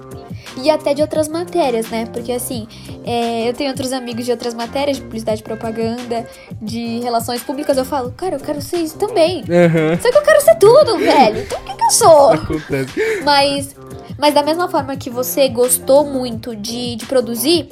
E 0.62 0.70
até 0.70 0.93
de 0.93 1.01
outras 1.01 1.28
matérias, 1.28 1.89
né? 1.89 2.05
Porque 2.12 2.32
assim, 2.32 2.68
é, 3.05 3.47
eu 3.49 3.53
tenho 3.53 3.70
outros 3.70 3.93
amigos 3.93 4.26
de 4.26 4.32
outras 4.32 4.53
matérias, 4.53 4.97
de 4.97 5.03
publicidade 5.03 5.41
e 5.41 5.43
propaganda, 5.43 6.28
de 6.62 6.99
relações 6.99 7.41
públicas, 7.41 7.78
eu 7.78 7.86
falo, 7.86 8.12
cara, 8.12 8.36
eu 8.36 8.39
quero 8.39 8.62
ser 8.62 8.78
isso 8.78 8.97
também. 8.97 9.43
Aham. 9.49 9.97
Só 10.01 10.12
que 10.12 10.18
eu 10.18 10.22
quero 10.22 10.41
ser 10.41 10.55
tudo, 10.55 10.97
velho. 10.97 11.39
Então 11.39 11.60
o 11.60 11.64
que, 11.64 11.76
que 11.76 11.84
eu 11.84 11.91
sou? 11.91 12.32
Acontece. 12.34 13.22
Mas, 13.24 13.76
mas 14.20 14.34
da 14.34 14.43
mesma 14.43 14.67
forma 14.67 14.95
que 14.97 15.09
você 15.09 15.47
gostou 15.47 16.05
muito 16.05 16.55
de, 16.55 16.97
de 16.97 17.05
produzir, 17.05 17.70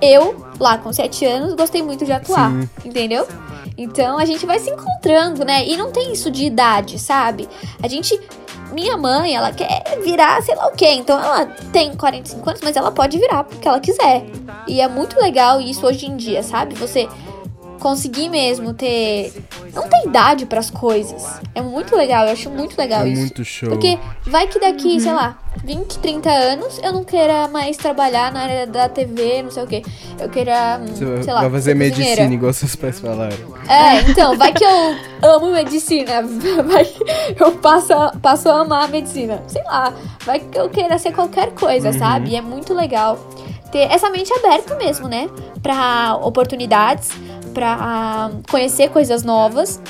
eu, 0.00 0.46
lá 0.58 0.78
com 0.78 0.92
7 0.92 1.24
anos, 1.26 1.54
gostei 1.54 1.82
muito 1.82 2.04
de 2.04 2.12
atuar. 2.12 2.50
Sim. 2.50 2.68
Entendeu? 2.84 3.26
Então 3.76 4.18
a 4.18 4.24
gente 4.24 4.44
vai 4.46 4.58
se 4.58 4.70
encontrando, 4.70 5.44
né? 5.44 5.66
E 5.66 5.76
não 5.76 5.92
tem 5.92 6.12
isso 6.12 6.30
de 6.30 6.46
idade, 6.46 6.98
sabe? 6.98 7.48
A 7.82 7.88
gente. 7.88 8.18
Minha 8.72 8.96
mãe, 8.96 9.34
ela 9.34 9.50
quer 9.50 9.82
virar 10.04 10.40
sei 10.42 10.54
lá 10.54 10.68
o 10.68 10.72
quê. 10.72 10.90
Então 10.92 11.18
ela 11.18 11.44
tem 11.72 11.96
45 11.96 12.48
anos, 12.48 12.60
mas 12.62 12.76
ela 12.76 12.92
pode 12.92 13.18
virar 13.18 13.42
porque 13.42 13.66
ela 13.66 13.80
quiser. 13.80 14.24
E 14.66 14.80
é 14.80 14.86
muito 14.86 15.20
legal 15.20 15.60
isso 15.60 15.84
hoje 15.84 16.06
em 16.06 16.16
dia, 16.16 16.40
sabe? 16.42 16.76
Você 16.76 17.08
conseguir 17.80 18.28
mesmo 18.28 18.72
ter. 18.74 19.32
Não 19.74 19.88
tem 19.88 20.04
idade 20.06 20.46
pras 20.46 20.70
coisas. 20.70 21.40
É 21.54 21.60
muito 21.60 21.96
legal, 21.96 22.26
eu 22.26 22.32
acho 22.32 22.48
muito 22.50 22.76
legal 22.78 23.02
É 23.02 23.08
isso. 23.08 23.20
muito 23.20 23.44
show. 23.44 23.70
Porque 23.70 23.98
vai 24.26 24.46
que 24.46 24.60
daqui, 24.60 25.00
sei 25.00 25.12
lá, 25.12 25.38
20, 25.64 25.98
30 25.98 26.30
anos 26.30 26.78
eu 26.82 26.92
não 26.92 27.02
queira 27.02 27.48
mais 27.48 27.76
trabalhar 27.76 28.32
na 28.32 28.40
área 28.42 28.66
da 28.66 28.88
TV, 28.88 29.42
não 29.42 29.50
sei 29.50 29.62
o 29.62 29.66
quê. 29.66 29.82
Eu 30.18 30.28
queira, 30.28 30.80
hum, 30.80 30.86
Você 30.94 31.04
vai, 31.04 31.22
sei 31.22 31.32
lá, 31.32 31.40
vai 31.40 31.50
fazer 31.50 31.72
ser 31.72 31.78
cozinheira. 31.78 32.00
medicina, 32.22 32.34
igual 32.34 32.52
seus 32.52 32.76
pais 32.76 33.00
falaram. 33.00 33.36
É, 33.68 34.00
então, 34.10 34.36
vai 34.36 34.52
que 34.52 34.64
eu 34.64 34.94
amo 35.22 35.50
medicina. 35.50 36.22
Vai 36.70 36.84
que 36.84 37.42
eu 37.42 37.52
passo 37.52 37.92
a, 37.92 38.10
passo 38.20 38.48
a 38.48 38.60
amar 38.60 38.84
a 38.84 38.88
medicina. 38.88 39.42
Sei 39.46 39.62
lá, 39.64 39.92
vai 40.24 40.38
que 40.40 40.58
eu 40.58 40.68
queira 40.68 40.98
ser 40.98 41.12
qualquer 41.12 41.50
coisa, 41.52 41.92
sabe? 41.92 42.30
E 42.30 42.36
é 42.36 42.40
muito 42.42 42.74
legal 42.74 43.18
ter 43.72 43.90
essa 43.90 44.10
mente 44.10 44.32
aberta 44.32 44.74
mesmo, 44.76 45.08
né? 45.08 45.28
Pra 45.62 46.16
oportunidades, 46.22 47.10
pra 47.52 48.30
conhecer 48.50 48.88
coisas 48.90 49.22
novas 49.22 49.80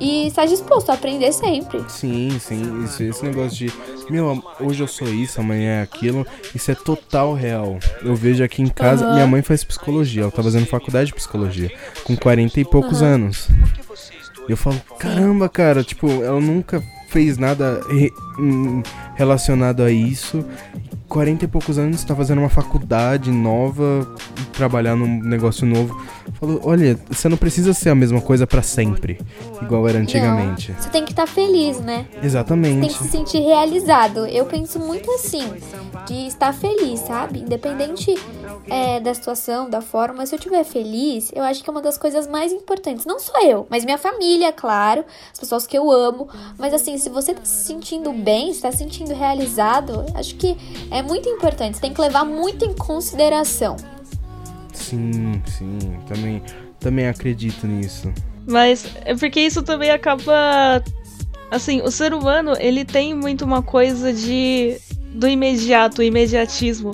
e 0.00 0.28
estar 0.28 0.46
disposto 0.46 0.90
a 0.90 0.94
aprender 0.94 1.32
sempre. 1.32 1.82
Sim, 1.88 2.38
sim, 2.38 2.84
isso, 2.84 3.02
esse 3.02 3.24
negócio 3.24 3.66
de, 3.66 3.72
meu, 4.08 4.42
hoje 4.60 4.80
eu 4.82 4.86
sou 4.86 5.08
isso, 5.08 5.40
amanhã 5.40 5.80
é 5.80 5.82
aquilo, 5.82 6.24
isso 6.54 6.70
é 6.70 6.74
total 6.74 7.34
real. 7.34 7.78
Eu 8.02 8.14
vejo 8.14 8.44
aqui 8.44 8.62
em 8.62 8.68
casa, 8.68 9.04
Aham. 9.04 9.14
minha 9.14 9.26
mãe 9.26 9.42
faz 9.42 9.64
psicologia, 9.64 10.22
ela 10.22 10.30
tá 10.30 10.42
fazendo 10.42 10.66
faculdade 10.66 11.06
de 11.08 11.14
psicologia, 11.14 11.72
com 12.04 12.16
40 12.16 12.60
e 12.60 12.64
poucos 12.64 13.02
anos. 13.02 13.48
E 14.48 14.50
eu 14.52 14.56
falo, 14.56 14.80
caramba, 14.98 15.48
cara, 15.48 15.82
tipo, 15.82 16.08
ela 16.22 16.40
nunca 16.40 16.82
fez 17.08 17.36
nada 17.36 17.80
re- 17.90 18.12
hum, 18.38 18.82
relacionado 19.16 19.82
a 19.82 19.90
isso. 19.90 20.44
40 21.08 21.46
e 21.46 21.48
poucos 21.48 21.78
anos, 21.78 22.04
tá 22.04 22.14
fazendo 22.14 22.38
uma 22.38 22.50
faculdade 22.50 23.30
nova, 23.30 24.06
trabalhar 24.52 24.94
num 24.94 25.22
negócio 25.22 25.66
novo. 25.66 25.98
Falou, 26.34 26.60
olha, 26.64 26.98
você 27.10 27.28
não 27.28 27.36
precisa 27.36 27.72
ser 27.72 27.90
a 27.90 27.94
mesma 27.94 28.20
coisa 28.20 28.46
pra 28.46 28.62
sempre, 28.62 29.20
igual 29.62 29.88
era 29.88 29.98
antigamente. 29.98 30.72
Não, 30.72 30.80
você 30.80 30.88
tem 30.90 31.04
que 31.04 31.12
estar 31.12 31.26
feliz, 31.26 31.80
né? 31.80 32.06
tem 32.12 32.24
Exatamente. 32.24 32.88
que 32.88 33.02
se 33.02 33.08
sentir 33.08 33.40
realizado. 33.40 34.26
Eu 34.26 34.46
penso 34.46 34.78
muito 34.78 35.10
assim, 35.12 35.42
de 36.06 36.26
estar 36.26 36.52
feliz, 36.52 37.00
sabe? 37.00 37.40
Independente 37.40 38.14
é, 38.68 39.00
da 39.00 39.12
situação, 39.14 39.68
da 39.68 39.80
forma, 39.80 40.24
se 40.26 40.34
eu 40.34 40.38
estiver 40.38 40.64
feliz, 40.64 41.30
eu 41.34 41.42
acho 41.42 41.62
que 41.62 41.70
é 41.70 41.72
uma 41.72 41.82
das 41.82 41.98
coisas 41.98 42.26
mais 42.26 42.52
importantes. 42.52 43.06
Não 43.06 43.18
só 43.18 43.40
eu, 43.42 43.66
mas 43.70 43.84
minha 43.84 43.98
família, 43.98 44.52
claro, 44.52 45.04
as 45.32 45.38
pessoas 45.38 45.66
que 45.66 45.76
eu 45.76 45.90
amo. 45.90 46.28
Mas 46.58 46.74
assim, 46.74 46.96
se 46.98 47.08
você 47.08 47.34
tá 47.34 47.44
se 47.44 47.64
sentindo 47.64 48.12
bem, 48.12 48.52
se 48.52 48.62
tá 48.62 48.70
se 48.70 48.78
sentindo 48.78 49.14
realizado, 49.14 50.04
acho 50.14 50.34
que 50.36 50.56
é 50.90 51.02
muito 51.02 51.28
importante. 51.28 51.76
Você 51.76 51.80
tem 51.80 51.94
que 51.94 52.00
levar 52.00 52.24
muito 52.24 52.64
em 52.64 52.74
consideração. 52.74 53.76
Sim, 54.88 55.42
sim, 55.46 55.78
também, 56.06 56.42
também 56.80 57.08
acredito 57.08 57.66
nisso. 57.66 58.10
Mas 58.46 58.86
é 59.04 59.14
porque 59.14 59.40
isso 59.40 59.62
também 59.62 59.90
acaba. 59.90 60.82
Assim, 61.50 61.82
o 61.82 61.90
ser 61.90 62.14
humano, 62.14 62.54
ele 62.58 62.86
tem 62.86 63.14
muito 63.14 63.44
uma 63.44 63.62
coisa 63.62 64.12
de. 64.14 64.78
do 65.12 65.28
imediato, 65.28 66.02
imediatismo. 66.02 66.92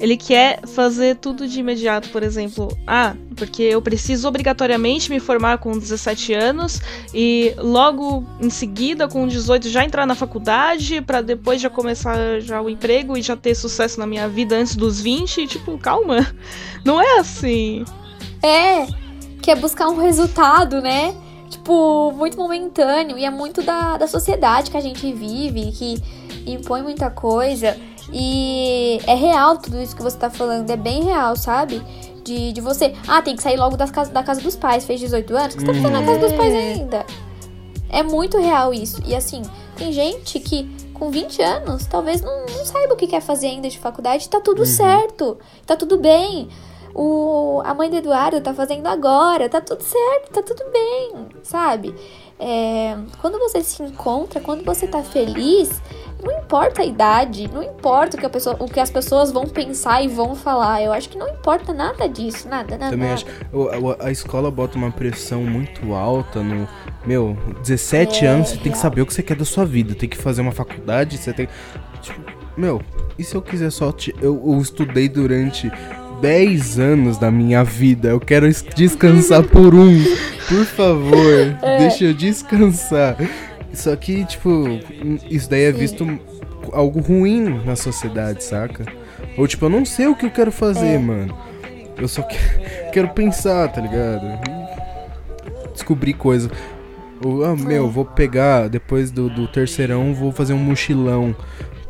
Ele 0.00 0.16
quer 0.16 0.60
fazer 0.66 1.16
tudo 1.16 1.48
de 1.48 1.58
imediato, 1.58 2.08
por 2.10 2.22
exemplo. 2.22 2.68
Ah, 2.86 3.16
porque 3.36 3.62
eu 3.62 3.82
preciso 3.82 4.28
obrigatoriamente 4.28 5.10
me 5.10 5.18
formar 5.18 5.58
com 5.58 5.76
17 5.76 6.34
anos 6.34 6.80
e 7.12 7.52
logo 7.58 8.24
em 8.40 8.48
seguida, 8.48 9.08
com 9.08 9.26
18, 9.26 9.68
já 9.68 9.84
entrar 9.84 10.06
na 10.06 10.14
faculdade 10.14 11.00
pra 11.00 11.20
depois 11.20 11.60
já 11.60 11.68
começar 11.68 12.40
já 12.40 12.60
o 12.60 12.70
emprego 12.70 13.16
e 13.16 13.22
já 13.22 13.36
ter 13.36 13.54
sucesso 13.54 13.98
na 13.98 14.06
minha 14.06 14.28
vida 14.28 14.56
antes 14.56 14.76
dos 14.76 15.00
20. 15.00 15.40
E, 15.40 15.46
tipo, 15.46 15.76
calma. 15.78 16.26
Não 16.84 17.00
é 17.00 17.18
assim. 17.18 17.84
É, 18.42 18.86
quer 19.42 19.56
buscar 19.56 19.88
um 19.88 19.96
resultado, 20.00 20.80
né? 20.80 21.14
Tipo, 21.50 22.12
muito 22.12 22.36
momentâneo. 22.36 23.18
E 23.18 23.24
é 23.24 23.30
muito 23.30 23.62
da, 23.62 23.96
da 23.96 24.06
sociedade 24.06 24.70
que 24.70 24.76
a 24.76 24.80
gente 24.80 25.12
vive, 25.12 25.72
que 25.72 25.96
impõe 26.46 26.82
muita 26.82 27.10
coisa. 27.10 27.76
E 28.12 29.00
é 29.06 29.14
real 29.14 29.58
tudo 29.58 29.80
isso 29.80 29.94
que 29.94 30.02
você 30.02 30.16
tá 30.16 30.30
falando, 30.30 30.68
é 30.70 30.76
bem 30.76 31.04
real, 31.04 31.36
sabe? 31.36 31.82
De, 32.24 32.52
de 32.52 32.60
você. 32.60 32.94
Ah, 33.06 33.22
tem 33.22 33.36
que 33.36 33.42
sair 33.42 33.56
logo 33.56 33.76
das 33.76 33.90
casa, 33.90 34.10
da 34.10 34.22
casa 34.22 34.40
dos 34.40 34.56
pais, 34.56 34.84
fez 34.84 35.00
18 35.00 35.36
anos? 35.36 35.54
O 35.54 35.58
que 35.58 35.64
você 35.64 35.66
tá 35.66 35.74
fazendo 35.74 35.92
na 35.92 36.04
casa 36.04 36.18
dos 36.18 36.32
pais 36.32 36.54
ainda? 36.54 37.06
É 37.90 38.02
muito 38.02 38.38
real 38.38 38.72
isso. 38.72 39.02
E 39.06 39.14
assim, 39.14 39.42
tem 39.76 39.92
gente 39.92 40.38
que 40.40 40.68
com 40.92 41.10
20 41.10 41.40
anos 41.42 41.86
talvez 41.86 42.20
não, 42.20 42.46
não 42.46 42.64
saiba 42.64 42.94
o 42.94 42.96
que 42.96 43.06
quer 43.06 43.22
fazer 43.22 43.46
ainda 43.46 43.68
de 43.68 43.78
faculdade. 43.78 44.28
Tá 44.28 44.40
tudo 44.40 44.66
certo, 44.66 45.38
tá 45.64 45.76
tudo 45.76 45.98
bem. 45.98 46.48
O, 46.94 47.62
a 47.64 47.74
mãe 47.74 47.88
do 47.88 47.96
Eduardo 47.96 48.40
tá 48.40 48.52
fazendo 48.52 48.86
agora, 48.86 49.48
tá 49.48 49.60
tudo 49.60 49.82
certo, 49.82 50.32
tá 50.32 50.42
tudo 50.42 50.64
bem, 50.72 51.12
sabe? 51.42 51.94
É, 52.40 52.96
quando 53.20 53.38
você 53.38 53.62
se 53.62 53.82
encontra, 53.82 54.40
quando 54.40 54.64
você 54.64 54.86
tá 54.86 55.02
feliz, 55.02 55.80
não 56.22 56.38
importa 56.38 56.82
a 56.82 56.84
idade, 56.84 57.48
não 57.52 57.62
importa 57.62 58.16
o 58.16 58.20
que, 58.20 58.26
a 58.26 58.30
pessoa, 58.30 58.56
o 58.58 58.66
que 58.66 58.80
as 58.80 58.90
pessoas 58.90 59.30
vão 59.30 59.46
pensar 59.46 60.02
e 60.02 60.08
vão 60.08 60.34
falar. 60.34 60.82
Eu 60.82 60.92
acho 60.92 61.08
que 61.08 61.16
não 61.18 61.28
importa 61.28 61.72
nada 61.72 62.08
disso, 62.08 62.48
nada, 62.48 62.76
nada. 62.76 62.90
Também 62.90 63.08
nada. 63.10 63.14
acho. 63.14 63.26
A, 64.02 64.06
a 64.08 64.10
escola 64.10 64.50
bota 64.50 64.76
uma 64.76 64.90
pressão 64.90 65.42
muito 65.42 65.94
alta 65.94 66.42
no. 66.42 66.68
Meu, 67.06 67.36
17 67.62 68.24
É, 68.24 68.28
anos 68.28 68.48
você 68.48 68.54
tem 68.54 68.62
que 68.64 68.68
real. 68.70 68.80
saber 68.80 69.02
o 69.02 69.06
que 69.06 69.14
você 69.14 69.22
quer 69.22 69.36
da 69.36 69.44
sua 69.44 69.64
vida. 69.64 69.94
Tem 69.94 70.08
que 70.08 70.16
fazer 70.16 70.40
uma 70.40 70.52
faculdade, 70.52 71.16
você 71.16 71.32
tem. 71.32 71.48
Tipo, 72.02 72.20
meu, 72.56 72.82
e 73.18 73.22
se 73.24 73.34
eu 73.34 73.40
quiser 73.42 73.70
só. 73.70 73.92
te- 73.92 74.14
Eu, 74.20 74.42
eu 74.44 74.58
estudei 74.60 75.08
durante 75.08 75.70
10 76.20 76.78
anos 76.80 77.16
da 77.16 77.30
minha 77.30 77.62
vida. 77.62 78.08
Eu 78.08 78.18
quero 78.20 78.46
es- 78.48 78.64
descansar 78.74 79.44
por 79.44 79.72
um. 79.74 80.02
Por 80.48 80.64
favor, 80.64 81.56
É. 81.62 81.78
deixa 81.78 82.04
eu 82.06 82.14
descansar. 82.14 83.16
Só 83.78 83.94
que, 83.94 84.24
tipo, 84.24 84.64
isso 85.30 85.48
daí 85.48 85.62
é 85.64 85.72
visto 85.72 86.04
algo 86.72 87.00
ruim 87.00 87.62
na 87.64 87.76
sociedade, 87.76 88.42
saca? 88.42 88.84
Ou 89.36 89.46
tipo, 89.46 89.64
eu 89.66 89.70
não 89.70 89.84
sei 89.84 90.06
o 90.08 90.16
que 90.16 90.26
eu 90.26 90.30
quero 90.30 90.50
fazer, 90.50 90.94
É. 90.94 90.98
mano. 90.98 91.32
Eu 91.96 92.08
só 92.08 92.22
que- 92.22 92.36
quero 92.92 93.08
pensar, 93.10 93.68
tá 93.68 93.80
ligado? 93.80 94.26
Descobrir 95.72 96.14
coisa. 96.14 96.50
Ou, 97.24 97.44
ah, 97.44 97.54
meu, 97.56 97.88
vou 97.88 98.04
pegar, 98.04 98.68
depois 98.68 99.10
do, 99.10 99.28
do 99.28 99.46
terceirão, 99.48 100.12
vou 100.14 100.32
fazer 100.32 100.52
um 100.52 100.58
mochilão 100.58 101.34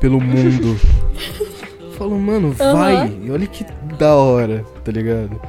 pelo 0.00 0.20
mundo. 0.20 0.78
Falo, 1.98 2.18
mano, 2.18 2.52
vai. 2.52 3.10
E 3.24 3.30
olha 3.30 3.46
que 3.46 3.64
da 3.98 4.14
hora, 4.14 4.64
tá 4.84 4.92
ligado? 4.92 5.40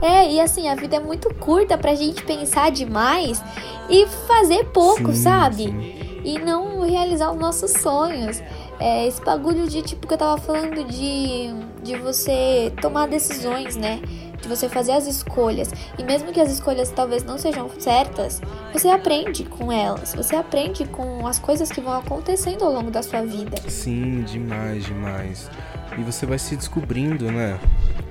É, 0.00 0.30
e 0.30 0.40
assim, 0.40 0.68
a 0.68 0.74
vida 0.74 0.96
é 0.96 1.00
muito 1.00 1.32
curta 1.34 1.76
pra 1.76 1.94
gente 1.94 2.22
pensar 2.22 2.70
demais 2.70 3.42
e 3.90 4.06
fazer 4.26 4.64
pouco, 4.66 5.12
Sim, 5.12 5.22
sabe? 5.22 5.64
sim. 5.64 5.94
E 6.24 6.38
não 6.38 6.82
realizar 6.82 7.30
os 7.32 7.38
nossos 7.38 7.70
sonhos. 7.72 8.42
É, 8.80 9.06
esse 9.06 9.20
bagulho 9.24 9.66
de, 9.66 9.82
tipo, 9.82 10.06
que 10.06 10.14
eu 10.14 10.18
tava 10.18 10.36
falando 10.40 10.84
de, 10.84 11.48
de 11.82 11.96
você 11.96 12.72
tomar 12.80 13.08
decisões, 13.08 13.74
né? 13.76 14.00
De 14.40 14.46
você 14.46 14.68
fazer 14.68 14.92
as 14.92 15.06
escolhas. 15.06 15.70
E 15.98 16.04
mesmo 16.04 16.30
que 16.32 16.40
as 16.40 16.50
escolhas 16.52 16.90
talvez 16.90 17.24
não 17.24 17.38
sejam 17.38 17.68
certas, 17.80 18.40
você 18.72 18.88
aprende 18.88 19.44
com 19.44 19.72
elas. 19.72 20.14
Você 20.14 20.36
aprende 20.36 20.84
com 20.86 21.26
as 21.26 21.38
coisas 21.38 21.70
que 21.72 21.80
vão 21.80 21.94
acontecendo 21.94 22.64
ao 22.64 22.72
longo 22.72 22.90
da 22.90 23.02
sua 23.02 23.22
vida. 23.22 23.56
Sim, 23.68 24.22
demais, 24.22 24.84
demais. 24.84 25.50
E 25.96 26.02
você 26.02 26.26
vai 26.26 26.38
se 26.38 26.54
descobrindo, 26.56 27.32
né? 27.32 27.58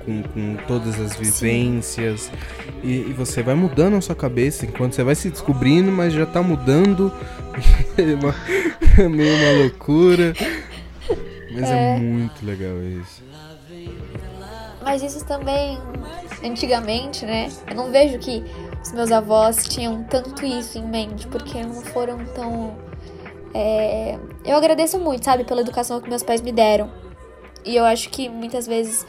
Com, 0.04 0.22
com 0.22 0.56
todas 0.66 0.98
as 0.98 1.16
vivências. 1.16 2.30
E, 2.82 2.92
e 3.10 3.12
você 3.12 3.42
vai 3.42 3.54
mudando 3.54 3.94
a 3.96 4.00
sua 4.00 4.14
cabeça 4.14 4.64
enquanto 4.64 4.94
você 4.94 5.02
vai 5.04 5.14
se 5.14 5.28
descobrindo, 5.30 5.90
mas 5.92 6.12
já 6.12 6.24
tá 6.26 6.42
mudando. 6.42 7.12
é, 7.98 8.14
uma- 8.14 8.34
é 8.98 9.08
meio 9.08 9.34
uma 9.36 9.62
loucura. 9.64 10.32
Mas 11.52 11.70
é. 11.70 11.98
muito 11.98 12.44
legal 12.46 12.76
isso. 12.82 13.22
Mas 14.82 15.02
isso 15.02 15.24
também, 15.26 15.78
antigamente, 16.42 17.26
né? 17.26 17.50
Eu 17.68 17.74
não 17.74 17.90
vejo 17.90 18.18
que 18.18 18.42
os 18.82 18.92
meus 18.92 19.10
avós 19.12 19.66
tinham 19.68 20.04
tanto 20.04 20.46
isso 20.46 20.78
em 20.78 20.86
mente, 20.86 21.26
porque 21.26 21.62
não 21.62 21.74
foram 21.82 22.24
tão. 22.34 22.74
é, 23.52 24.18
Eu 24.44 24.56
agradeço 24.56 24.98
muito, 24.98 25.24
sabe, 25.24 25.44
pela 25.44 25.60
educação 25.60 26.00
que 26.00 26.08
meus 26.08 26.22
pais 26.22 26.40
me 26.40 26.52
deram. 26.52 26.90
E 27.64 27.76
eu 27.76 27.84
acho 27.84 28.08
que 28.08 28.28
muitas 28.28 28.66
vezes 28.66 29.04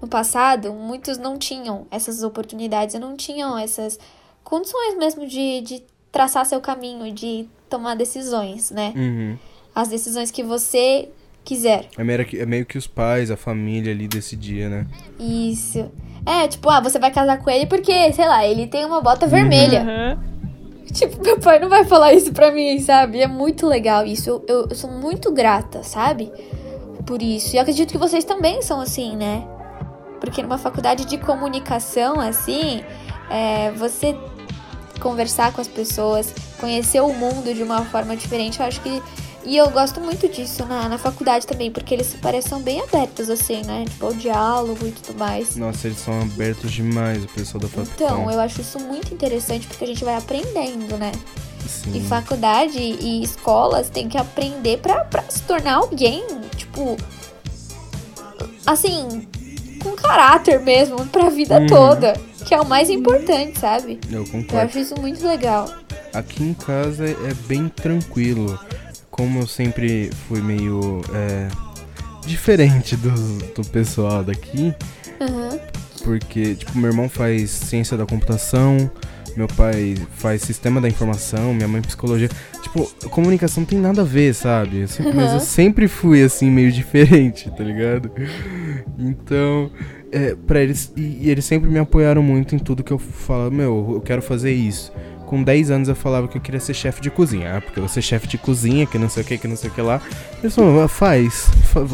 no 0.00 0.08
passado, 0.08 0.72
muitos 0.72 1.18
não 1.18 1.36
tinham 1.38 1.86
essas 1.90 2.22
oportunidades, 2.22 2.98
não 2.98 3.16
tinham 3.16 3.58
essas 3.58 3.98
condições 4.42 4.96
mesmo 4.96 5.26
de, 5.26 5.60
de 5.60 5.82
traçar 6.10 6.44
seu 6.46 6.60
caminho, 6.60 7.12
de 7.12 7.48
tomar 7.68 7.94
decisões, 7.94 8.70
né? 8.70 8.92
Uhum. 8.96 9.36
As 9.74 9.88
decisões 9.88 10.30
que 10.30 10.42
você 10.42 11.08
quiser. 11.44 11.86
É, 11.96 12.02
meio 12.04 12.24
que, 12.24 12.38
é 12.38 12.46
meio 12.46 12.66
que 12.66 12.76
os 12.78 12.86
pais, 12.86 13.30
a 13.30 13.36
família 13.36 13.92
ali 13.92 14.08
decidia, 14.08 14.68
né? 14.68 14.86
Isso. 15.18 15.90
É, 16.26 16.48
tipo, 16.48 16.68
ah, 16.68 16.80
você 16.80 16.98
vai 16.98 17.10
casar 17.10 17.38
com 17.38 17.48
ele 17.48 17.66
porque, 17.66 18.12
sei 18.12 18.26
lá, 18.26 18.44
ele 18.46 18.66
tem 18.66 18.84
uma 18.84 19.00
bota 19.00 19.26
vermelha. 19.26 19.82
Aham. 19.82 20.30
Tipo, 20.92 21.22
meu 21.22 21.38
pai 21.38 21.60
não 21.60 21.68
vai 21.68 21.84
falar 21.84 22.12
isso 22.14 22.32
pra 22.32 22.50
mim, 22.50 22.78
sabe? 22.80 23.20
É 23.20 23.26
muito 23.28 23.66
legal 23.66 24.04
isso. 24.04 24.28
Eu, 24.28 24.44
eu- 24.48 24.66
eu 24.70 24.74
sou 24.74 24.90
muito 24.90 25.30
grata, 25.32 25.84
sabe? 25.84 26.32
Por 27.06 27.22
isso. 27.22 27.54
E 27.54 27.58
eu 27.58 27.62
acredito 27.62 27.92
que 27.92 27.98
vocês 27.98 28.24
também 28.24 28.60
são 28.60 28.80
assim, 28.80 29.16
né? 29.16 29.46
Porque 30.20 30.42
numa 30.42 30.58
faculdade 30.58 31.04
de 31.06 31.16
comunicação, 31.18 32.20
assim, 32.20 32.84
é, 33.30 33.70
você 33.72 34.16
conversar 35.00 35.52
com 35.52 35.60
as 35.60 35.68
pessoas, 35.68 36.32
conhecer 36.60 37.00
o 37.00 37.12
mundo 37.12 37.54
de 37.54 37.62
uma 37.62 37.84
forma 37.86 38.14
diferente, 38.14 38.60
eu 38.60 38.66
acho 38.66 38.80
que. 38.80 39.02
E 39.42 39.56
eu 39.56 39.70
gosto 39.70 40.02
muito 40.02 40.28
disso 40.28 40.66
na, 40.66 40.86
na 40.86 40.98
faculdade 40.98 41.46
também, 41.46 41.70
porque 41.70 41.94
eles 41.94 42.14
parecem 42.20 42.60
bem 42.60 42.82
abertos, 42.82 43.30
assim, 43.30 43.62
né? 43.64 43.86
Tipo, 43.88 44.06
ao 44.06 44.12
diálogo 44.12 44.86
e 44.86 44.90
tudo 44.92 45.18
mais. 45.18 45.56
Nossa, 45.56 45.86
eles 45.86 45.98
são 45.98 46.20
abertos 46.20 46.70
demais, 46.70 47.24
o 47.24 47.28
pessoal 47.28 47.58
da 47.62 47.66
Então, 47.68 47.86
Fapcom. 47.86 48.30
eu 48.30 48.38
acho 48.38 48.60
isso 48.60 48.78
muito 48.78 49.14
interessante 49.14 49.66
porque 49.66 49.82
a 49.82 49.86
gente 49.86 50.04
vai 50.04 50.14
aprendendo, 50.14 50.98
né? 50.98 51.10
Sim. 51.66 51.92
E 51.96 52.00
faculdade 52.02 52.78
e 52.78 53.22
escolas 53.22 53.88
tem 53.88 54.10
que 54.10 54.18
aprender 54.18 54.78
pra, 54.78 55.04
pra 55.04 55.22
se 55.30 55.42
tornar 55.44 55.76
alguém, 55.76 56.22
tipo. 56.56 56.98
Assim, 58.66 59.26
com 59.82 59.90
caráter 59.96 60.60
mesmo, 60.60 61.04
pra 61.06 61.28
vida 61.30 61.58
Uhum. 61.58 61.66
toda. 61.66 62.12
Que 62.46 62.54
é 62.54 62.60
o 62.60 62.66
mais 62.66 62.88
importante, 62.88 63.58
sabe? 63.58 63.98
Eu 64.10 64.20
Eu 64.20 64.26
concordo. 64.26 64.66
acho 64.66 64.78
isso 64.78 64.94
muito 65.00 65.26
legal. 65.26 65.68
Aqui 66.14 66.42
em 66.42 66.54
casa 66.54 67.04
é 67.06 67.34
bem 67.46 67.68
tranquilo. 67.68 68.58
Como 69.10 69.40
eu 69.40 69.46
sempre 69.46 70.10
fui 70.26 70.40
meio 70.40 71.02
é, 71.14 71.48
diferente 72.26 72.96
do, 72.96 73.10
do 73.54 73.62
pessoal 73.68 74.24
daqui, 74.24 74.74
Uhum. 75.20 75.58
porque 76.04 76.54
tipo, 76.54 76.78
meu 76.78 76.90
irmão 76.90 77.08
faz 77.08 77.50
ciência 77.50 77.96
da 77.96 78.06
computação, 78.06 78.90
meu 79.36 79.46
pai 79.48 79.94
faz 80.16 80.40
sistema 80.42 80.80
da 80.80 80.88
informação, 80.88 81.52
minha 81.52 81.68
mãe 81.68 81.82
psicologia. 81.82 82.30
Tipo, 82.72 83.08
comunicação 83.10 83.64
tem 83.64 83.78
nada 83.78 84.02
a 84.02 84.04
ver, 84.04 84.34
sabe? 84.34 84.80
Eu 84.82 84.88
sempre- 84.88 85.12
Mas 85.12 85.28
eu 85.30 85.34
Uhum. 85.34 85.40
sempre 85.40 85.88
fui 85.88 86.22
assim, 86.22 86.50
meio 86.50 86.70
diferente, 86.72 87.50
tá 87.50 87.64
ligado? 87.64 88.10
Então, 88.98 89.70
é, 90.12 90.34
pra 90.46 90.60
eles. 90.60 90.92
E, 90.96 91.18
e 91.22 91.30
eles 91.30 91.44
sempre 91.44 91.68
me 91.70 91.78
apoiaram 91.78 92.22
muito 92.22 92.54
em 92.54 92.58
tudo 92.58 92.82
que 92.84 92.92
eu 92.92 92.98
falava, 92.98 93.50
meu, 93.50 93.92
eu 93.94 94.00
quero 94.00 94.22
fazer 94.22 94.52
isso. 94.52 94.92
Com 95.26 95.42
10 95.42 95.70
anos 95.70 95.88
eu 95.88 95.94
falava 95.94 96.26
que 96.26 96.36
eu 96.36 96.40
queria 96.40 96.58
ser 96.60 96.74
chefe 96.74 97.00
de 97.00 97.10
cozinha. 97.10 97.56
Ah, 97.56 97.60
porque 97.60 97.78
eu 97.78 97.82
vou 97.84 97.88
ser 97.88 98.02
chefe 98.02 98.26
de 98.26 98.36
cozinha, 98.36 98.84
que 98.86 98.98
não 98.98 99.08
sei 99.08 99.22
o 99.22 99.26
que, 99.26 99.38
que 99.38 99.46
não 99.48 99.56
sei 99.56 99.70
o 99.70 99.72
que 99.72 99.80
lá. 99.80 100.00
Eles 100.42 100.54
falaram, 100.54 100.80
"Ah, 100.82 100.88
faz, 100.88 101.48
fa- 101.72 101.86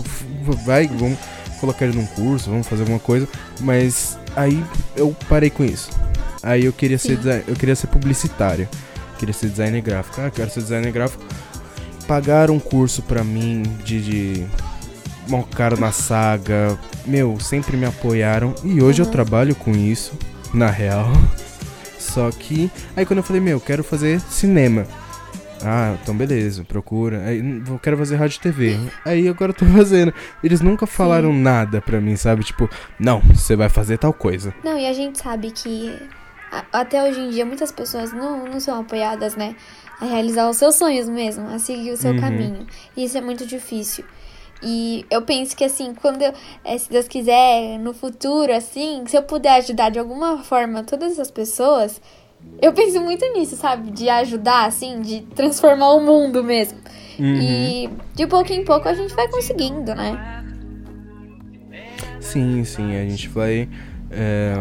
vai, 0.64 0.86
vamos 0.88 1.18
colocar 1.60 1.84
ele 1.86 1.96
num 1.98 2.06
curso, 2.06 2.48
vamos 2.50 2.66
fazer 2.66 2.82
alguma 2.82 2.98
coisa. 3.00 3.28
Mas 3.60 4.18
aí 4.34 4.62
eu 4.96 5.14
parei 5.28 5.50
com 5.50 5.64
isso. 5.64 5.90
Aí 6.42 6.64
eu 6.64 6.72
queria 6.72 6.96
ser 6.98 7.18
Sim. 7.22 7.42
eu 7.46 7.54
queria 7.54 7.74
ser 7.76 7.88
publicitário. 7.88 8.66
Queria 9.18 9.32
ser 9.34 9.48
designer 9.48 9.80
gráfico. 9.82 10.20
Ah, 10.20 10.30
quero 10.30 10.50
ser 10.50 10.60
designer 10.60 10.92
gráfico. 10.92 11.22
Pagaram 12.06 12.54
um 12.54 12.60
curso 12.60 13.02
pra 13.02 13.24
mim 13.24 13.62
de, 13.84 14.00
de 14.02 14.46
na 15.78 15.90
saga. 15.92 16.78
Meu, 17.04 17.38
sempre 17.40 17.76
me 17.76 17.86
apoiaram. 17.86 18.54
E 18.64 18.80
hoje 18.82 19.00
eu 19.02 19.06
Uhum. 19.06 19.12
trabalho 19.12 19.54
com 19.54 19.72
isso, 19.72 20.12
na 20.54 20.70
real. 20.70 21.06
Só 21.98 22.30
que. 22.30 22.70
Aí 22.96 23.04
quando 23.04 23.18
eu 23.18 23.22
falei, 23.24 23.42
meu, 23.42 23.60
quero 23.60 23.82
fazer 23.82 24.20
cinema. 24.20 24.86
Ah, 25.64 25.96
então 26.00 26.14
beleza, 26.14 26.62
procura. 26.64 27.24
Aí, 27.24 27.40
"Hum, 27.40 27.64
eu 27.66 27.78
quero 27.78 27.96
fazer 27.96 28.16
rádio 28.16 28.36
e 28.36 28.40
TV. 28.40 28.78
Aí 29.04 29.26
agora 29.26 29.50
eu 29.50 29.54
tô 29.56 29.64
fazendo. 29.74 30.12
Eles 30.44 30.60
nunca 30.60 30.86
falaram 30.86 31.32
nada 31.32 31.80
pra 31.80 32.00
mim, 32.00 32.14
sabe? 32.14 32.44
Tipo, 32.44 32.68
não, 33.00 33.20
você 33.20 33.56
vai 33.56 33.68
fazer 33.68 33.96
tal 33.98 34.12
coisa. 34.12 34.54
Não, 34.62 34.78
e 34.78 34.86
a 34.86 34.92
gente 34.92 35.18
sabe 35.18 35.50
que 35.50 35.98
até 36.72 37.03
hoje 37.03 37.20
em 37.20 37.30
dia 37.30 37.44
muitas 37.44 37.72
pessoas 37.72 38.12
não, 38.12 38.44
não 38.44 38.61
são 38.61 38.80
apoiadas, 38.80 39.34
né? 39.36 39.55
A 40.01 40.05
realizar 40.07 40.49
os 40.51 40.57
seus 40.57 40.74
sonhos 40.74 41.09
mesmo, 41.09 41.49
a 41.49 41.59
seguir 41.59 41.90
o 41.92 41.97
seu 41.97 42.12
Uhum. 42.12 42.20
caminho. 42.20 42.66
E 42.97 43.05
isso 43.05 43.16
é 43.16 43.20
muito 43.20 43.47
difícil. 43.47 44.05
E 44.62 45.05
eu 45.11 45.22
penso 45.22 45.55
que 45.57 45.64
assim, 45.64 45.94
quando, 45.94 46.22
eu, 46.22 46.32
eh, 46.64 46.78
se 46.78 46.88
Deus 46.90 47.07
quiser, 47.09 47.78
no 47.78 47.92
futuro, 47.92 48.53
assim, 48.55 49.05
se 49.07 49.16
eu 49.16 49.22
puder 49.22 49.55
ajudar 49.59 49.90
de 49.90 49.99
alguma 49.99 50.38
forma 50.42 50.82
todas 50.82 51.12
essas 51.12 51.30
pessoas, 51.30 52.01
eu 52.62 52.72
penso 52.72 53.01
muito 53.01 53.24
nisso, 53.34 53.57
sabe? 53.57 53.90
De 53.90 54.09
ajudar, 54.09 54.66
assim, 54.66 55.01
de 55.03 55.20
transformar 55.34 55.92
o 55.92 56.01
mundo 56.01 56.42
mesmo. 56.42 56.78
Uhum. 57.18 57.38
E 57.40 57.90
de 58.14 58.26
pouco 58.26 58.53
em 58.53 58.64
pouco 58.64 58.88
a 58.88 58.94
gente 58.94 59.14
vai 59.14 59.28
conseguindo, 59.28 59.94
né? 59.94 60.42
Sim, 62.20 62.64
sim, 62.64 62.97
a 62.97 63.03
gente 63.09 63.28
vai. 63.28 63.68
é, 64.11 64.55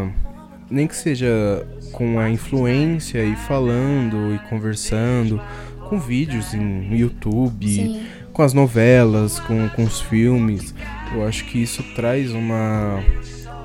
nem 0.69 0.87
que 0.87 0.95
seja 0.95 1.65
com 1.95 2.19
a 2.19 2.29
influência 2.29 3.23
e 3.23 3.37
falando 3.37 4.35
e 4.35 4.39
conversando, 4.49 5.41
com 5.87 5.97
vídeos 5.97 6.53
em 6.53 6.93
YouTube, 6.93 7.67
Sim. 7.67 8.05
com 8.33 8.41
as 8.41 8.53
novelas, 8.53 9.39
com, 9.39 9.69
com 9.69 9.83
os 9.85 10.01
filmes. 10.01 10.75
Eu 11.13 11.25
acho 11.25 11.45
que 11.45 11.63
isso 11.63 11.81
traz 11.95 12.33
uma, 12.33 13.01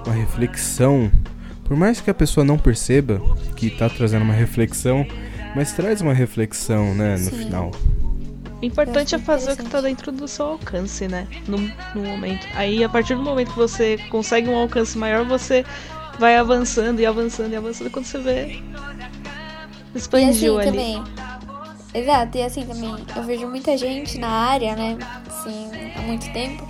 uma 0.07 0.15
reflexão. 0.15 1.11
Por 1.65 1.77
mais 1.77 2.01
que 2.01 2.09
a 2.09 2.15
pessoa 2.15 2.45
não 2.45 2.57
perceba 2.57 3.21
que 3.57 3.69
tá 3.69 3.89
trazendo 3.89 4.23
uma 4.23 4.35
reflexão, 4.35 5.05
mas 5.57 5.73
traz 5.73 6.01
uma 6.01 6.15
reflexão, 6.15 6.95
né, 6.95 7.15
no 7.15 7.31
Sim. 7.31 7.37
final. 7.37 7.73
O 8.63 8.65
importante 8.65 9.15
é 9.15 9.19
fazer 9.19 9.53
o 9.53 9.57
que 9.57 9.63
tá 9.63 9.79
interessante. 9.79 9.97
dentro 9.97 10.13
do 10.13 10.29
seu 10.29 10.47
alcance, 10.47 11.09
né? 11.09 11.27
No, 11.49 11.59
no 11.59 12.09
momento. 12.09 12.47
Aí, 12.55 12.85
a 12.85 12.89
partir 12.89 13.15
do 13.15 13.23
momento 13.23 13.51
que 13.53 13.57
você 13.57 13.99
consegue 14.11 14.49
um 14.51 14.57
alcance 14.57 14.97
maior, 14.99 15.25
você 15.25 15.65
vai 16.21 16.37
avançando 16.37 17.01
e 17.01 17.07
avançando 17.07 17.53
e 17.53 17.57
avançando. 17.57 17.91
Quando 17.91 18.05
você 18.05 18.19
vê. 18.19 18.61
E 19.95 19.99
Expandiu 19.99 20.59
assim 20.59 20.69
ali. 20.69 20.79
também. 20.79 21.05
Exato, 21.93 22.39
e 22.39 22.43
assim 22.43 22.65
também, 22.65 22.95
eu 23.17 23.23
vejo 23.25 23.49
muita 23.49 23.77
gente 23.77 24.17
na 24.17 24.29
área, 24.29 24.77
né, 24.77 24.97
assim, 25.27 25.69
há 25.97 26.03
muito 26.03 26.33
tempo, 26.33 26.65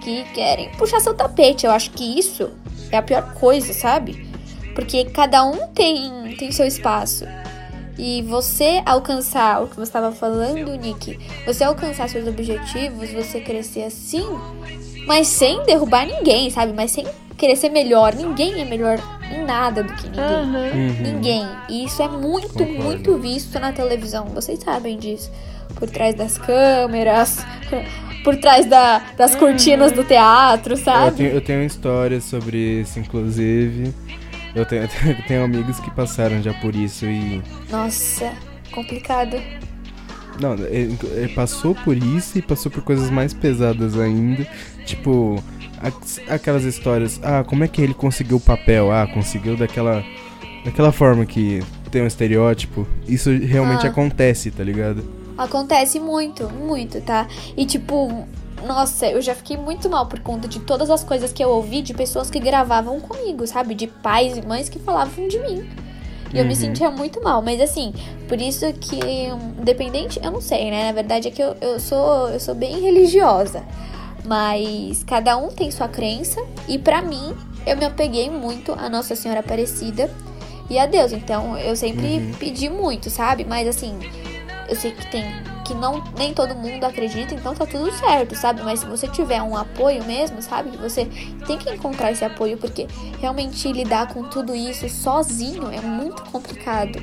que 0.00 0.24
querem 0.34 0.68
puxar 0.70 0.98
seu 0.98 1.14
tapete. 1.14 1.64
Eu 1.64 1.70
acho 1.70 1.92
que 1.92 2.18
isso 2.18 2.50
é 2.90 2.96
a 2.96 3.02
pior 3.02 3.34
coisa, 3.34 3.72
sabe? 3.72 4.28
Porque 4.74 5.04
cada 5.04 5.44
um 5.44 5.68
tem, 5.68 6.34
tem 6.36 6.50
seu 6.50 6.66
espaço. 6.66 7.24
E 7.96 8.22
você 8.22 8.82
alcançar 8.84 9.62
o 9.62 9.68
que 9.68 9.76
você 9.76 9.82
estava 9.82 10.10
falando, 10.10 10.76
Nick, 10.76 11.20
você 11.46 11.62
alcançar 11.62 12.08
seus 12.08 12.26
objetivos, 12.26 13.12
você 13.12 13.40
crescer 13.40 13.84
assim, 13.84 14.26
mas 15.06 15.28
sem 15.28 15.62
derrubar 15.62 16.04
ninguém, 16.04 16.50
sabe? 16.50 16.72
Mas 16.72 16.90
sem 16.90 17.06
querer 17.36 17.56
ser 17.56 17.68
melhor. 17.70 18.14
Ninguém 18.14 18.60
é 18.60 18.64
melhor 18.64 18.98
em 19.30 19.44
nada 19.44 19.82
do 19.82 19.92
que 19.94 20.08
ninguém. 20.08 20.88
Uhum. 20.90 21.02
Ninguém. 21.02 21.46
E 21.68 21.84
isso 21.84 22.02
é 22.02 22.08
muito, 22.08 22.48
Concordo. 22.48 22.82
muito 22.82 23.18
visto 23.18 23.58
na 23.58 23.72
televisão. 23.72 24.26
Vocês 24.26 24.58
sabem 24.60 24.98
disso. 24.98 25.30
Por 25.76 25.90
trás 25.90 26.14
das 26.14 26.38
câmeras, 26.38 27.44
por 28.22 28.36
trás 28.36 28.66
da- 28.66 29.00
das 29.16 29.34
cortinas 29.34 29.90
do 29.92 30.04
teatro, 30.04 30.74
Eu 30.74 30.76
sabe? 30.76 31.16
tenho, 31.16 31.30
eu 31.30 31.40
tenho 31.40 31.64
histórias 31.64 32.24
sobre 32.24 32.56
isso, 32.80 32.98
inclusive. 33.00 33.92
Eu 34.54 34.64
tenho, 34.64 34.82
eu 35.04 35.26
tenho 35.26 35.44
amigos 35.44 35.80
que 35.80 35.90
passaram 35.90 36.40
já 36.42 36.54
por 36.54 36.74
isso 36.76 37.06
e. 37.06 37.42
Nossa, 37.70 38.30
complicado. 38.72 39.36
Não, 40.40 40.54
ele, 40.54 40.96
ele 41.12 41.28
passou 41.34 41.74
por 41.74 41.96
isso 41.96 42.38
e 42.38 42.42
passou 42.42 42.70
por 42.70 42.82
coisas 42.82 43.10
mais 43.10 43.32
pesadas 43.32 43.98
ainda. 43.98 44.46
Tipo, 44.84 45.42
aquelas 46.28 46.64
histórias. 46.64 47.20
Ah, 47.22 47.44
como 47.44 47.64
é 47.64 47.68
que 47.68 47.80
ele 47.82 47.94
conseguiu 47.94 48.36
o 48.36 48.40
papel? 48.40 48.90
Ah, 48.92 49.06
conseguiu 49.06 49.56
daquela. 49.56 50.04
Daquela 50.64 50.90
forma 50.92 51.26
que 51.26 51.62
tem 51.90 52.02
um 52.02 52.06
estereótipo. 52.06 52.86
Isso 53.06 53.30
realmente 53.30 53.86
Ah. 53.86 53.90
acontece, 53.90 54.50
tá 54.50 54.64
ligado? 54.64 55.04
Acontece 55.36 56.00
muito, 56.00 56.48
muito, 56.48 57.00
tá? 57.02 57.26
E 57.56 57.66
tipo, 57.66 58.26
nossa, 58.66 59.06
eu 59.06 59.20
já 59.20 59.34
fiquei 59.34 59.56
muito 59.58 59.90
mal 59.90 60.06
por 60.06 60.20
conta 60.20 60.48
de 60.48 60.60
todas 60.60 60.88
as 60.90 61.04
coisas 61.04 61.32
que 61.34 61.44
eu 61.44 61.50
ouvi 61.50 61.82
de 61.82 61.92
pessoas 61.92 62.30
que 62.30 62.38
gravavam 62.40 62.98
comigo, 63.00 63.46
sabe? 63.46 63.74
De 63.74 63.86
pais 63.86 64.38
e 64.38 64.42
mães 64.46 64.68
que 64.70 64.78
falavam 64.78 65.28
de 65.28 65.38
mim. 65.40 65.68
E 66.32 66.38
eu 66.38 66.44
me 66.44 66.50
Uhum. 66.50 66.56
sentia 66.56 66.90
muito 66.90 67.22
mal, 67.22 67.42
mas 67.42 67.60
assim, 67.60 67.92
por 68.26 68.40
isso 68.40 68.72
que, 68.80 68.98
independente, 69.60 70.18
eu 70.22 70.30
não 70.30 70.40
sei, 70.40 70.70
né? 70.70 70.86
Na 70.86 70.92
verdade 70.92 71.28
é 71.28 71.30
que 71.30 71.42
eu, 71.42 71.54
eu 71.60 71.78
sou 71.78 72.28
eu 72.30 72.40
sou 72.40 72.54
bem 72.54 72.80
religiosa. 72.80 73.62
Mas 74.26 75.04
cada 75.04 75.36
um 75.36 75.48
tem 75.48 75.70
sua 75.70 75.88
crença 75.88 76.40
e 76.66 76.78
pra 76.78 77.02
mim 77.02 77.34
eu 77.66 77.76
me 77.76 77.84
apeguei 77.84 78.30
muito 78.30 78.72
a 78.72 78.88
Nossa 78.88 79.14
Senhora 79.14 79.40
Aparecida 79.40 80.10
e 80.70 80.78
a 80.78 80.86
Deus. 80.86 81.12
Então 81.12 81.58
eu 81.58 81.76
sempre 81.76 82.06
Uhum. 82.18 82.32
pedi 82.38 82.68
muito, 82.68 83.10
sabe? 83.10 83.44
Mas 83.44 83.68
assim, 83.68 83.98
eu 84.68 84.76
sei 84.76 84.92
que 84.92 85.10
tem 85.10 85.24
que 85.64 85.72
não 85.72 86.04
nem 86.18 86.34
todo 86.34 86.54
mundo 86.54 86.84
acredita, 86.84 87.34
então 87.34 87.54
tá 87.54 87.64
tudo 87.64 87.90
certo, 87.92 88.36
sabe? 88.36 88.62
Mas 88.62 88.80
se 88.80 88.86
você 88.86 89.08
tiver 89.08 89.40
um 89.42 89.56
apoio 89.56 90.04
mesmo, 90.04 90.42
sabe? 90.42 90.68
Que 90.70 90.76
você 90.76 91.06
tem 91.46 91.56
que 91.56 91.70
encontrar 91.70 92.12
esse 92.12 92.22
apoio 92.22 92.58
porque 92.58 92.86
realmente 93.18 93.72
lidar 93.72 94.12
com 94.12 94.24
tudo 94.24 94.54
isso 94.54 94.86
sozinho 94.90 95.70
é 95.72 95.80
muito 95.80 96.22
complicado. 96.24 96.98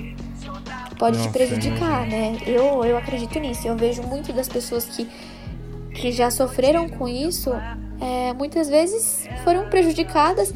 Pode 0.99 1.19
te 1.23 1.29
prejudicar, 1.29 2.05
né? 2.05 2.37
Eu 2.45 2.85
eu 2.85 2.95
acredito 2.97 3.39
nisso. 3.39 3.67
Eu 3.67 3.75
vejo 3.75 4.03
muito 4.03 4.31
das 4.31 4.47
pessoas 4.47 4.85
que 4.85 5.09
que 6.01 6.11
já 6.11 6.31
sofreram 6.31 6.89
com 6.89 7.07
isso, 7.07 7.51
é, 8.01 8.33
muitas 8.33 8.67
vezes 8.67 9.27
foram 9.43 9.69
prejudicadas 9.69 10.51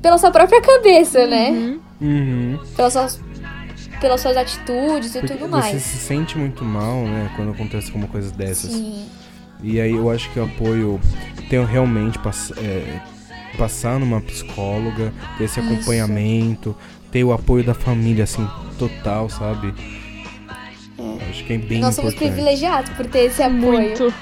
pela 0.00 0.16
sua 0.16 0.30
própria 0.30 0.62
cabeça, 0.62 1.26
né? 1.26 1.50
Uhum. 1.50 1.80
Uhum. 2.00 2.58
Pelas 2.74 2.92
suas, 2.94 3.20
pelas 4.00 4.20
suas 4.20 4.36
atitudes 4.36 5.14
e 5.14 5.20
Porque 5.20 5.34
tudo 5.34 5.40
você 5.40 5.60
mais. 5.72 5.82
se 5.82 5.98
sente 5.98 6.38
muito 6.38 6.64
mal, 6.64 7.02
né, 7.02 7.30
quando 7.36 7.50
acontece 7.50 7.88
alguma 7.88 8.06
coisa 8.06 8.30
dessas. 8.30 8.72
Sim. 8.72 9.06
E 9.62 9.78
aí 9.80 9.92
eu 9.92 10.08
acho 10.10 10.30
que 10.30 10.40
o 10.40 10.44
apoio 10.44 11.00
tem 11.50 11.62
realmente 11.66 12.18
pass 12.20 12.52
é, 12.56 13.00
passar 13.58 13.98
numa 13.98 14.20
psicóloga, 14.20 15.12
ter 15.36 15.44
esse 15.44 15.60
Isso. 15.60 15.68
acompanhamento, 15.70 16.74
ter 17.10 17.24
o 17.24 17.32
apoio 17.32 17.64
da 17.64 17.74
família, 17.74 18.24
assim, 18.24 18.48
total, 18.78 19.28
sabe? 19.28 19.74
Eu 20.96 21.18
Acho 21.28 21.44
que 21.44 21.52
é 21.52 21.58
bem 21.58 21.80
Nós 21.80 21.94
somos 21.94 22.14
importante. 22.14 22.32
privilegiados 22.34 22.90
por 22.92 23.04
ter 23.06 23.26
esse 23.26 23.42
apoio. 23.42 23.60
Muito. 23.60 24.14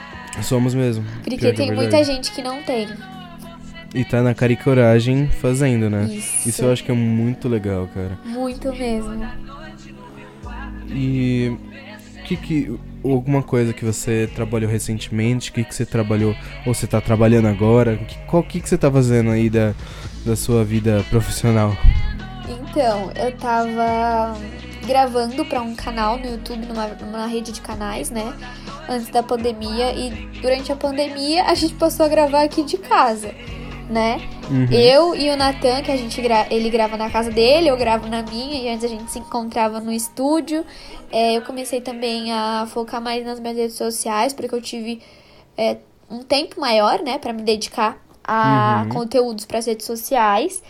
Somos 0.42 0.74
mesmo. 0.74 1.04
Porque 1.24 1.46
é 1.46 1.52
tem 1.52 1.72
muita 1.72 2.02
gente 2.04 2.32
que 2.32 2.42
não 2.42 2.62
tem. 2.62 2.88
E 3.94 4.04
tá 4.04 4.22
na 4.22 4.34
cara 4.34 4.52
e 4.52 4.56
coragem 4.56 5.28
fazendo, 5.28 5.88
né? 5.88 6.04
Isso. 6.04 6.48
Isso 6.48 6.64
eu 6.64 6.72
acho 6.72 6.84
que 6.84 6.90
é 6.90 6.94
muito 6.94 7.48
legal, 7.48 7.88
cara. 7.94 8.18
Muito 8.24 8.72
mesmo. 8.72 9.26
E 10.90 11.56
que 12.26 12.36
que 12.36 12.80
alguma 13.04 13.42
coisa 13.42 13.72
que 13.72 13.84
você 13.84 14.28
trabalhou 14.34 14.70
recentemente, 14.70 15.52
que 15.52 15.64
que 15.64 15.74
você 15.74 15.86
trabalhou 15.86 16.34
ou 16.66 16.74
você 16.74 16.86
tá 16.86 17.00
trabalhando 17.00 17.48
agora? 17.48 17.96
Que, 17.96 18.18
qual 18.26 18.42
que 18.42 18.60
que 18.60 18.68
você 18.68 18.76
tá 18.76 18.90
fazendo 18.90 19.30
aí 19.30 19.48
da, 19.48 19.74
da 20.24 20.36
sua 20.36 20.64
vida 20.64 21.04
profissional? 21.08 21.76
Então, 22.48 23.10
eu 23.14 23.32
tava 23.32 24.36
gravando 24.86 25.44
pra 25.44 25.60
um 25.60 25.74
canal 25.74 26.16
no 26.18 26.26
YouTube, 26.26 26.66
numa, 26.66 26.86
numa 26.88 27.26
rede 27.26 27.52
de 27.52 27.60
canais, 27.60 28.10
né? 28.10 28.32
Antes 28.88 29.08
da 29.08 29.22
pandemia. 29.22 29.92
E 29.92 30.10
durante 30.40 30.72
a 30.72 30.76
pandemia 30.76 31.44
a 31.44 31.54
gente 31.54 31.74
passou 31.74 32.06
a 32.06 32.08
gravar 32.08 32.42
aqui 32.42 32.62
de 32.62 32.78
casa, 32.78 33.34
né? 33.90 34.20
Uhum. 34.50 34.66
Eu 34.70 35.14
e 35.14 35.28
o 35.30 35.36
Natan, 35.36 35.82
que 35.82 35.90
a 35.90 35.96
gente 35.96 36.20
gra 36.22 36.46
ele 36.50 36.70
grava 36.70 36.96
na 36.96 37.10
casa 37.10 37.30
dele, 37.30 37.68
eu 37.68 37.76
gravo 37.76 38.06
na 38.08 38.22
minha, 38.22 38.62
e 38.62 38.68
antes 38.68 38.84
a 38.84 38.88
gente 38.88 39.10
se 39.10 39.18
encontrava 39.18 39.80
no 39.80 39.92
estúdio. 39.92 40.64
É, 41.10 41.36
eu 41.36 41.42
comecei 41.42 41.80
também 41.80 42.32
a 42.32 42.66
focar 42.68 43.00
mais 43.00 43.24
nas 43.24 43.40
minhas 43.40 43.56
redes 43.56 43.76
sociais, 43.76 44.32
porque 44.32 44.54
eu 44.54 44.62
tive 44.62 45.00
é, 45.58 45.78
um 46.10 46.22
tempo 46.22 46.60
maior, 46.60 47.00
né, 47.02 47.18
pra 47.18 47.32
me 47.32 47.42
dedicar 47.42 47.98
a 48.24 48.82
Uhum. 48.84 48.88
conteúdos 48.90 49.44
pras 49.44 49.66
redes 49.66 49.86
sociais. 49.86 50.62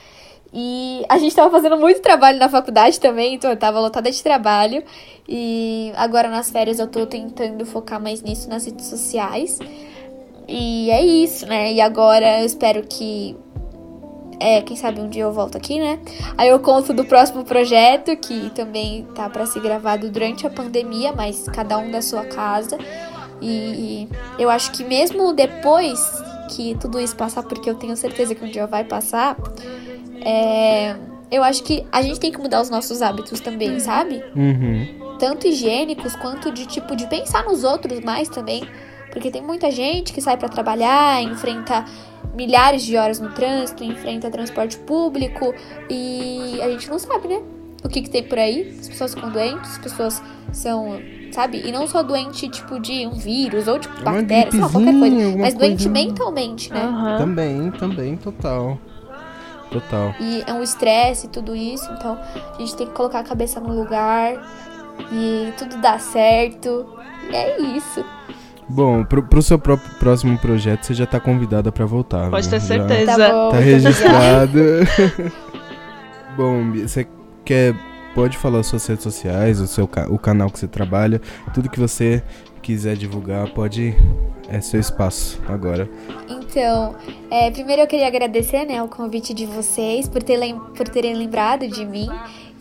E 0.58 1.04
a 1.10 1.18
gente 1.18 1.36
tava 1.36 1.50
fazendo 1.50 1.76
muito 1.76 2.00
trabalho 2.00 2.38
na 2.38 2.48
faculdade 2.48 2.98
também, 2.98 3.34
então 3.34 3.50
eu 3.50 3.58
tava 3.58 3.78
lotada 3.78 4.10
de 4.10 4.22
trabalho. 4.22 4.82
E 5.28 5.92
agora 5.94 6.30
nas 6.30 6.48
férias 6.48 6.78
eu 6.78 6.86
tô 6.86 7.04
tentando 7.04 7.66
focar 7.66 8.00
mais 8.00 8.22
nisso 8.22 8.48
nas 8.48 8.64
redes 8.64 8.86
sociais. 8.86 9.58
E 10.48 10.90
é 10.90 11.04
isso, 11.04 11.44
né? 11.44 11.74
E 11.74 11.80
agora 11.80 12.40
eu 12.40 12.46
espero 12.46 12.82
que. 12.88 13.36
É, 14.40 14.62
quem 14.62 14.76
sabe 14.76 14.98
um 14.98 15.10
dia 15.10 15.24
eu 15.24 15.32
volto 15.32 15.58
aqui, 15.58 15.78
né? 15.78 15.98
Aí 16.38 16.48
eu 16.48 16.58
conto 16.58 16.94
do 16.94 17.04
próximo 17.04 17.44
projeto, 17.44 18.16
que 18.16 18.48
também 18.54 19.06
tá 19.14 19.28
pra 19.28 19.44
ser 19.44 19.60
gravado 19.60 20.10
durante 20.10 20.46
a 20.46 20.50
pandemia, 20.50 21.12
mas 21.12 21.44
cada 21.48 21.76
um 21.76 21.90
da 21.90 22.00
sua 22.00 22.24
casa. 22.24 22.78
E 23.42 24.08
eu 24.38 24.48
acho 24.48 24.72
que 24.72 24.82
mesmo 24.82 25.34
depois 25.34 26.00
que 26.48 26.74
tudo 26.80 26.98
isso 26.98 27.14
passar, 27.14 27.42
porque 27.42 27.68
eu 27.68 27.74
tenho 27.74 27.94
certeza 27.94 28.34
que 28.34 28.44
um 28.44 28.48
dia 28.48 28.66
vai 28.66 28.84
passar, 28.84 29.36
é, 30.26 30.96
eu 31.30 31.44
acho 31.44 31.62
que 31.62 31.86
a 31.92 32.02
gente 32.02 32.18
tem 32.18 32.32
que 32.32 32.38
mudar 32.38 32.60
os 32.60 32.68
nossos 32.68 33.00
hábitos 33.00 33.38
também, 33.38 33.78
sabe? 33.78 34.24
Uhum. 34.34 34.86
tanto 35.20 35.46
higiênicos 35.46 36.14
quanto 36.16 36.50
de 36.50 36.66
tipo 36.66 36.94
de 36.96 37.06
pensar 37.06 37.44
nos 37.44 37.62
outros 37.64 38.00
mais 38.00 38.28
também, 38.28 38.64
porque 39.12 39.30
tem 39.30 39.40
muita 39.40 39.70
gente 39.70 40.12
que 40.12 40.20
sai 40.20 40.36
pra 40.36 40.48
trabalhar, 40.48 41.22
enfrenta 41.22 41.84
milhares 42.34 42.82
de 42.82 42.96
horas 42.96 43.18
no 43.20 43.30
trânsito, 43.30 43.82
enfrenta 43.84 44.28
transporte 44.30 44.76
público 44.78 45.54
e 45.88 46.60
a 46.60 46.68
gente 46.68 46.90
não 46.90 46.98
sabe, 46.98 47.28
né? 47.28 47.40
O 47.84 47.88
que, 47.88 48.02
que 48.02 48.10
tem 48.10 48.24
por 48.24 48.38
aí? 48.38 48.76
As 48.80 48.88
pessoas 48.88 49.14
ficam 49.14 49.30
doentes, 49.30 49.70
as 49.70 49.78
pessoas 49.78 50.22
são, 50.52 51.00
sabe? 51.30 51.62
E 51.64 51.70
não 51.70 51.86
só 51.86 52.02
doente 52.02 52.48
tipo 52.48 52.80
de 52.80 53.06
um 53.06 53.12
vírus 53.12 53.68
ou 53.68 53.78
de 53.78 53.86
Uma 53.88 54.12
bactéria, 54.12 54.50
sei 54.50 54.60
lá, 54.60 54.68
qualquer 54.68 54.98
coisa, 54.98 55.36
mas 55.38 55.54
doente 55.54 55.76
coisa. 55.76 55.90
mentalmente, 55.90 56.72
né? 56.72 56.82
Aham. 56.82 57.16
Também, 57.16 57.70
também, 57.70 58.16
total. 58.16 58.78
Total. 59.70 60.14
E 60.20 60.44
é 60.46 60.52
um 60.52 60.62
estresse 60.62 61.26
e 61.26 61.28
tudo 61.28 61.54
isso, 61.54 61.90
então 61.92 62.18
a 62.34 62.58
gente 62.58 62.76
tem 62.76 62.86
que 62.86 62.92
colocar 62.92 63.20
a 63.20 63.24
cabeça 63.24 63.60
no 63.60 63.74
lugar 63.74 64.34
e 65.12 65.52
tudo 65.58 65.76
dá 65.78 65.98
certo. 65.98 66.86
E 67.30 67.34
é 67.34 67.60
isso. 67.60 68.04
Bom, 68.68 69.04
pro, 69.04 69.22
pro 69.22 69.42
seu 69.42 69.58
próprio 69.58 69.94
próximo 69.96 70.36
projeto, 70.38 70.84
você 70.84 70.94
já 70.94 71.06
tá 71.06 71.20
convidada 71.20 71.70
pra 71.70 71.86
voltar. 71.86 72.30
Pode 72.30 72.48
viu? 72.48 72.58
ter 72.58 72.60
Já 72.60 72.66
certeza. 72.66 73.16
Tá 73.16 73.32
bom. 73.32 73.50
Tá 73.50 73.58
registrado. 73.58 74.60
Bom, 76.36 76.72
você 76.72 77.06
quer. 77.44 77.74
Pode 78.14 78.38
falar 78.38 78.62
suas 78.62 78.86
redes 78.86 79.02
sociais, 79.02 79.60
o, 79.60 79.66
seu, 79.66 79.84
o 80.08 80.18
canal 80.18 80.48
que 80.48 80.58
você 80.58 80.66
trabalha, 80.66 81.20
tudo 81.52 81.68
que 81.68 81.78
você 81.78 82.22
quiser 82.66 82.96
divulgar, 82.96 83.48
pode. 83.50 83.94
É 84.48 84.60
seu 84.60 84.78
espaço 84.78 85.40
agora. 85.48 85.88
Então, 86.28 86.94
é, 87.30 87.50
primeiro 87.50 87.82
eu 87.82 87.86
queria 87.86 88.06
agradecer 88.06 88.64
né, 88.64 88.80
o 88.82 88.86
convite 88.86 89.34
de 89.34 89.44
vocês 89.44 90.08
por, 90.08 90.22
ter 90.22 90.36
lem- 90.36 90.58
por 90.76 90.88
terem 90.88 91.14
lembrado 91.14 91.66
de 91.66 91.84
mim 91.84 92.08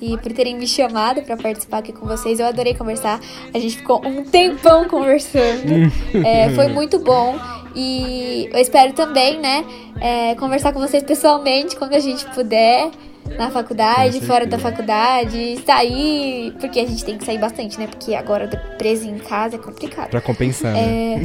e 0.01 0.17
por 0.17 0.31
terem 0.33 0.57
me 0.57 0.65
chamado 0.67 1.21
para 1.21 1.37
participar 1.37 1.77
aqui 1.79 1.93
com 1.93 2.07
vocês. 2.07 2.39
Eu 2.39 2.47
adorei 2.47 2.73
conversar. 2.73 3.19
A 3.53 3.59
gente 3.59 3.77
ficou 3.77 4.01
um 4.03 4.23
tempão 4.23 4.85
conversando. 4.89 5.91
É, 6.25 6.49
foi 6.49 6.69
muito 6.69 6.97
bom. 6.99 7.37
E 7.75 8.49
eu 8.51 8.59
espero 8.59 8.93
também, 8.93 9.39
né, 9.39 9.63
é, 10.01 10.33
conversar 10.35 10.73
com 10.73 10.79
vocês 10.79 11.03
pessoalmente 11.03 11.75
quando 11.75 11.93
a 11.93 11.99
gente 11.99 12.25
puder 12.33 12.89
na 13.37 13.49
faculdade, 13.49 14.21
fora 14.21 14.45
da 14.45 14.59
faculdade, 14.59 15.57
sair, 15.65 16.53
porque 16.59 16.79
a 16.79 16.87
gente 16.87 17.03
tem 17.03 17.17
que 17.17 17.25
sair 17.25 17.39
bastante, 17.39 17.79
né? 17.79 17.87
Porque 17.87 18.13
agora 18.13 18.47
preso 18.77 19.07
em 19.07 19.17
casa 19.17 19.55
é 19.55 19.59
complicado. 19.59 20.09
Pra 20.09 20.21
compensar, 20.21 20.73
né? 20.73 21.23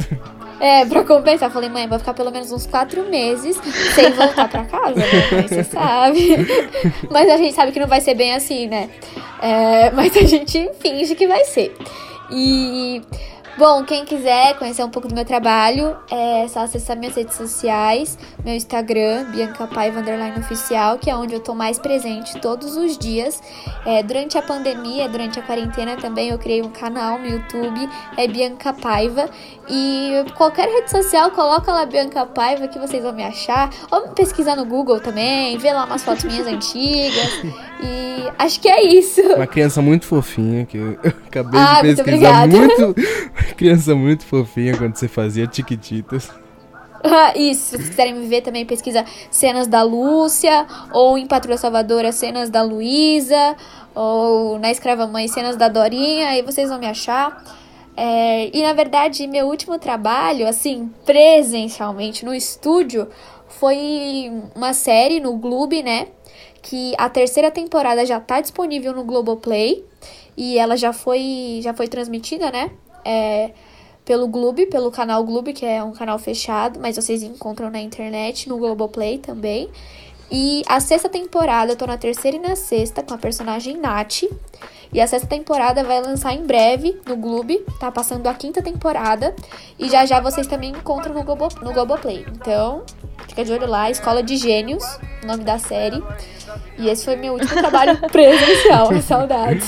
É, 0.59 0.85
pra 0.85 1.03
compensar. 1.03 1.51
Falei, 1.51 1.69
mãe, 1.69 1.87
vou 1.87 1.97
ficar 1.97 2.13
pelo 2.13 2.31
menos 2.31 2.51
uns 2.51 2.67
quatro 2.67 3.09
meses 3.09 3.59
sem 3.95 4.11
voltar 4.11 4.47
pra 4.47 4.63
casa, 4.65 4.95
né? 4.95 5.47
Você 5.47 5.63
sabe. 5.63 6.37
Mas 7.09 7.29
a 7.29 7.37
gente 7.37 7.53
sabe 7.53 7.71
que 7.71 7.79
não 7.79 7.87
vai 7.87 8.01
ser 8.01 8.13
bem 8.13 8.33
assim, 8.33 8.67
né? 8.67 8.89
É, 9.41 9.89
mas 9.89 10.15
a 10.15 10.21
gente 10.21 10.69
finge 10.79 11.15
que 11.15 11.27
vai 11.27 11.43
ser. 11.45 11.75
E 12.29 13.01
Bom, 13.57 13.83
quem 13.83 14.05
quiser 14.05 14.57
conhecer 14.57 14.83
um 14.83 14.89
pouco 14.89 15.07
do 15.07 15.13
meu 15.13 15.25
trabalho, 15.25 15.95
é 16.09 16.47
só 16.47 16.61
acessar 16.61 16.97
minhas 16.97 17.15
redes 17.15 17.35
sociais, 17.35 18.17
meu 18.43 18.55
Instagram, 18.55 19.25
Bianca 19.31 19.67
Paiva 19.67 19.99
Underline 19.99 20.39
Oficial, 20.39 20.97
que 20.97 21.09
é 21.09 21.15
onde 21.15 21.33
eu 21.33 21.39
tô 21.39 21.53
mais 21.53 21.77
presente 21.77 22.39
todos 22.39 22.77
os 22.77 22.97
dias. 22.97 23.41
É, 23.85 24.01
durante 24.01 24.37
a 24.37 24.41
pandemia, 24.41 25.07
durante 25.09 25.39
a 25.39 25.43
quarentena 25.43 25.97
também, 25.97 26.29
eu 26.29 26.39
criei 26.39 26.61
um 26.61 26.69
canal 26.69 27.19
no 27.19 27.27
YouTube, 27.27 27.89
é 28.17 28.27
Bianca 28.27 28.73
Paiva. 28.73 29.29
E 29.69 30.25
qualquer 30.35 30.67
rede 30.67 30.89
social, 30.89 31.31
coloca 31.31 31.71
lá 31.71 31.85
Bianca 31.85 32.25
Paiva 32.25 32.67
que 32.67 32.79
vocês 32.79 33.03
vão 33.03 33.13
me 33.13 33.23
achar. 33.23 33.69
Ou 33.91 34.09
pesquisar 34.09 34.55
no 34.55 34.65
Google 34.65 34.99
também, 34.99 35.57
ver 35.57 35.73
lá 35.73 35.85
umas 35.85 36.03
fotos 36.03 36.23
minhas 36.23 36.47
antigas. 36.47 37.43
E 37.83 38.31
acho 38.37 38.59
que 38.59 38.69
é 38.69 38.83
isso. 38.83 39.21
Uma 39.21 39.47
criança 39.47 39.81
muito 39.81 40.05
fofinha, 40.05 40.65
que 40.65 40.77
eu 40.77 40.97
acabei 41.27 41.59
ah, 41.59 41.81
de 41.81 41.95
pesquisar. 41.95 42.47
Muito, 42.47 42.81
muito 42.81 42.95
criança 43.57 43.95
muito 43.95 44.25
fofinha 44.25 44.77
quando 44.77 44.95
você 44.95 45.07
fazia 45.07 45.47
Tiquititas. 45.47 46.29
Ah, 47.03 47.33
isso, 47.35 47.61
se 47.61 47.77
vocês 47.77 47.89
quiserem 47.89 48.13
me 48.13 48.27
ver 48.27 48.41
também, 48.41 48.65
pesquisa 48.65 49.03
cenas 49.31 49.67
da 49.67 49.81
Lúcia, 49.81 50.67
ou 50.93 51.17
em 51.17 51.25
Patrulha 51.25 51.57
Salvadora, 51.57 52.11
cenas 52.11 52.49
da 52.49 52.61
Luísa, 52.61 53.55
ou 53.95 54.59
na 54.59 54.71
Escrava 54.71 55.07
Mãe, 55.07 55.27
cenas 55.27 55.55
da 55.55 55.67
Dorinha, 55.67 56.29
aí 56.29 56.43
vocês 56.43 56.69
vão 56.69 56.77
me 56.77 56.85
achar. 56.85 57.43
É, 57.97 58.55
e 58.55 58.61
na 58.61 58.73
verdade, 58.73 59.25
meu 59.27 59.47
último 59.47 59.79
trabalho, 59.79 60.47
assim, 60.47 60.91
presencialmente 61.03 62.23
no 62.23 62.33
estúdio, 62.35 63.07
foi 63.47 64.31
uma 64.55 64.73
série 64.73 65.19
no 65.19 65.35
Globo, 65.37 65.81
né? 65.83 66.07
Que 66.61 66.93
a 66.97 67.09
terceira 67.09 67.49
temporada 67.49 68.05
já 68.05 68.19
tá 68.19 68.39
disponível 68.39 68.93
no 68.93 69.03
Globoplay. 69.03 69.83
E 70.37 70.57
ela 70.57 70.77
já 70.77 70.93
foi, 70.93 71.59
já 71.61 71.73
foi 71.73 71.87
transmitida, 71.87 72.51
né? 72.51 72.71
É, 73.05 73.51
pelo 74.03 74.27
Globo, 74.27 74.65
pelo 74.67 74.91
canal 74.91 75.23
Globo, 75.23 75.53
que 75.53 75.65
é 75.65 75.83
um 75.83 75.91
canal 75.91 76.17
fechado, 76.17 76.79
mas 76.79 76.95
vocês 76.95 77.23
encontram 77.23 77.69
na 77.69 77.79
internet, 77.79 78.49
no 78.49 78.57
Globoplay 78.57 79.19
também. 79.19 79.69
E 80.31 80.63
a 80.65 80.79
sexta 80.79 81.09
temporada, 81.09 81.73
eu 81.73 81.75
tô 81.75 81.85
na 81.85 81.97
terceira 81.97 82.37
e 82.37 82.39
na 82.39 82.55
sexta, 82.55 83.03
com 83.03 83.13
a 83.13 83.17
personagem 83.17 83.77
Nath. 83.77 84.23
E 84.93 84.99
a 84.99 85.07
sexta 85.07 85.27
temporada 85.27 85.83
vai 85.83 86.01
lançar 86.01 86.33
em 86.33 86.45
breve 86.45 86.99
no 87.05 87.15
Globo, 87.17 87.59
tá 87.79 87.91
passando 87.91 88.27
a 88.27 88.33
quinta 88.33 88.61
temporada. 88.61 89.35
E 89.77 89.89
já 89.89 90.05
já 90.05 90.19
vocês 90.21 90.47
também 90.47 90.71
encontram 90.71 91.13
no, 91.13 91.23
Globo, 91.23 91.49
no 91.61 91.73
Globoplay. 91.73 92.25
Então, 92.33 92.83
fica 93.27 93.43
de 93.43 93.51
olho 93.51 93.67
lá, 93.67 93.89
Escola 93.89 94.23
de 94.23 94.37
Gênios, 94.37 94.83
nome 95.25 95.43
da 95.43 95.57
série. 95.57 96.01
E 96.77 96.89
esse 96.89 97.05
foi 97.05 97.17
meu 97.17 97.33
último 97.33 97.53
trabalho 97.53 97.97
presencial, 98.11 98.89
saudades. 99.01 99.67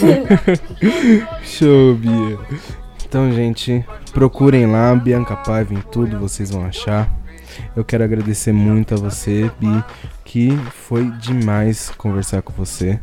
Show, 1.44 1.96
Bia. 1.96 2.83
Então, 3.14 3.32
gente, 3.32 3.86
procurem 4.12 4.66
lá, 4.66 4.96
Bianca 4.96 5.36
Paiva 5.36 5.72
em 5.72 5.82
tudo, 5.92 6.18
vocês 6.18 6.50
vão 6.50 6.66
achar. 6.66 7.08
Eu 7.76 7.86
quero 7.86 8.04
agradecer 8.04 8.52
muito 8.52 8.96
a 8.96 8.98
você, 8.98 9.52
Bi, 9.60 9.84
que 10.26 10.58
foi 10.88 11.06
demais 11.20 11.92
conversar 11.96 12.42
com 12.42 12.52
você. 12.54 13.00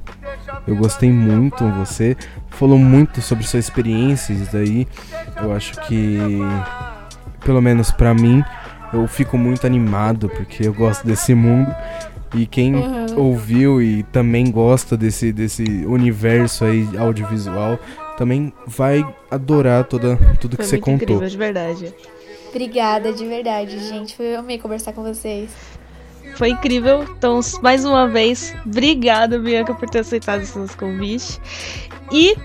Eu 0.66 0.74
gostei 0.74 1.12
muito, 1.12 1.64
você 1.74 2.16
falou 2.48 2.76
muito 2.76 3.22
sobre 3.22 3.46
sua 3.46 3.60
experiência, 3.60 4.32
isso 4.32 4.50
daí 4.52 4.84
eu 5.40 5.54
acho 5.54 5.80
que, 5.86 6.18
pelo 7.44 7.62
menos 7.62 7.92
para 7.92 8.12
mim, 8.12 8.42
eu 8.92 9.06
fico 9.06 9.38
muito 9.38 9.64
animado 9.64 10.28
porque 10.28 10.66
eu 10.66 10.74
gosto 10.74 11.06
desse 11.06 11.36
mundo. 11.36 11.72
E 12.34 12.46
quem 12.46 12.74
uhum. 12.74 13.06
ouviu 13.16 13.80
e 13.80 14.02
também 14.04 14.50
gosta 14.50 14.96
desse, 14.96 15.32
desse 15.32 15.62
universo 15.86 16.64
aí 16.64 16.88
audiovisual 16.98 17.78
também 18.20 18.52
vai 18.66 19.02
adorar 19.30 19.84
toda, 19.84 20.18
tudo 20.38 20.54
Foi 20.54 20.62
que 20.62 20.70
você 20.70 20.78
contou. 20.78 20.96
Incrível, 20.96 21.26
de 21.26 21.38
verdade. 21.38 21.94
Obrigada, 22.50 23.14
de 23.14 23.24
verdade, 23.24 23.78
gente. 23.78 24.14
Foi 24.14 24.34
eu 24.34 24.40
amei 24.40 24.58
conversar 24.58 24.92
com 24.92 25.02
vocês. 25.02 25.48
Foi 26.34 26.50
incrível. 26.50 27.02
Então, 27.16 27.40
mais 27.62 27.82
uma 27.82 28.06
vez, 28.06 28.54
obrigada, 28.66 29.38
Bianca, 29.38 29.72
por 29.72 29.88
ter 29.88 30.00
aceitado 30.00 30.42
esse 30.42 30.58
nosso 30.58 30.76
convite. 30.76 31.40
E, 32.12 32.36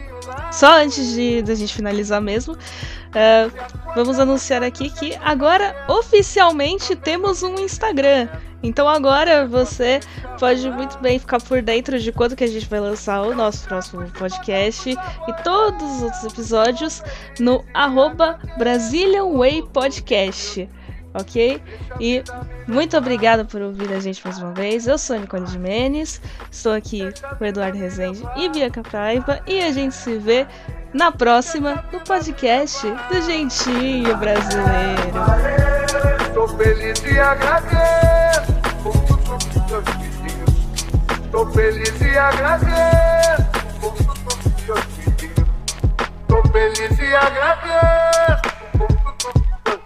só 0.51 0.81
antes 0.81 1.13
de 1.13 1.41
da 1.41 1.55
gente 1.55 1.73
finalizar 1.73 2.21
mesmo, 2.21 2.53
uh, 2.53 3.51
vamos 3.95 4.19
anunciar 4.19 4.63
aqui 4.63 4.89
que 4.89 5.15
agora 5.23 5.75
oficialmente 5.87 6.95
temos 6.95 7.43
um 7.43 7.55
Instagram. 7.55 8.27
Então 8.63 8.89
agora 8.89 9.47
você 9.47 9.99
pode 10.39 10.67
muito 10.71 10.97
bem 10.97 11.19
ficar 11.19 11.39
por 11.39 11.61
dentro 11.61 11.99
de 11.99 12.11
quando 12.11 12.35
que 12.35 12.43
a 12.43 12.47
gente 12.47 12.67
vai 12.67 12.79
lançar 12.79 13.21
o 13.21 13.35
nosso 13.35 13.67
próximo 13.67 14.09
podcast 14.11 14.89
e 14.89 15.43
todos 15.43 15.83
os 15.83 16.01
outros 16.01 16.23
episódios 16.23 17.03
no 17.39 17.63
arroba 17.73 18.39
Brazilian 18.57 19.37
Way 19.37 19.63
Podcast 19.71 20.67
ok? 21.15 21.61
E 21.99 22.23
muito 22.67 22.97
obrigada 22.97 23.45
por 23.45 23.61
ouvir 23.61 23.91
a 23.93 23.99
gente 23.99 24.21
mais 24.23 24.37
uma 24.39 24.51
vez. 24.51 24.87
Eu 24.87 24.97
sou 24.97 25.15
a 25.15 25.19
Nicole 25.19 25.47
Jimenez, 25.47 26.21
estou 26.51 26.73
aqui 26.73 27.09
com 27.37 27.43
o 27.43 27.47
Eduardo 27.47 27.77
Rezende 27.77 28.21
e 28.35 28.49
Bianca 28.49 28.83
Paiva, 28.83 29.39
e 29.47 29.61
a 29.61 29.71
gente 29.71 29.95
se 29.95 30.17
vê 30.17 30.45
na 30.93 31.11
próxima 31.11 31.83
no 31.91 31.99
podcast 32.01 32.87
do 33.09 33.21
Gentinho 33.21 34.15
Brasileiro. 34.17 35.15
Estou 36.27 36.47
feliz 36.57 37.01
e 37.03 37.19
agradeço 37.19 38.53
por 38.83 38.93
tudo 39.05 39.37
que 39.37 39.59
Deus 39.61 39.85
me 39.97 40.09
deu. 40.09 41.25
Estou 41.25 41.51
feliz 41.51 42.01
e 42.01 42.17
agradeço 42.17 43.45
por 43.79 43.93
tudo 43.93 44.37
que 44.39 44.63
Deus 44.65 44.85
me 44.97 45.05
deu. 45.13 45.45
Estou 46.21 46.51
feliz 46.51 46.99
e 46.99 47.15
agradeço 47.15 48.41
por 48.77 48.87
tudo 48.87 49.33
que 49.33 49.49
Deus 49.63 49.77
me 49.77 49.77
deu. 49.77 49.84